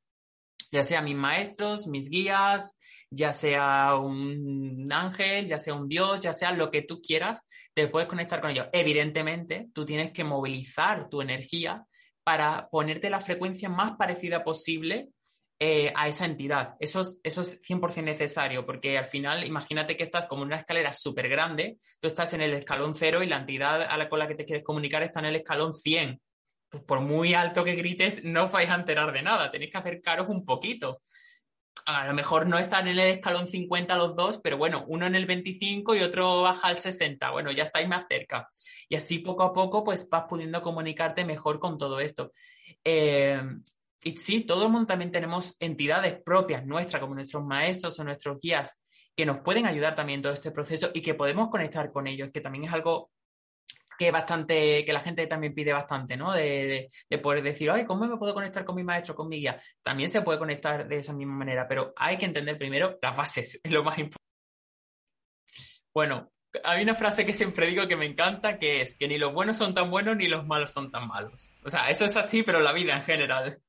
ya 0.72 0.84
sea 0.84 1.02
mis 1.02 1.16
maestros, 1.16 1.88
mis 1.88 2.10
guías, 2.10 2.78
ya 3.10 3.34
sea 3.34 3.96
un 3.96 4.88
ángel, 4.92 5.48
ya 5.48 5.58
sea 5.58 5.74
un 5.74 5.90
dios, 5.90 6.22
ya 6.22 6.34
sea 6.34 6.52
lo 6.52 6.70
que 6.70 6.84
tú 6.84 7.02
quieras, 7.02 7.42
te 7.74 7.88
puedes 7.88 8.08
conectar 8.08 8.40
con 8.40 8.52
ellos. 8.52 8.68
Evidentemente, 8.72 9.68
tú 9.74 9.86
tienes 9.86 10.12
que 10.12 10.24
movilizar 10.24 11.10
tu 11.10 11.22
energía 11.22 11.86
para 12.30 12.70
ponerte 12.70 13.10
la 13.10 13.22
frecuencia 13.22 13.70
más 13.70 13.98
parecida 13.98 14.44
posible 14.44 15.10
eh, 15.60 15.92
a 15.96 16.08
esa 16.08 16.26
entidad. 16.26 16.76
Eso 16.80 17.02
es, 17.02 17.20
eso 17.24 17.42
es 17.42 17.60
100% 17.64 18.04
necesario, 18.04 18.68
porque 18.68 19.00
al 19.00 19.06
final, 19.06 19.44
imagínate 19.48 19.98
que 19.98 20.04
estás 20.04 20.28
como 20.28 20.44
en 20.44 20.50
una 20.50 20.58
escalera 20.58 20.94
súper 20.94 21.28
grande, 21.28 21.80
tú 22.00 22.08
estás 22.08 22.32
en 22.36 22.42
el 22.42 22.54
escalón 22.54 22.94
cero 22.94 23.24
y 23.24 23.28
la 23.28 23.38
entidad 23.38 23.82
a 23.82 23.98
la, 23.98 24.08
con 24.08 24.20
la 24.20 24.28
que 24.28 24.36
te 24.36 24.46
quieres 24.46 24.64
comunicar 24.64 25.02
está 25.02 25.22
en 25.22 25.26
el 25.26 25.38
escalón 25.38 25.74
100. 25.74 26.22
Pues 26.70 26.84
por 26.84 27.00
muy 27.00 27.34
alto 27.34 27.64
que 27.64 27.74
grites, 27.74 28.24
no 28.24 28.48
vais 28.48 28.70
a 28.70 28.76
enterar 28.76 29.12
de 29.12 29.24
nada, 29.24 29.50
tenéis 29.50 29.72
que 29.72 29.80
acercaros 29.80 30.30
un 30.30 30.46
poquito. 30.46 31.02
A 31.86 32.06
lo 32.06 32.14
mejor 32.14 32.48
no 32.48 32.60
están 32.60 32.88
en 32.88 33.00
el 33.00 33.16
escalón 33.16 33.48
50 33.48 33.96
los 33.96 34.16
dos, 34.16 34.40
pero 34.44 34.58
bueno, 34.58 34.86
uno 34.88 35.08
en 35.08 35.16
el 35.16 35.26
25 35.26 35.96
y 35.96 36.02
otro 36.02 36.44
baja 36.44 36.68
al 36.68 36.78
60. 36.78 37.32
Bueno, 37.32 37.52
ya 37.52 37.64
estáis 37.64 37.88
más 37.88 38.06
cerca. 38.08 38.48
Y 38.88 38.96
así 38.96 39.20
poco 39.20 39.44
a 39.44 39.54
poco 39.54 39.84
pues 39.84 40.08
vas 40.10 40.26
pudiendo 40.30 40.62
comunicarte 40.62 41.26
mejor 41.26 41.60
con 41.60 41.78
todo 41.78 42.00
esto. 42.00 42.32
Eh, 42.84 43.42
y 44.02 44.16
sí, 44.18 44.42
todo 44.42 44.66
el 44.66 44.72
mundo 44.72 44.88
también 44.88 45.12
tenemos 45.12 45.56
entidades 45.60 46.22
propias 46.24 46.66
nuestras, 46.66 47.02
como 47.02 47.16
nuestros 47.16 47.44
maestros 47.44 48.00
o 48.00 48.04
nuestros 48.04 48.40
guías, 48.40 48.78
que 49.16 49.26
nos 49.26 49.40
pueden 49.40 49.66
ayudar 49.66 49.96
también 49.96 50.20
en 50.20 50.24
todo 50.24 50.34
este 50.34 50.52
proceso 50.52 50.92
y 50.94 51.02
que 51.02 51.16
podemos 51.16 51.50
conectar 51.50 51.92
con 51.92 52.08
ellos, 52.08 52.30
que 52.32 52.40
también 52.40 52.66
es 52.66 52.74
algo 52.74 53.12
que 54.00 54.12
bastante, 54.12 54.86
que 54.86 54.94
la 54.94 55.02
gente 55.02 55.28
también 55.28 55.54
pide 55.54 55.74
bastante, 55.74 56.16
¿no? 56.16 56.32
De, 56.32 56.90
de, 57.10 57.18
poder 57.20 57.44
decir, 57.44 57.70
ay, 57.70 57.86
¿cómo 57.86 58.08
me 58.08 58.18
puedo 58.18 58.34
conectar 58.34 58.64
con 58.64 58.76
mi 58.76 58.84
maestro, 58.84 59.14
con 59.14 59.28
mi 59.28 59.40
guía? 59.40 59.62
También 59.84 60.10
se 60.10 60.22
puede 60.22 60.40
conectar 60.40 60.88
de 60.88 61.00
esa 61.00 61.12
misma 61.12 61.36
manera, 61.36 61.68
pero 61.68 61.94
hay 61.98 62.18
que 62.18 62.26
entender 62.26 62.58
primero 62.58 62.98
las 63.02 63.18
bases, 63.18 63.60
es 63.64 63.72
lo 63.72 63.84
más 63.84 64.00
importante. 64.00 64.26
Bueno, 65.94 66.32
hay 66.64 66.82
una 66.82 66.96
frase 66.96 67.26
que 67.26 67.34
siempre 67.34 67.68
digo 67.68 67.88
que 67.90 67.98
me 67.98 68.06
encanta, 68.06 68.58
que 68.58 68.82
es 68.82 68.96
que 68.96 69.08
ni 69.10 69.18
los 69.18 69.34
buenos 69.34 69.58
son 69.58 69.74
tan 69.74 69.92
buenos 69.92 70.16
ni 70.16 70.28
los 70.28 70.48
malos 70.48 70.72
son 70.72 70.90
tan 70.92 71.06
malos. 71.08 71.52
O 71.66 71.70
sea, 71.70 71.90
eso 71.90 72.06
es 72.06 72.16
así, 72.16 72.42
pero 72.42 72.62
la 72.62 72.72
vida 72.72 72.96
en 72.96 73.04
general. 73.04 73.62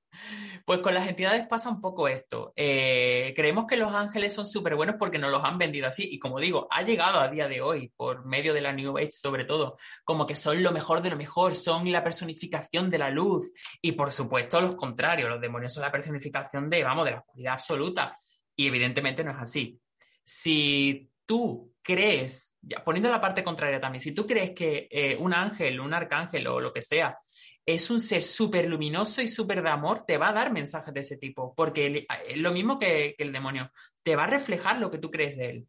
Pues 0.64 0.80
con 0.80 0.94
las 0.94 1.08
entidades 1.08 1.46
pasa 1.46 1.68
un 1.68 1.80
poco 1.80 2.08
esto. 2.08 2.52
Eh, 2.54 3.32
creemos 3.34 3.66
que 3.66 3.76
los 3.76 3.92
ángeles 3.92 4.32
son 4.32 4.46
súper 4.46 4.76
buenos 4.76 4.96
porque 4.98 5.18
nos 5.18 5.30
los 5.30 5.42
han 5.42 5.58
vendido 5.58 5.88
así. 5.88 6.08
Y 6.10 6.18
como 6.18 6.38
digo, 6.38 6.68
ha 6.70 6.82
llegado 6.82 7.20
a 7.20 7.28
día 7.28 7.48
de 7.48 7.60
hoy, 7.60 7.92
por 7.96 8.24
medio 8.24 8.54
de 8.54 8.60
la 8.60 8.72
New 8.72 8.96
Age 8.98 9.10
sobre 9.10 9.44
todo, 9.44 9.76
como 10.04 10.26
que 10.26 10.36
son 10.36 10.62
lo 10.62 10.72
mejor 10.72 11.02
de 11.02 11.10
lo 11.10 11.16
mejor, 11.16 11.54
son 11.54 11.90
la 11.90 12.04
personificación 12.04 12.90
de 12.90 12.98
la 12.98 13.10
luz. 13.10 13.50
Y 13.82 13.92
por 13.92 14.10
supuesto, 14.10 14.60
los 14.60 14.74
contrarios, 14.76 15.28
los 15.28 15.40
demonios 15.40 15.72
son 15.72 15.82
la 15.82 15.92
personificación 15.92 16.70
de, 16.70 16.84
vamos, 16.84 17.04
de 17.04 17.12
la 17.12 17.18
oscuridad 17.18 17.54
absoluta. 17.54 18.18
Y 18.54 18.66
evidentemente 18.66 19.24
no 19.24 19.30
es 19.30 19.38
así. 19.38 19.80
Si 20.22 21.10
tú 21.26 21.74
crees, 21.82 22.54
ya, 22.60 22.84
poniendo 22.84 23.08
la 23.08 23.20
parte 23.20 23.42
contraria 23.42 23.80
también, 23.80 24.02
si 24.02 24.12
tú 24.12 24.26
crees 24.26 24.50
que 24.50 24.88
eh, 24.90 25.16
un 25.16 25.32
ángel, 25.32 25.80
un 25.80 25.94
arcángel 25.94 26.46
o 26.46 26.60
lo 26.60 26.72
que 26.72 26.82
sea, 26.82 27.18
es 27.66 27.90
un 27.90 28.00
ser 28.00 28.22
súper 28.22 28.66
luminoso 28.66 29.22
y 29.22 29.28
súper 29.28 29.62
de 29.62 29.70
amor, 29.70 30.02
te 30.02 30.18
va 30.18 30.30
a 30.30 30.32
dar 30.32 30.52
mensajes 30.52 30.92
de 30.92 31.00
ese 31.00 31.16
tipo, 31.16 31.54
porque 31.54 32.06
es 32.28 32.36
lo 32.38 32.52
mismo 32.52 32.78
que, 32.78 33.14
que 33.16 33.24
el 33.24 33.32
demonio, 33.32 33.70
te 34.02 34.16
va 34.16 34.24
a 34.24 34.28
reflejar 34.28 34.78
lo 34.78 34.90
que 34.90 34.98
tú 34.98 35.10
crees 35.10 35.36
de 35.36 35.50
él 35.50 35.66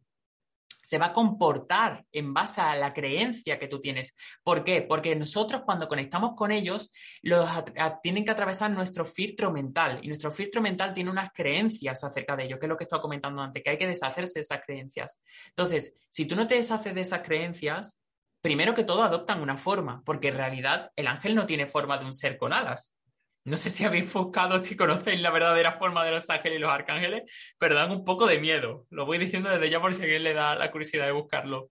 se 0.92 0.98
va 0.98 1.06
a 1.06 1.12
comportar 1.14 2.04
en 2.12 2.34
base 2.34 2.60
a 2.60 2.74
la 2.76 2.92
creencia 2.92 3.58
que 3.58 3.68
tú 3.68 3.80
tienes. 3.80 4.14
¿Por 4.42 4.62
qué? 4.62 4.82
Porque 4.82 5.16
nosotros 5.16 5.62
cuando 5.64 5.88
conectamos 5.88 6.34
con 6.36 6.50
ellos, 6.50 6.90
los 7.22 7.48
tienen 8.02 8.26
que 8.26 8.32
atravesar 8.32 8.70
nuestro 8.70 9.06
filtro 9.06 9.50
mental 9.50 10.00
y 10.02 10.08
nuestro 10.08 10.30
filtro 10.30 10.60
mental 10.60 10.92
tiene 10.92 11.10
unas 11.10 11.32
creencias 11.32 12.04
acerca 12.04 12.36
de 12.36 12.44
ello, 12.44 12.58
que 12.58 12.66
es 12.66 12.68
lo 12.68 12.76
que 12.76 12.84
estaba 12.84 13.00
comentando 13.00 13.40
antes, 13.40 13.62
que 13.62 13.70
hay 13.70 13.78
que 13.78 13.86
deshacerse 13.86 14.40
de 14.40 14.42
esas 14.42 14.60
creencias. 14.66 15.18
Entonces, 15.48 15.94
si 16.10 16.26
tú 16.26 16.36
no 16.36 16.46
te 16.46 16.56
deshaces 16.56 16.94
de 16.94 17.00
esas 17.00 17.22
creencias, 17.22 17.98
primero 18.42 18.74
que 18.74 18.84
todo 18.84 19.02
adoptan 19.02 19.40
una 19.40 19.56
forma, 19.56 20.02
porque 20.04 20.28
en 20.28 20.36
realidad 20.36 20.90
el 20.96 21.06
ángel 21.06 21.34
no 21.34 21.46
tiene 21.46 21.66
forma 21.66 21.96
de 21.96 22.04
un 22.04 22.14
ser 22.14 22.36
con 22.36 22.52
alas. 22.52 22.92
No 23.44 23.56
sé 23.56 23.70
si 23.70 23.84
habéis 23.84 24.12
buscado, 24.12 24.58
si 24.58 24.76
conocéis 24.76 25.20
la 25.20 25.30
verdadera 25.30 25.72
forma 25.72 26.04
de 26.04 26.12
los 26.12 26.30
ángeles 26.30 26.58
y 26.58 26.60
los 26.60 26.70
arcángeles, 26.70 27.22
pero 27.58 27.74
dan 27.74 27.90
un 27.90 28.04
poco 28.04 28.26
de 28.26 28.38
miedo. 28.38 28.86
Lo 28.90 29.04
voy 29.04 29.18
diciendo 29.18 29.50
desde 29.50 29.68
ya 29.68 29.80
por 29.80 29.94
si 29.94 30.02
alguien 30.02 30.22
le 30.22 30.34
da 30.34 30.54
la 30.54 30.70
curiosidad 30.70 31.06
de 31.06 31.12
buscarlo. 31.12 31.70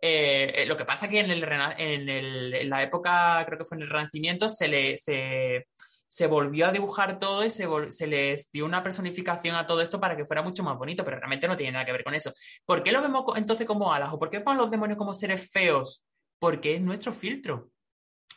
Eh, 0.00 0.52
eh, 0.54 0.66
lo 0.66 0.78
que 0.78 0.86
pasa 0.86 1.08
que 1.08 1.20
en, 1.20 1.30
el, 1.30 1.44
en, 1.44 2.08
el, 2.08 2.54
en, 2.54 2.70
la 2.70 2.82
época, 2.82 3.42
creo 3.44 3.58
que 3.58 3.66
fue 3.66 3.76
en 3.76 3.82
el 3.82 3.90
Renacimiento, 3.90 4.48
se, 4.48 4.68
le, 4.68 4.96
se, 4.96 5.66
se 6.06 6.26
volvió 6.26 6.66
a 6.68 6.72
dibujar 6.72 7.18
todo 7.18 7.44
y 7.44 7.50
se, 7.50 7.68
se, 7.88 8.06
les 8.06 8.50
dio 8.50 8.64
una 8.64 8.82
personificación 8.82 9.56
a 9.56 9.66
todo 9.66 9.82
esto 9.82 10.00
para 10.00 10.16
que 10.16 10.24
fuera 10.24 10.42
mucho 10.42 10.62
más 10.64 10.78
bonito, 10.78 11.04
pero 11.04 11.18
realmente 11.18 11.46
no 11.48 11.56
tiene 11.56 11.72
nada 11.72 11.84
que 11.84 11.92
ver 11.92 12.04
con 12.04 12.14
eso. 12.14 12.32
¿Por 12.64 12.82
qué 12.82 12.92
lo 12.92 13.02
vemos 13.02 13.24
entonces 13.36 13.66
como 13.66 13.92
alas? 13.92 14.10
¿O 14.10 14.18
por 14.18 14.30
qué 14.30 14.38
vemos 14.38 14.56
los 14.56 14.70
demonios 14.70 14.96
como 14.96 15.12
seres 15.12 15.50
feos? 15.50 16.02
Porque 16.40 16.74
es 16.74 16.80
nuestro 16.80 17.12
filtro, 17.12 17.70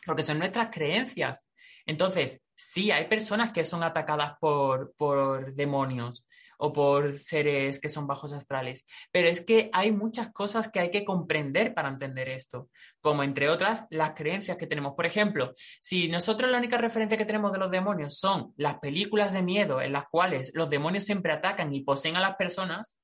porque 0.06 0.22
son 0.22 0.38
nuestras 0.38 0.68
creencias. 0.70 1.50
Entonces, 1.86 2.40
sí, 2.54 2.92
hay 2.92 3.08
personas 3.08 3.52
que 3.52 3.64
son 3.64 3.82
atacadas 3.82 4.34
por, 4.38 4.94
por 4.96 5.54
demonios 5.54 6.24
o 6.58 6.72
por 6.72 7.18
seres 7.18 7.80
que 7.80 7.88
son 7.88 8.06
bajos 8.06 8.32
astrales, 8.32 8.86
pero 9.10 9.28
es 9.28 9.40
que 9.40 9.70
hay 9.72 9.92
muchas 9.92 10.32
cosas 10.32 10.68
que 10.68 10.80
hay 10.80 10.90
que 10.90 11.04
comprender 11.04 11.74
para 11.74 11.88
entender 11.88 12.28
esto, 12.28 12.68
como 13.00 13.22
entre 13.22 13.48
otras 13.48 13.84
las 13.90 14.12
creencias 14.12 14.56
que 14.56 14.66
tenemos. 14.66 14.94
Por 14.94 15.06
ejemplo, 15.06 15.52
si 15.80 16.08
nosotros 16.08 16.50
la 16.50 16.58
única 16.58 16.78
referencia 16.78 17.18
que 17.18 17.26
tenemos 17.26 17.52
de 17.52 17.58
los 17.58 17.70
demonios 17.70 18.18
son 18.18 18.52
las 18.56 18.78
películas 18.78 19.32
de 19.32 19.42
miedo 19.42 19.80
en 19.80 19.92
las 19.92 20.06
cuales 20.08 20.52
los 20.54 20.70
demonios 20.70 21.04
siempre 21.04 21.32
atacan 21.32 21.74
y 21.74 21.82
poseen 21.82 22.16
a 22.16 22.20
las 22.20 22.36
personas, 22.36 22.98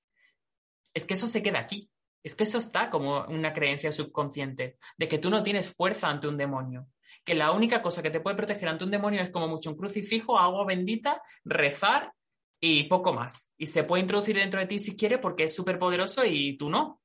es 0.95 1.05
que 1.05 1.15
eso 1.15 1.27
se 1.27 1.43
queda 1.43 1.61
aquí. 1.61 1.91
Es 2.23 2.35
que 2.35 2.45
eso 2.45 2.59
está 2.59 2.91
como 2.91 3.25
una 3.27 3.53
creencia 3.53 3.93
subconsciente 3.93 4.77
de 4.99 5.09
que 5.09 5.19
tú 5.19 5.31
no 5.31 5.43
tienes 5.43 5.71
fuerza 5.71 6.09
ante 6.09 6.29
un 6.29 6.37
demonio 6.37 6.87
que 7.25 7.35
la 7.35 7.53
única 7.53 7.83
cosa 7.83 8.03
que 8.03 8.11
te 8.11 8.21
puede 8.21 8.37
proteger 8.37 8.69
ante 8.69 8.85
un 8.85 8.91
demonio 8.91 9.21
es 9.21 9.31
como 9.31 9.49
mucho 9.49 9.71
un 9.71 9.77
crucifijo, 9.77 10.39
agua 10.39 10.65
bendita, 10.65 11.23
rezar 11.45 12.13
y 12.61 12.85
poco 12.85 13.13
más. 13.13 13.51
Y 13.57 13.67
se 13.67 13.85
puede 13.85 14.03
introducir 14.03 14.37
dentro 14.37 14.61
de 14.61 14.67
ti 14.67 14.79
si 14.79 14.97
quiere 14.97 15.19
porque 15.19 15.45
es 15.45 15.55
súper 15.55 15.79
poderoso 15.79 16.25
y 16.25 16.57
tú 16.57 16.71
no. 16.71 17.01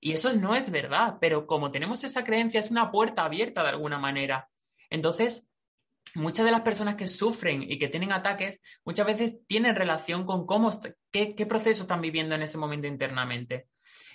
Y 0.00 0.12
eso 0.12 0.32
no 0.32 0.54
es 0.54 0.70
verdad, 0.70 1.18
pero 1.20 1.46
como 1.46 1.70
tenemos 1.70 2.02
esa 2.02 2.24
creencia 2.24 2.60
es 2.60 2.70
una 2.70 2.90
puerta 2.90 3.24
abierta 3.24 3.62
de 3.62 3.68
alguna 3.68 3.98
manera. 3.98 4.48
Entonces, 4.90 5.46
muchas 6.14 6.44
de 6.44 6.52
las 6.52 6.62
personas 6.62 6.96
que 6.96 7.06
sufren 7.06 7.62
y 7.62 7.78
que 7.78 7.88
tienen 7.88 8.12
ataques 8.12 8.60
muchas 8.84 9.06
veces 9.06 9.36
tienen 9.46 9.76
relación 9.76 10.24
con 10.24 10.46
cómo, 10.46 10.70
qué, 11.10 11.34
qué 11.34 11.46
proceso 11.46 11.82
están 11.82 12.00
viviendo 12.00 12.34
en 12.34 12.42
ese 12.42 12.58
momento 12.58 12.86
internamente. 12.86 13.66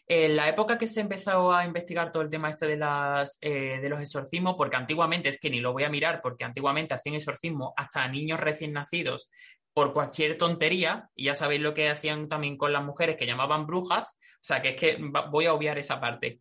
En 0.09 0.37
la 0.37 0.47
época 0.47 0.77
que 0.77 0.87
se 0.87 1.01
empezó 1.01 1.51
a 1.51 1.65
investigar 1.65 2.13
todo 2.13 2.23
el 2.23 2.29
tema 2.29 2.49
este 2.49 2.65
de, 2.65 2.77
las, 2.77 3.37
eh, 3.41 3.79
de 3.81 3.89
los 3.89 3.99
exorcismos, 3.99 4.55
porque 4.57 4.77
antiguamente 4.77 5.27
es 5.27 5.37
que 5.37 5.49
ni 5.49 5.59
lo 5.59 5.73
voy 5.73 5.83
a 5.83 5.89
mirar, 5.89 6.21
porque 6.21 6.45
antiguamente 6.45 6.93
hacían 6.93 7.15
exorcismo 7.15 7.73
hasta 7.75 8.07
niños 8.07 8.39
recién 8.39 8.71
nacidos 8.71 9.29
por 9.73 9.93
cualquier 9.93 10.37
tontería, 10.37 11.09
y 11.13 11.25
ya 11.25 11.35
sabéis 11.35 11.61
lo 11.61 11.73
que 11.73 11.89
hacían 11.89 12.29
también 12.29 12.57
con 12.57 12.71
las 12.71 12.85
mujeres 12.85 13.17
que 13.17 13.27
llamaban 13.27 13.67
brujas, 13.67 14.17
o 14.17 14.39
sea 14.41 14.61
que 14.61 14.69
es 14.69 14.75
que 14.75 14.97
voy 15.29 15.45
a 15.45 15.53
obviar 15.53 15.77
esa 15.77 15.99
parte. 15.99 16.39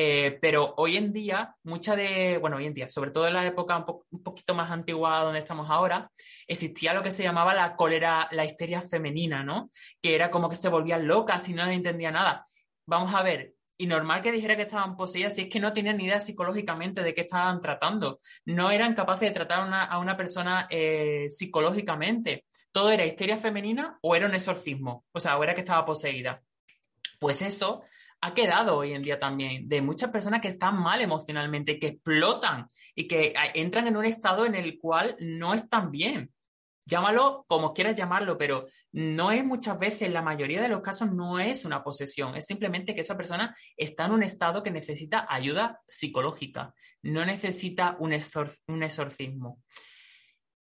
Eh, 0.00 0.38
pero 0.40 0.74
hoy 0.76 0.96
en 0.96 1.12
día, 1.12 1.56
mucha 1.64 1.96
de, 1.96 2.38
bueno, 2.38 2.58
hoy 2.58 2.66
en 2.66 2.74
día, 2.74 2.88
sobre 2.88 3.10
todo 3.10 3.26
en 3.26 3.34
la 3.34 3.44
época 3.44 3.84
un, 4.10 4.22
poquito 4.22 4.54
más 4.54 4.70
antigua 4.70 5.24
donde 5.24 5.40
estamos 5.40 5.68
ahora, 5.68 6.08
existía 6.46 6.94
lo 6.94 7.02
que 7.02 7.10
se 7.10 7.24
llamaba 7.24 7.52
la 7.52 7.74
cólera, 7.74 8.28
la 8.30 8.44
histeria 8.44 8.80
femenina, 8.80 9.42
¿no? 9.42 9.70
Que 10.00 10.14
era 10.14 10.30
como 10.30 10.48
que 10.48 10.54
se 10.54 10.68
volvían 10.68 11.08
locas 11.08 11.48
y 11.48 11.52
no 11.52 11.66
entendía 11.66 12.12
nada. 12.12 12.46
Vamos 12.86 13.12
a 13.12 13.22
ver, 13.24 13.54
y 13.76 13.88
normal 13.88 14.22
que 14.22 14.30
dijera 14.30 14.54
que 14.54 14.62
estaban 14.62 14.96
poseídas 14.96 15.34
si 15.34 15.42
es 15.42 15.48
que 15.48 15.58
no 15.58 15.72
tenían 15.72 15.96
ni 15.96 16.04
idea 16.04 16.20
psicológicamente 16.20 17.02
de 17.02 17.12
qué 17.12 17.22
estaban 17.22 17.60
tratando. 17.60 18.20
No 18.44 18.70
eran 18.70 18.94
capaces 18.94 19.30
de 19.30 19.34
tratar 19.34 19.68
a 19.68 19.98
una 19.98 20.16
persona 20.16 20.68
eh, 20.70 21.26
psicológicamente. 21.28 22.44
Todo 22.70 22.92
era 22.92 23.04
histeria 23.04 23.36
femenina 23.36 23.98
o 24.02 24.14
era 24.14 24.26
un 24.26 24.34
exorcismo, 24.36 25.06
o 25.10 25.18
sea, 25.18 25.36
o 25.36 25.42
era 25.42 25.56
que 25.56 25.62
estaba 25.62 25.84
poseída. 25.84 26.40
Pues 27.18 27.42
eso 27.42 27.82
ha 28.20 28.34
quedado 28.34 28.76
hoy 28.76 28.92
en 28.92 29.02
día 29.02 29.18
también 29.18 29.68
de 29.68 29.82
muchas 29.82 30.10
personas 30.10 30.40
que 30.40 30.48
están 30.48 30.78
mal 30.78 31.00
emocionalmente, 31.00 31.78
que 31.78 31.88
explotan 31.88 32.68
y 32.94 33.06
que 33.06 33.34
entran 33.54 33.86
en 33.86 33.96
un 33.96 34.04
estado 34.04 34.44
en 34.44 34.54
el 34.54 34.78
cual 34.78 35.16
no 35.20 35.54
están 35.54 35.90
bien. 35.90 36.32
Llámalo 36.84 37.44
como 37.48 37.74
quieras 37.74 37.96
llamarlo, 37.96 38.38
pero 38.38 38.66
no 38.92 39.30
es 39.30 39.44
muchas 39.44 39.78
veces, 39.78 40.10
la 40.10 40.22
mayoría 40.22 40.62
de 40.62 40.70
los 40.70 40.80
casos 40.80 41.12
no 41.12 41.38
es 41.38 41.66
una 41.66 41.84
posesión, 41.84 42.34
es 42.34 42.46
simplemente 42.46 42.94
que 42.94 43.02
esa 43.02 43.16
persona 43.16 43.54
está 43.76 44.06
en 44.06 44.12
un 44.12 44.22
estado 44.22 44.62
que 44.62 44.70
necesita 44.70 45.26
ayuda 45.28 45.82
psicológica, 45.86 46.72
no 47.02 47.26
necesita 47.26 47.96
un, 48.00 48.18
un 48.68 48.82
exorcismo. 48.82 49.62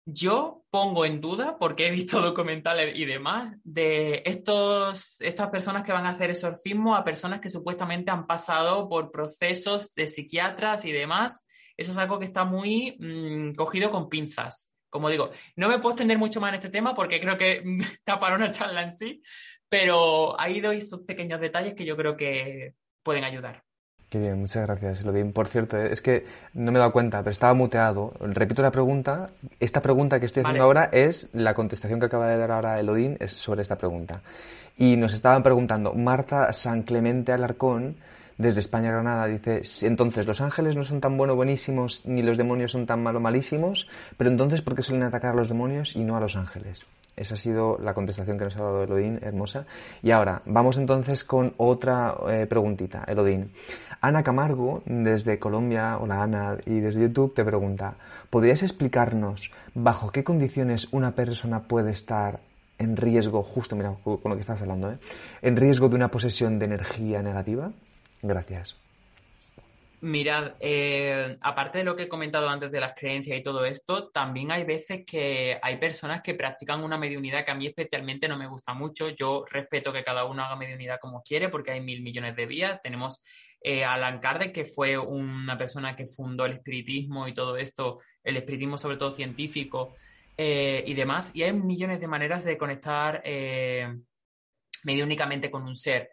Yo 0.09 0.63
pongo 0.69 1.05
en 1.05 1.19
duda, 1.19 1.57
porque 1.59 1.87
he 1.87 1.91
visto 1.91 2.21
documentales 2.21 2.95
y 2.95 3.03
demás, 3.03 3.57
de 3.65 4.23
estos, 4.25 5.19
estas 5.19 5.49
personas 5.49 5.83
que 5.83 5.91
van 5.91 6.05
a 6.05 6.11
hacer 6.11 6.29
exorcismo 6.29 6.95
a 6.95 7.03
personas 7.03 7.41
que 7.41 7.49
supuestamente 7.49 8.09
han 8.09 8.25
pasado 8.25 8.87
por 8.87 9.11
procesos 9.11 9.93
de 9.95 10.07
psiquiatras 10.07 10.85
y 10.85 10.93
demás. 10.93 11.45
Eso 11.75 11.91
es 11.91 11.97
algo 11.97 12.19
que 12.19 12.25
está 12.25 12.45
muy 12.45 12.95
mm, 12.97 13.55
cogido 13.55 13.91
con 13.91 14.07
pinzas. 14.07 14.71
Como 14.89 15.09
digo, 15.09 15.29
no 15.57 15.67
me 15.67 15.79
puedo 15.79 15.91
extender 15.91 16.17
mucho 16.17 16.39
más 16.39 16.49
en 16.51 16.55
este 16.55 16.69
tema 16.69 16.95
porque 16.95 17.19
creo 17.19 17.37
que 17.37 17.61
está 17.81 18.17
para 18.17 18.37
una 18.37 18.49
charla 18.49 18.83
en 18.83 18.93
sí, 18.93 19.21
pero 19.67 20.39
ahí 20.39 20.61
doy 20.61 20.77
esos 20.77 21.01
pequeños 21.01 21.41
detalles 21.41 21.73
que 21.73 21.83
yo 21.83 21.97
creo 21.97 22.15
que 22.15 22.75
pueden 23.03 23.25
ayudar. 23.25 23.66
Qué 24.09 24.19
bien, 24.19 24.39
muchas 24.39 24.65
gracias, 24.65 25.01
Elodín. 25.01 25.33
Por 25.33 25.47
cierto, 25.47 25.75
es 25.77 26.01
que 26.01 26.25
no 26.53 26.71
me 26.71 26.77
he 26.77 26.79
dado 26.79 26.93
cuenta, 26.93 27.19
pero 27.19 27.31
estaba 27.31 27.53
muteado. 27.53 28.13
Repito 28.21 28.61
la 28.61 28.71
pregunta. 28.71 29.31
Esta 29.59 29.81
pregunta 29.81 30.17
que 30.19 30.27
estoy 30.27 30.43
haciendo 30.43 30.63
ahora 30.63 30.89
es 30.93 31.27
la 31.33 31.53
contestación 31.53 31.99
que 31.99 32.05
acaba 32.05 32.29
de 32.29 32.37
dar 32.37 32.51
ahora 32.51 32.79
Elodín 32.79 33.17
es 33.19 33.33
sobre 33.33 33.63
esta 33.63 33.75
pregunta. 33.75 34.21
Y 34.77 34.95
nos 34.95 35.13
estaban 35.13 35.43
preguntando, 35.43 35.93
Marta 35.93 36.53
San 36.53 36.83
Clemente 36.83 37.33
Alarcón, 37.33 37.97
desde 38.37 38.61
España 38.61 38.91
Granada, 38.91 39.25
dice, 39.25 39.61
entonces 39.85 40.25
los 40.25 40.39
ángeles 40.39 40.77
no 40.77 40.85
son 40.85 41.01
tan 41.01 41.17
buenos 41.17 41.35
buenísimos 41.35 42.05
ni 42.05 42.21
los 42.21 42.37
demonios 42.37 42.71
son 42.71 42.85
tan 42.85 43.01
malo 43.01 43.19
malísimos, 43.19 43.89
pero 44.15 44.29
entonces 44.29 44.61
¿por 44.61 44.75
qué 44.75 44.83
suelen 44.83 45.03
atacar 45.03 45.31
a 45.31 45.35
los 45.35 45.49
demonios 45.49 45.95
y 45.95 46.03
no 46.03 46.15
a 46.15 46.19
los 46.19 46.35
ángeles? 46.35 46.85
Esa 47.17 47.33
ha 47.33 47.37
sido 47.37 47.79
la 47.81 47.95
contestación 47.95 48.37
que 48.37 48.43
nos 48.43 48.55
ha 48.57 48.63
dado 48.63 48.83
Elodín, 48.83 49.19
hermosa. 49.23 49.65
Y 50.03 50.11
ahora, 50.11 50.43
vamos 50.45 50.77
entonces 50.77 51.23
con 51.23 51.51
otra 51.57 52.15
eh, 52.29 52.45
preguntita, 52.45 53.03
Elodín. 53.07 53.51
Ana 54.07 54.23
Camargo, 54.23 54.83
desde 54.85 55.37
Colombia, 55.37 55.97
hola 55.97 56.23
Ana, 56.23 56.57
y 56.65 56.79
desde 56.79 57.01
YouTube 57.01 57.33
te 57.33 57.43
pregunta, 57.43 57.95
¿podrías 58.29 58.63
explicarnos 58.63 59.51
bajo 59.73 60.13
qué 60.13 60.23
condiciones 60.23 60.87
una 60.91 61.13
persona 61.13 61.63
puede 61.63 61.91
estar 61.91 62.39
en 62.77 62.95
riesgo, 62.95 63.43
justo 63.43 63.75
mira 63.75 63.93
con 64.05 64.21
lo 64.23 64.35
que 64.35 64.39
estás 64.39 64.61
hablando, 64.61 64.93
¿eh? 64.93 64.97
en 65.41 65.57
riesgo 65.57 65.89
de 65.89 65.97
una 65.97 66.09
posesión 66.09 66.57
de 66.57 66.67
energía 66.67 67.21
negativa? 67.21 67.73
Gracias. 68.21 68.77
Mirad, 69.99 70.53
eh, 70.59 71.37
aparte 71.41 71.79
de 71.79 71.83
lo 71.83 71.95
que 71.95 72.03
he 72.03 72.07
comentado 72.07 72.47
antes 72.47 72.71
de 72.71 72.79
las 72.79 72.93
creencias 72.93 73.35
y 73.35 73.41
todo 73.41 73.65
esto, 73.65 74.09
también 74.09 74.51
hay 74.51 74.63
veces 74.63 75.03
que 75.07 75.57
hay 75.59 75.77
personas 75.77 76.21
que 76.21 76.35
practican 76.35 76.83
una 76.83 76.99
mediunidad 76.99 77.43
que 77.43 77.49
a 77.49 77.55
mí 77.55 77.65
especialmente 77.65 78.27
no 78.27 78.37
me 78.37 78.47
gusta 78.47 78.75
mucho. 78.75 79.09
Yo 79.09 79.43
respeto 79.49 79.91
que 79.91 80.03
cada 80.03 80.25
uno 80.25 80.43
haga 80.43 80.55
mediunidad 80.55 80.99
como 81.01 81.23
quiere 81.23 81.49
porque 81.49 81.71
hay 81.71 81.81
mil 81.81 82.03
millones 82.03 82.35
de 82.35 82.45
vías. 82.45 82.79
Tenemos 82.83 83.19
eh, 83.69 83.83
Alan 83.83 84.21
Kardec, 84.21 84.53
que 84.53 84.63
fue 84.63 84.97
una 84.97 85.57
persona 85.57 85.93
que 85.93 86.05
fundó 86.05 86.45
el 86.45 86.53
espiritismo 86.53 87.27
y 87.27 87.33
todo 87.33 87.57
esto, 87.57 87.99
el 88.23 88.37
espiritismo 88.37 88.77
sobre 88.77 88.95
todo 88.95 89.11
científico 89.11 89.93
eh, 90.37 90.85
y 90.87 90.93
demás. 90.93 91.31
Y 91.33 91.43
hay 91.43 91.51
millones 91.51 91.99
de 91.99 92.07
maneras 92.07 92.45
de 92.45 92.57
conectar 92.57 93.21
eh, 93.25 93.93
únicamente 94.85 95.51
con 95.51 95.63
un 95.63 95.75
ser. 95.75 96.11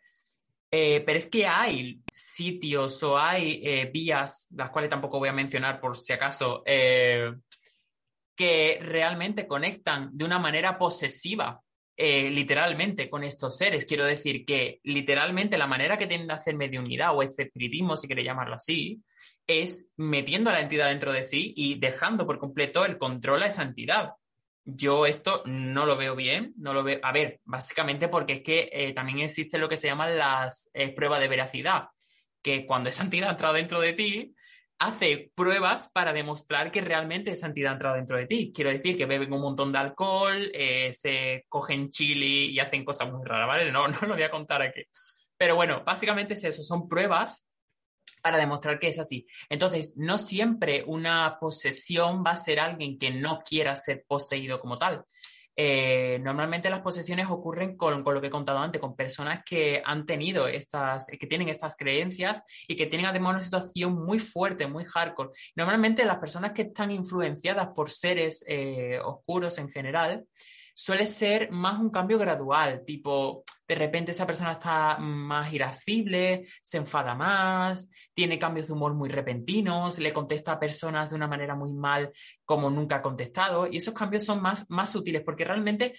Eh, 0.68 1.04
pero 1.06 1.16
es 1.16 1.28
que 1.28 1.46
hay 1.46 2.02
sitios 2.10 3.00
o 3.04 3.16
hay 3.16 3.88
vías, 3.92 4.48
las 4.50 4.70
cuales 4.70 4.90
tampoco 4.90 5.20
voy 5.20 5.28
a 5.28 5.32
mencionar 5.32 5.80
por 5.80 5.96
si 5.96 6.12
acaso, 6.12 6.64
que 6.64 7.38
realmente 8.80 9.46
conectan 9.46 10.10
de 10.12 10.24
una 10.24 10.40
manera 10.40 10.76
posesiva 10.76 11.62
eh, 11.96 12.30
literalmente 12.30 13.08
con 13.08 13.22
estos 13.22 13.56
seres. 13.56 13.84
Quiero 13.84 14.04
decir 14.04 14.44
que 14.44 14.80
literalmente 14.82 15.56
la 15.56 15.66
manera 15.66 15.96
que 15.96 16.06
tienen 16.06 16.26
de 16.26 16.34
hacer 16.34 16.54
mediunidad 16.56 17.16
o 17.16 17.22
espiritismo, 17.22 17.96
si 17.96 18.06
quiere 18.06 18.24
llamarlo 18.24 18.56
así, 18.56 19.02
es 19.46 19.86
metiendo 19.96 20.50
a 20.50 20.54
la 20.54 20.60
entidad 20.60 20.88
dentro 20.88 21.12
de 21.12 21.22
sí 21.22 21.52
y 21.56 21.76
dejando 21.78 22.26
por 22.26 22.38
completo 22.38 22.84
el 22.84 22.98
control 22.98 23.42
a 23.42 23.46
esa 23.46 23.62
entidad. 23.62 24.12
Yo 24.64 25.06
esto 25.06 25.42
no 25.46 25.86
lo 25.86 25.96
veo 25.96 26.16
bien, 26.16 26.54
no 26.56 26.74
lo 26.74 26.82
veo. 26.82 26.98
A 27.02 27.12
ver, 27.12 27.40
básicamente 27.44 28.08
porque 28.08 28.34
es 28.34 28.42
que 28.42 28.70
eh, 28.72 28.92
también 28.92 29.20
existe 29.20 29.58
lo 29.58 29.68
que 29.68 29.76
se 29.76 29.88
llaman 29.88 30.18
las 30.18 30.70
pruebas 30.96 31.20
de 31.20 31.28
veracidad, 31.28 31.88
que 32.42 32.66
cuando 32.66 32.88
esa 32.88 33.04
entidad 33.04 33.30
entra 33.30 33.52
dentro 33.52 33.80
de 33.80 33.92
ti, 33.92 34.34
hace 34.78 35.30
pruebas 35.34 35.90
para 35.92 36.12
demostrar 36.12 36.70
que 36.70 36.80
realmente 36.80 37.32
esa 37.32 37.46
entidad 37.46 37.78
ha 37.86 37.94
dentro 37.94 38.16
de 38.16 38.26
ti. 38.26 38.52
Quiero 38.54 38.70
decir 38.70 38.96
que 38.96 39.06
beben 39.06 39.32
un 39.32 39.40
montón 39.40 39.72
de 39.72 39.78
alcohol, 39.78 40.50
eh, 40.52 40.92
se 40.92 41.44
cogen 41.48 41.90
chili 41.90 42.50
y 42.50 42.58
hacen 42.58 42.84
cosas 42.84 43.10
muy 43.10 43.24
raras, 43.24 43.48
¿vale? 43.48 43.70
No, 43.72 43.88
no 43.88 43.98
lo 44.02 44.14
voy 44.14 44.22
a 44.22 44.30
contar 44.30 44.62
aquí. 44.62 44.82
Pero 45.36 45.56
bueno, 45.56 45.82
básicamente 45.84 46.34
es 46.34 46.44
eso, 46.44 46.62
son 46.62 46.88
pruebas 46.88 47.44
para 48.22 48.38
demostrar 48.38 48.78
que 48.78 48.88
es 48.88 48.98
así. 48.98 49.26
Entonces, 49.48 49.94
no 49.96 50.16
siempre 50.18 50.82
una 50.86 51.36
posesión 51.38 52.24
va 52.26 52.32
a 52.32 52.36
ser 52.36 52.58
alguien 52.58 52.98
que 52.98 53.10
no 53.10 53.40
quiera 53.40 53.76
ser 53.76 54.04
poseído 54.06 54.60
como 54.60 54.78
tal. 54.78 55.04
Eh, 55.56 56.18
normalmente 56.22 56.70
las 56.70 56.80
posesiones 56.80 57.26
ocurren 57.28 57.76
con, 57.76 58.02
lo 58.02 58.20
que 58.20 58.26
he 58.26 58.30
contado 58.30 58.58
antes, 58.58 58.80
con 58.80 58.96
personas 58.96 59.44
que 59.44 59.82
han 59.84 60.04
tenido 60.06 60.48
estas, 60.48 61.06
que 61.06 61.26
tienen 61.26 61.48
estas 61.48 61.76
creencias 61.76 62.42
y 62.66 62.76
que 62.76 62.86
tienen 62.86 63.06
además 63.06 63.34
una 63.34 63.40
situación 63.40 63.94
muy 64.04 64.18
fuerte, 64.18 64.66
muy 64.66 64.84
hardcore. 64.84 65.30
Normalmente 65.56 66.04
las 66.04 66.18
personas 66.18 66.52
que 66.52 66.62
están 66.62 66.90
influenciadas 66.90 67.68
por 67.68 67.90
seres 67.90 68.44
eh, 68.48 68.98
oscuros 69.04 69.58
en 69.58 69.70
general, 69.70 70.24
suele 70.74 71.06
ser 71.06 71.50
más 71.50 71.78
un 71.78 71.90
cambio 71.90 72.18
gradual, 72.18 72.82
tipo, 72.84 73.44
de 73.66 73.74
repente 73.76 74.10
esa 74.10 74.26
persona 74.26 74.52
está 74.52 74.98
más 74.98 75.52
irascible, 75.52 76.44
se 76.62 76.78
enfada 76.78 77.14
más, 77.14 77.88
tiene 78.12 78.38
cambios 78.38 78.66
de 78.66 78.72
humor 78.72 78.92
muy 78.92 79.08
repentinos, 79.08 79.98
le 79.98 80.12
contesta 80.12 80.52
a 80.52 80.60
personas 80.60 81.10
de 81.10 81.16
una 81.16 81.28
manera 81.28 81.54
muy 81.54 81.72
mal 81.72 82.12
como 82.44 82.70
nunca 82.70 82.96
ha 82.96 83.02
contestado, 83.02 83.68
y 83.70 83.76
esos 83.76 83.94
cambios 83.94 84.24
son 84.24 84.42
más, 84.42 84.68
más 84.68 84.90
sutiles, 84.90 85.22
porque 85.24 85.44
realmente 85.44 85.94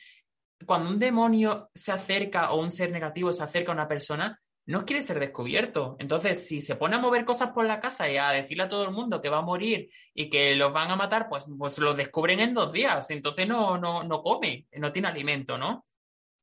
cuando 0.66 0.90
un 0.90 1.00
demonio 1.00 1.70
se 1.74 1.92
acerca 1.92 2.52
o 2.52 2.62
un 2.62 2.72
ser 2.72 2.92
negativo 2.92 3.32
se 3.32 3.44
acerca 3.44 3.72
a 3.72 3.76
una 3.76 3.88
persona, 3.88 4.40
no 4.68 4.86
quiere 4.86 5.04
ser 5.04 5.20
descubierto. 5.20 5.96
Entonces, 6.00 6.46
si 6.46 6.62
se 6.62 6.76
pone 6.76 6.96
a 6.96 7.00
mover 7.00 7.24
cosas 7.26 7.52
por 7.52 7.66
la 7.66 7.80
casa 7.80 8.10
y 8.10 8.18
a 8.18 8.32
decirle 8.32 8.64
a 8.64 8.70
todo 8.70 8.84
el 8.86 8.92
mundo 8.92 9.22
que 9.22 9.30
va 9.30 9.38
a 9.40 9.44
morir 9.44 9.90
y 10.14 10.30
que 10.30 10.56
los 10.56 10.74
van 10.74 10.90
a 10.90 10.96
matar, 10.96 11.28
pues, 11.30 11.46
pues 11.58 11.78
lo 11.80 11.94
descubren 11.94 12.40
en 12.40 12.54
dos 12.54 12.72
días. 12.72 13.10
Entonces 13.12 13.48
no, 13.48 13.78
no, 13.78 14.04
no 14.04 14.22
come, 14.22 14.68
no 14.74 14.92
tiene 14.92 15.08
alimento, 15.08 15.58
¿no? 15.58 15.86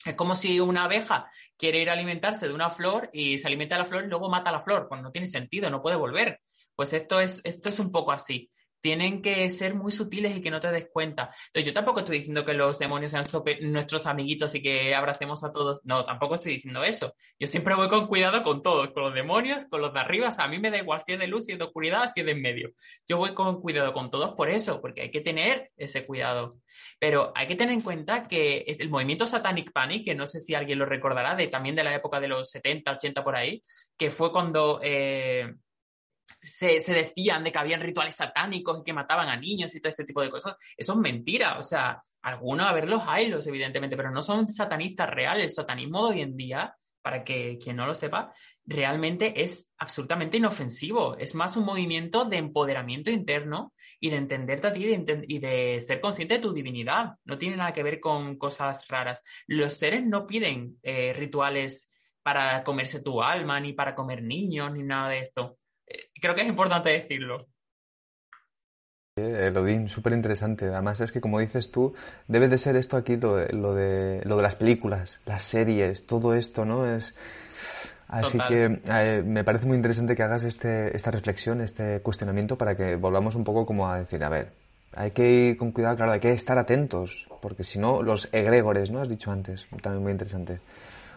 Es 0.04 0.14
como 0.14 0.34
si 0.34 0.58
una 0.60 0.84
abeja 0.84 1.30
quiere 1.56 1.80
ir 1.80 1.90
a 1.90 1.92
alimentarse 1.92 2.48
de 2.48 2.54
una 2.54 2.70
flor 2.70 3.08
y 3.12 3.38
se 3.38 3.46
alimenta 3.46 3.78
la 3.78 3.84
flor 3.84 4.04
y 4.04 4.08
luego 4.08 4.28
mata 4.28 4.52
la 4.52 4.60
flor. 4.60 4.86
Pues 4.88 5.02
no 5.02 5.10
tiene 5.10 5.26
sentido, 5.26 5.70
no 5.70 5.82
puede 5.82 5.96
volver. 5.96 6.40
Pues 6.74 6.92
esto 6.92 7.20
es, 7.20 7.40
esto 7.44 7.68
es 7.68 7.78
un 7.78 7.92
poco 7.92 8.12
así. 8.12 8.50
Tienen 8.82 9.22
que 9.22 9.48
ser 9.48 9.74
muy 9.74 9.92
sutiles 9.92 10.36
y 10.36 10.42
que 10.42 10.50
no 10.50 10.60
te 10.60 10.70
des 10.70 10.88
cuenta. 10.92 11.30
Entonces, 11.46 11.64
yo 11.64 11.72
tampoco 11.72 12.00
estoy 12.00 12.18
diciendo 12.18 12.44
que 12.44 12.52
los 12.52 12.78
demonios 12.78 13.12
sean 13.12 13.24
nuestros 13.62 14.06
amiguitos 14.06 14.54
y 14.56 14.62
que 14.62 14.94
abracemos 14.94 15.44
a 15.44 15.52
todos. 15.52 15.80
No, 15.84 16.04
tampoco 16.04 16.34
estoy 16.34 16.54
diciendo 16.54 16.82
eso. 16.82 17.14
Yo 17.38 17.46
siempre 17.46 17.74
voy 17.76 17.88
con 17.88 18.08
cuidado 18.08 18.42
con 18.42 18.60
todos, 18.62 18.90
con 18.90 19.04
los 19.04 19.14
demonios, 19.14 19.64
con 19.66 19.80
los 19.80 19.94
de 19.94 20.00
arriba. 20.00 20.28
O 20.28 20.32
sea, 20.32 20.46
a 20.46 20.48
mí 20.48 20.58
me 20.58 20.70
da 20.70 20.78
igual 20.78 21.00
si 21.00 21.12
es 21.12 21.18
de 21.18 21.28
luz, 21.28 21.46
si 21.46 21.52
es 21.52 21.58
de 21.58 21.64
oscuridad, 21.64 22.10
si 22.12 22.20
es 22.20 22.26
de 22.26 22.32
en 22.32 22.42
medio. 22.42 22.70
Yo 23.06 23.18
voy 23.18 23.34
con 23.34 23.60
cuidado 23.60 23.92
con 23.92 24.10
todos 24.10 24.34
por 24.34 24.50
eso, 24.50 24.80
porque 24.80 25.02
hay 25.02 25.10
que 25.10 25.20
tener 25.20 25.70
ese 25.76 26.04
cuidado. 26.04 26.58
Pero 26.98 27.32
hay 27.36 27.46
que 27.46 27.54
tener 27.54 27.74
en 27.74 27.82
cuenta 27.82 28.24
que 28.24 28.64
el 28.66 28.90
movimiento 28.90 29.26
Satanic 29.26 29.72
Panic, 29.72 30.04
que 30.04 30.14
no 30.14 30.26
sé 30.26 30.40
si 30.40 30.54
alguien 30.54 30.78
lo 30.80 30.86
recordará, 30.86 31.36
de, 31.36 31.46
también 31.46 31.76
de 31.76 31.84
la 31.84 31.94
época 31.94 32.18
de 32.18 32.28
los 32.28 32.50
70, 32.50 32.92
80 32.92 33.22
por 33.22 33.36
ahí, 33.36 33.62
que 33.96 34.10
fue 34.10 34.32
cuando... 34.32 34.80
Eh, 34.82 35.54
se, 36.40 36.78
decían 36.92 37.44
de 37.44 37.52
que 37.52 37.58
habían 37.58 37.80
rituales 37.80 38.14
satánicos 38.14 38.80
y 38.80 38.84
que 38.84 38.92
mataban 38.92 39.28
a 39.28 39.36
niños 39.36 39.74
y 39.74 39.80
todo 39.80 39.90
este 39.90 40.04
tipo 40.04 40.22
de 40.22 40.30
cosas. 40.30 40.56
Eso 40.76 40.92
es 40.92 40.98
mentira. 40.98 41.58
O 41.58 41.62
sea, 41.62 42.02
algunos, 42.22 42.66
a 42.66 42.72
ver, 42.72 42.88
los 42.88 43.02
haylos, 43.06 43.46
evidentemente, 43.46 43.96
pero 43.96 44.10
no 44.10 44.22
son 44.22 44.48
satanistas 44.48 45.10
reales. 45.10 45.44
El 45.44 45.54
satanismo 45.54 46.06
de 46.06 46.14
hoy 46.14 46.20
en 46.22 46.36
día, 46.36 46.74
para 47.00 47.24
que 47.24 47.58
quien 47.58 47.76
no 47.76 47.86
lo 47.86 47.94
sepa, 47.94 48.32
realmente 48.64 49.42
es 49.42 49.70
absolutamente 49.78 50.36
inofensivo. 50.36 51.16
Es 51.18 51.34
más 51.34 51.56
un 51.56 51.64
movimiento 51.64 52.24
de 52.24 52.36
empoderamiento 52.36 53.10
interno 53.10 53.74
y 53.98 54.10
de 54.10 54.16
entenderte 54.16 54.66
a 54.68 54.72
ti 54.72 54.86
y 55.28 55.38
de, 55.38 55.80
ser 55.80 56.00
consciente 56.00 56.34
de 56.34 56.40
tu 56.40 56.52
divinidad. 56.52 57.14
No 57.24 57.38
tiene 57.38 57.56
nada 57.56 57.72
que 57.72 57.82
ver 57.82 58.00
con 58.00 58.36
cosas 58.38 58.86
raras. 58.88 59.22
Los 59.46 59.74
seres 59.74 60.04
no 60.04 60.26
piden 60.26 60.78
eh, 60.82 61.12
rituales 61.12 61.88
para 62.22 62.62
comerse 62.62 63.00
tu 63.00 63.20
alma, 63.20 63.58
ni 63.58 63.72
para 63.72 63.94
comer 63.96 64.22
niños, 64.22 64.72
ni 64.72 64.84
nada 64.84 65.08
de 65.10 65.18
esto 65.18 65.58
creo 66.20 66.34
que 66.34 66.42
es 66.42 66.48
importante 66.48 66.90
decirlo. 66.90 67.48
Eh, 69.16 69.52
Odín, 69.54 69.88
súper 69.88 70.14
interesante. 70.14 70.68
Además 70.68 71.00
es 71.00 71.12
que, 71.12 71.20
como 71.20 71.38
dices 71.38 71.70
tú, 71.70 71.94
debe 72.28 72.48
de 72.48 72.56
ser 72.56 72.76
esto 72.76 72.96
aquí 72.96 73.16
lo 73.16 73.36
de, 73.36 73.52
lo 73.52 73.74
de, 73.74 74.22
lo 74.24 74.36
de 74.36 74.42
las 74.42 74.56
películas, 74.56 75.20
las 75.26 75.44
series, 75.44 76.06
todo 76.06 76.34
esto, 76.34 76.64
¿no? 76.64 76.86
Es... 76.86 77.14
Así 78.08 78.38
que 78.46 78.80
eh, 78.88 79.22
me 79.24 79.42
parece 79.42 79.66
muy 79.66 79.76
interesante 79.76 80.14
que 80.14 80.22
hagas 80.22 80.44
este, 80.44 80.94
esta 80.94 81.10
reflexión, 81.10 81.62
este 81.62 82.00
cuestionamiento, 82.00 82.58
para 82.58 82.76
que 82.76 82.96
volvamos 82.96 83.34
un 83.34 83.44
poco 83.44 83.64
como 83.64 83.88
a 83.88 84.00
decir, 84.00 84.22
a 84.22 84.28
ver, 84.28 84.52
hay 84.94 85.12
que 85.12 85.30
ir 85.30 85.56
con 85.56 85.72
cuidado, 85.72 85.96
claro, 85.96 86.12
hay 86.12 86.20
que 86.20 86.32
estar 86.32 86.58
atentos, 86.58 87.26
porque 87.40 87.64
si 87.64 87.78
no, 87.78 88.02
los 88.02 88.28
egregores, 88.32 88.90
¿no? 88.90 89.00
Has 89.00 89.08
dicho 89.08 89.30
antes, 89.30 89.66
también 89.80 90.02
muy 90.02 90.12
interesante. 90.12 90.60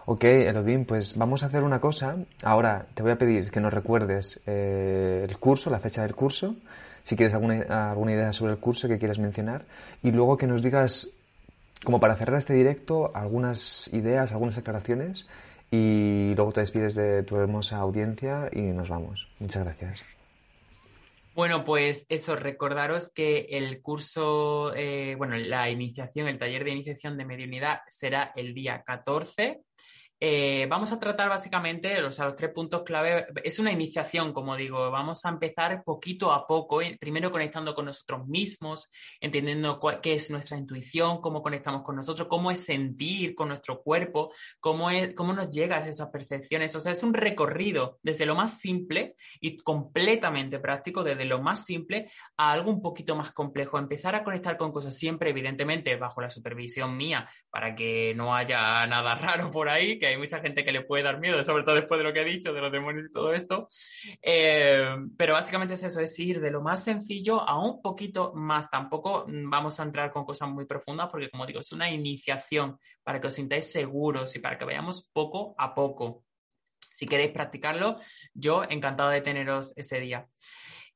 Ok, 0.08 0.24
Elodín, 0.24 0.86
pues 0.86 1.18
vamos 1.18 1.41
a 1.41 1.47
hacer 1.47 1.64
una 1.64 1.82
cosa. 1.82 2.18
Ahora 2.43 2.86
te 2.93 3.01
voy 3.01 3.12
a 3.12 3.18
pedir 3.18 3.49
que 3.49 3.60
nos 3.60 3.74
recuerdes 3.74 4.39
eh, 4.45 5.26
el 5.28 5.39
curso, 5.39 5.72
la 5.72 5.80
fecha 5.80 6.03
del 6.03 6.14
curso, 6.14 6.56
si 7.01 7.16
quieres 7.16 7.34
alguna, 7.34 7.89
alguna 7.89 8.12
idea 8.12 8.32
sobre 8.32 8.53
el 8.53 8.60
curso 8.60 8.88
que 8.88 8.99
quieras 8.99 9.18
mencionar, 9.18 9.66
y 10.03 10.12
luego 10.12 10.38
que 10.38 10.45
nos 10.45 10.62
digas, 10.62 11.10
como 11.84 11.99
para 11.99 12.16
cerrar 12.16 12.38
este 12.38 12.53
directo, 12.53 13.12
algunas 13.16 13.91
ideas, 13.93 14.32
algunas 14.32 14.60
aclaraciones, 14.60 15.26
y 15.72 16.34
luego 16.36 16.51
te 16.51 16.60
despides 16.60 16.93
de 16.93 17.24
tu 17.24 17.38
hermosa 17.38 17.78
audiencia 17.78 18.51
y 18.53 18.62
nos 18.62 18.89
vamos. 18.89 19.28
Muchas 19.39 19.64
gracias. 19.64 20.03
Bueno, 21.34 21.64
pues 21.66 22.06
eso, 22.10 22.36
recordaros 22.36 23.10
que 23.10 23.47
el 23.49 23.82
curso, 23.82 24.72
eh, 24.76 25.16
bueno, 25.18 25.36
la 25.36 25.68
iniciación, 25.72 26.28
el 26.28 26.38
taller 26.38 26.64
de 26.64 26.72
iniciación 26.72 27.18
de 27.18 27.26
mediunidad 27.26 27.80
será 27.89 28.32
el 28.36 28.53
día 28.53 28.84
14 28.86 29.64
eh, 30.18 30.66
vamos 30.70 30.91
a 30.93 30.99
tratar 30.99 31.28
básicamente 31.28 31.99
los 32.01 32.20
tres 32.38 32.51
puntos 32.51 32.84
clave. 32.84 33.28
Es 33.43 33.59
una 33.59 33.72
iniciación, 33.72 34.32
como 34.32 34.55
digo. 34.55 34.89
Vamos 34.89 35.26
a 35.26 35.30
empezar 35.30 35.84
poquito 35.84 36.32
a 36.32 36.47
poco, 36.47 36.82
eh, 36.82 36.97
primero 36.99 37.32
conectando 37.32 37.76
con 37.76 37.86
nosotros 37.86 38.26
mismos, 38.26 38.89
entendiendo 39.20 39.80
qué 40.01 40.13
es 40.13 40.32
nuestra 40.32 40.57
intuición, 40.57 41.20
cómo 41.20 41.41
conectamos 41.41 41.84
con 41.84 41.97
nosotros, 41.97 42.30
cómo 42.30 42.49
es 42.49 42.63
sentir 42.63 43.36
con 43.36 43.49
nuestro 43.49 43.82
cuerpo, 43.82 44.32
cómo, 44.59 44.89
es, 44.89 45.13
cómo 45.13 45.34
nos 45.34 45.49
llegan 45.49 45.88
esas 45.88 46.09
percepciones. 46.09 46.74
O 46.76 46.80
sea, 46.80 46.93
es 46.93 47.03
un 47.03 47.13
recorrido 47.13 47.99
desde 48.01 48.26
lo 48.26 48.36
más 48.36 48.59
simple 48.59 49.16
y 49.41 49.57
completamente 49.57 50.59
práctico, 50.59 51.03
desde 51.03 51.26
lo 51.26 51.41
más 51.41 51.66
simple 51.66 52.09
a 52.38 52.53
algo 52.53 52.72
un 52.72 52.82
poquito 52.82 53.16
más 53.16 53.34
complejo. 53.34 53.78
Empezar 53.78 54.16
a 54.16 54.24
conectar 54.24 54.55
con 54.55 54.72
cosas 54.72 54.97
siempre, 54.97 55.32
evidentemente, 55.32 55.97
bajo 55.97 56.22
la 56.22 56.30
supervisión 56.30 56.95
mía, 56.95 57.30
para 57.49 57.76
que 57.76 58.13
no 58.16 58.34
haya 58.34 58.88
nada 58.88 59.16
raro 59.20 59.51
por 59.51 59.68
ahí 59.68 59.99
hay 60.08 60.18
mucha 60.18 60.39
gente 60.39 60.64
que 60.64 60.72
le 60.72 60.82
puede 60.82 61.03
dar 61.03 61.20
miedo, 61.20 61.43
sobre 61.43 61.64
todo 61.64 61.76
después 61.76 61.97
de 61.97 62.03
lo 62.03 62.14
que 62.14 62.22
he 62.22 62.26
dicho, 62.26 62.53
de 62.53 62.62
los 62.62 62.72
demonios 62.72 63.06
y 63.10 63.12
todo 63.14 63.34
esto. 63.34 63.68
Eh, 64.22 64.95
pero 65.18 65.34
básicamente 65.34 65.76
es 65.76 65.84
eso, 65.84 65.99
es 65.99 66.20
ir 66.20 66.39
de 66.39 66.51
lo 66.51 66.62
más 66.62 66.84
sencillo 66.84 67.41
a 67.41 67.60
un 67.64 67.82
poquito 67.82 68.34
más. 68.34 68.70
Tampoco 68.70 69.26
vamos 69.28 69.80
a 69.80 69.84
entrar 69.84 70.12
con 70.12 70.26
cosas 70.26 70.49
muy 70.49 70.66
profundas 70.66 71.10
porque, 71.10 71.30
como 71.30 71.45
digo, 71.45 71.60
es 71.60 71.72
una 71.72 71.89
iniciación 71.89 72.78
para 73.03 73.20
que 73.20 73.28
os 73.28 73.34
sintáis 73.34 73.72
seguros 73.72 74.36
y 74.36 74.39
para 74.39 74.58
que 74.58 74.66
vayamos 74.66 75.10
poco 75.14 75.56
a 75.58 75.74
poco. 75.74 76.24
Si 76.93 77.06
queréis 77.06 77.32
practicarlo, 77.32 77.97
yo 78.34 78.64
encantado 78.64 79.10
de 79.10 79.22
teneros 79.22 79.74
ese 79.76 79.99
día. 79.99 80.28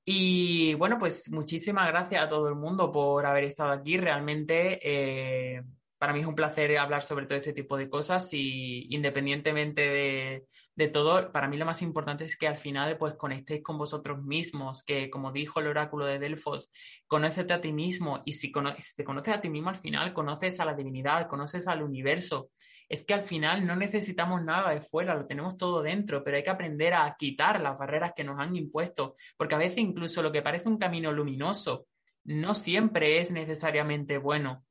Y 0.05 0.73
bueno, 0.75 0.97
pues 0.97 1.29
muchísimas 1.31 1.87
gracias 1.87 2.23
a 2.23 2.29
todo 2.29 2.47
el 2.47 2.55
mundo 2.55 2.91
por 2.91 3.25
haber 3.25 3.43
estado 3.43 3.71
aquí. 3.71 3.97
Realmente 3.97 4.79
eh, 4.81 5.61
para 5.99 6.13
mí 6.13 6.21
es 6.21 6.25
un 6.25 6.33
placer 6.33 6.77
hablar 6.77 7.03
sobre 7.03 7.25
todo 7.25 7.37
este 7.37 7.51
tipo 7.51 7.75
de 7.75 7.89
cosas 7.89 8.33
y 8.33 8.87
independientemente 8.95 10.45
de, 10.73 10.87
todo, 10.87 11.29
para 11.33 11.49
mí 11.49 11.57
lo 11.57 11.65
más 11.65 11.81
importante 11.81 12.23
es 12.23 12.37
que 12.37 12.47
al 12.47 12.55
final 12.55 12.97
pues 12.97 13.15
conectéis 13.15 13.61
con 13.61 13.77
vosotros 13.77 14.23
mismos, 14.23 14.81
que 14.81 15.09
como 15.09 15.33
dijo 15.33 15.59
el 15.59 15.67
oráculo 15.67 16.05
de 16.05 16.17
Delfos, 16.17 16.71
conócete 17.05 17.53
a 17.53 17.59
ti 17.59 17.73
mismo 17.73 18.21
y 18.23 18.31
si, 18.31 18.49
te 18.95 19.03
conoces 19.03 19.35
a 19.35 19.41
ti 19.41 19.49
mismo 19.49 19.69
al 19.69 19.75
final, 19.75 20.13
conoces 20.13 20.61
a 20.61 20.65
la 20.65 20.73
divinidad, 20.73 21.27
conoces 21.27 21.67
al 21.67 21.83
universo. 21.83 22.49
Es 22.87 23.03
que 23.03 23.13
al 23.13 23.21
final 23.21 23.67
no 23.67 23.75
necesitamos 23.75 24.41
nada 24.41 24.71
de 24.71 24.81
fuera, 24.81 25.15
lo 25.15 25.27
tenemos 25.27 25.57
todo 25.57 25.81
dentro, 25.81 26.23
pero 26.23 26.37
hay 26.37 26.43
que 26.43 26.49
aprender 26.49 26.93
a 26.93 27.13
quitar 27.19 27.59
las 27.59 27.77
barreras 27.77 28.13
que 28.15 28.23
nos 28.23 28.39
han 28.39 28.55
impuesto, 28.55 29.15
porque 29.35 29.55
a 29.55 29.59
veces 29.59 29.79
incluso 29.79 30.21
lo 30.21 30.31
que 30.31 30.41
parece 30.41 30.69
un 30.69 30.77
camino 30.77 31.11
luminoso 31.11 31.87
no 32.23 32.55
siempre 32.55 33.19
es 33.19 33.31
necesariamente 33.31 34.17
bueno 34.17 34.63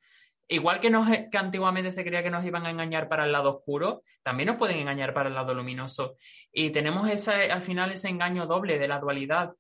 igual 0.49 0.81
que, 0.81 0.91
antiguamente 1.37 1.91
se 1.91 2.05
creía 2.05 2.23
que 2.23 2.31
nos 2.31 2.45
iban 2.45 2.67
a 2.67 2.71
engañar 2.71 3.09
para 3.09 3.25
el 3.25 3.33
lado 3.33 3.57
oscuro, 3.57 4.03
también 4.23 4.49
nos 4.49 4.57
pueden 4.57 4.79
engañar 4.79 5.15
para 5.15 5.29
el 5.29 5.35
lado 5.35 5.55
luminoso. 5.55 6.17
Y 6.53 6.71
tenemos 6.71 7.09
ese, 7.09 7.53
al 7.53 7.63
final 7.63 7.93
ese 7.93 8.09
engaño 8.09 8.47
doble 8.47 8.79
de 8.79 8.89
la 8.89 8.99
dualidad 8.99 9.53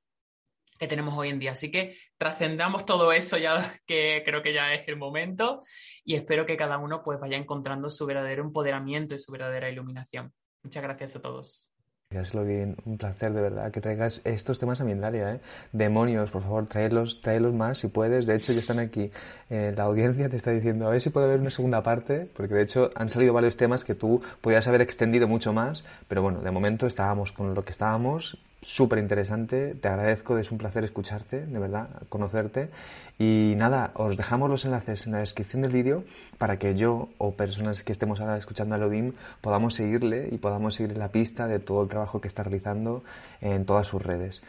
que 0.79 0.89
tenemos 0.89 1.15
hoy 1.17 1.29
en 1.29 1.39
día. 1.39 1.53
Así 1.53 1.71
que 1.71 1.97
trascendamos 2.17 2.87
todo 2.87 3.13
eso 3.13 3.37
ya 3.37 3.81
que 3.87 4.23
creo 4.25 4.43
que 4.43 4.53
ya 4.53 4.73
es 4.73 4.89
el 4.89 4.97
momento 4.97 5.61
y 6.05 6.15
espero 6.15 6.47
que 6.47 6.57
cada 6.57 6.79
uno 6.79 7.03
pues 7.03 7.21
vaya 7.21 7.37
encontrando 7.37 7.91
su 7.91 8.07
verdadero 8.07 8.43
empoderamiento 8.43 9.15
y 9.15 9.19
su 9.19 9.33
verdadera 9.33 9.71
iluminación. 9.71 10.33
Muchas 10.63 10.83
gracias 10.83 11.17
a 11.17 11.21
todos. 11.21 11.69
Gracias, 12.11 12.47
bien, 12.47 12.75
Un 12.87 12.97
placer, 12.97 13.35
de 13.35 13.43
verdad, 13.43 13.71
que 13.71 13.83
traigas 13.83 14.23
estos 14.25 14.59
temas 14.59 14.81
a 14.81 14.85
Mindalia, 14.85 15.35
¿eh? 15.35 15.41
Demonios, 15.73 16.31
por 16.31 16.41
favor, 16.41 16.65
tráelos, 16.67 17.21
tráelos 17.21 17.53
más 17.53 17.81
si 17.81 17.89
puedes. 17.89 18.25
De 18.25 18.35
hecho, 18.35 18.55
ya 18.55 18.61
están 18.61 18.79
aquí. 18.79 19.11
Eh, 19.51 19.75
la 19.77 19.83
audiencia 19.83 20.31
te 20.31 20.39
está 20.39 20.51
diciendo, 20.51 20.87
a 20.87 20.91
ver 20.91 21.03
si 21.03 21.11
puede 21.11 21.27
haber 21.27 21.41
una 21.41 21.51
segunda 21.51 21.83
parte, 21.83 22.27
porque 22.35 22.55
de 22.55 22.63
hecho 22.63 22.91
han 22.95 23.11
salido 23.11 23.35
varios 23.35 23.59
temas 23.59 23.85
que 23.85 23.95
tú 23.95 24.23
podías 24.41 24.67
haber 24.69 24.81
extendido 24.81 25.29
mucho 25.29 25.53
más, 25.53 25.85
pero 26.09 26.23
bueno, 26.23 26.41
de 26.41 26.51
momento 26.51 26.87
estábamos 26.87 27.33
con 27.33 27.55
lo 27.55 27.63
que 27.63 27.73
estábamos 27.73 28.39
súper 28.61 28.99
interesante. 28.99 29.75
Te 29.75 29.89
agradezco, 29.89 30.39
es 30.39 30.51
un 30.51 30.59
placer 30.59 30.85
escucharte, 30.85 31.47
de 31.47 31.59
verdad, 31.59 31.89
conocerte. 32.09 32.71
Y 33.19 33.55
nada, 33.57 33.91
os 33.95 34.17
dejamos 34.17 34.49
los 34.49 34.65
enlaces 34.65 35.07
en 35.07 35.13
la 35.13 35.19
descripción 35.19 35.63
del 35.63 35.73
vídeo 35.73 36.05
para 36.39 36.59
que 36.59 36.75
yo 36.75 37.09
o 37.19 37.33
personas 37.33 37.83
que 37.83 37.93
estemos 37.93 38.21
ahora 38.21 38.37
escuchando 38.37 38.75
a 38.75 38.79
Lodim 38.79 39.13
podamos 39.41 39.75
seguirle 39.75 40.29
y 40.31 40.39
podamos 40.39 40.77
seguir 40.77 40.97
la 40.97 41.09
pista 41.09 41.47
de 41.47 41.59
todo 41.59 41.83
el 41.83 41.89
trabajo 41.89 42.21
que 42.21 42.29
está 42.29 42.43
realizando 42.43 43.03
en 43.41 43.65
todas 43.65 43.87
sus 43.87 44.03
redes. 44.03 44.43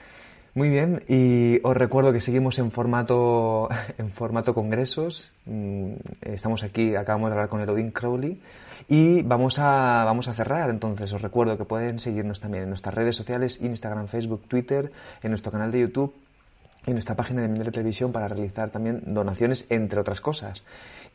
Muy 0.55 0.69
bien, 0.69 1.03
y 1.07 1.59
os 1.63 1.77
recuerdo 1.77 2.11
que 2.11 2.21
seguimos 2.21 2.57
en 2.59 2.71
formato, 2.71 3.69
en 3.97 4.09
formato 4.11 4.53
congresos. 4.53 5.31
Mm, 5.45 5.93
estamos 6.21 6.63
aquí, 6.63 6.95
acabamos 6.95 7.29
de 7.29 7.33
hablar 7.33 7.49
con 7.49 7.61
Elodin 7.61 7.91
Crowley. 7.91 8.39
Y 8.89 9.21
vamos 9.21 9.59
a, 9.59 10.03
vamos 10.03 10.27
a 10.27 10.33
cerrar, 10.33 10.69
entonces 10.69 11.13
os 11.13 11.21
recuerdo 11.21 11.57
que 11.57 11.63
pueden 11.63 11.99
seguirnos 11.99 12.39
también 12.39 12.63
en 12.63 12.69
nuestras 12.69 12.95
redes 12.95 13.15
sociales, 13.15 13.61
Instagram, 13.61 14.07
Facebook, 14.07 14.47
Twitter, 14.47 14.91
en 15.21 15.29
nuestro 15.29 15.51
canal 15.51 15.71
de 15.71 15.81
YouTube 15.81 16.13
en 16.85 16.93
nuestra 16.93 17.15
página 17.15 17.41
de 17.41 17.47
Mindere 17.47 17.71
Televisión 17.71 18.11
para 18.11 18.27
realizar 18.27 18.69
también 18.69 19.01
donaciones, 19.05 19.65
entre 19.69 19.99
otras 19.99 20.21
cosas. 20.21 20.63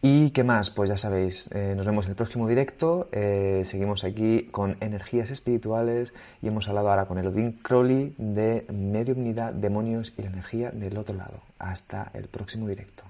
¿Y 0.03 0.31
qué 0.31 0.45
más? 0.45 0.71
Pues 0.71 0.91
ya 0.91 0.99
sabéis, 0.99 1.49
eh, 1.53 1.75
nos 1.77 1.87
vemos 1.87 2.05
en 2.05 2.11
el 2.11 2.17
próximo 2.17 2.47
directo. 2.47 3.09
Eh, 3.13 3.63
seguimos 3.65 4.05
aquí 4.05 4.49
con 4.51 4.77
energías 4.81 5.31
espirituales 5.31 6.13
y 6.43 6.49
hemos 6.49 6.69
hablado 6.69 6.91
ahora 6.91 7.07
con 7.07 7.19
Elodin 7.19 7.53
Crowley 7.53 8.15
de 8.19 8.67
mediumnidad, 8.71 9.53
demonios 9.53 10.13
y 10.19 10.23
la 10.23 10.29
energía 10.29 10.71
del 10.71 10.99
otro 10.99 11.17
lado. 11.17 11.41
Hasta 11.59 12.11
el 12.13 12.29
próximo 12.29 12.69
directo. 12.69 13.05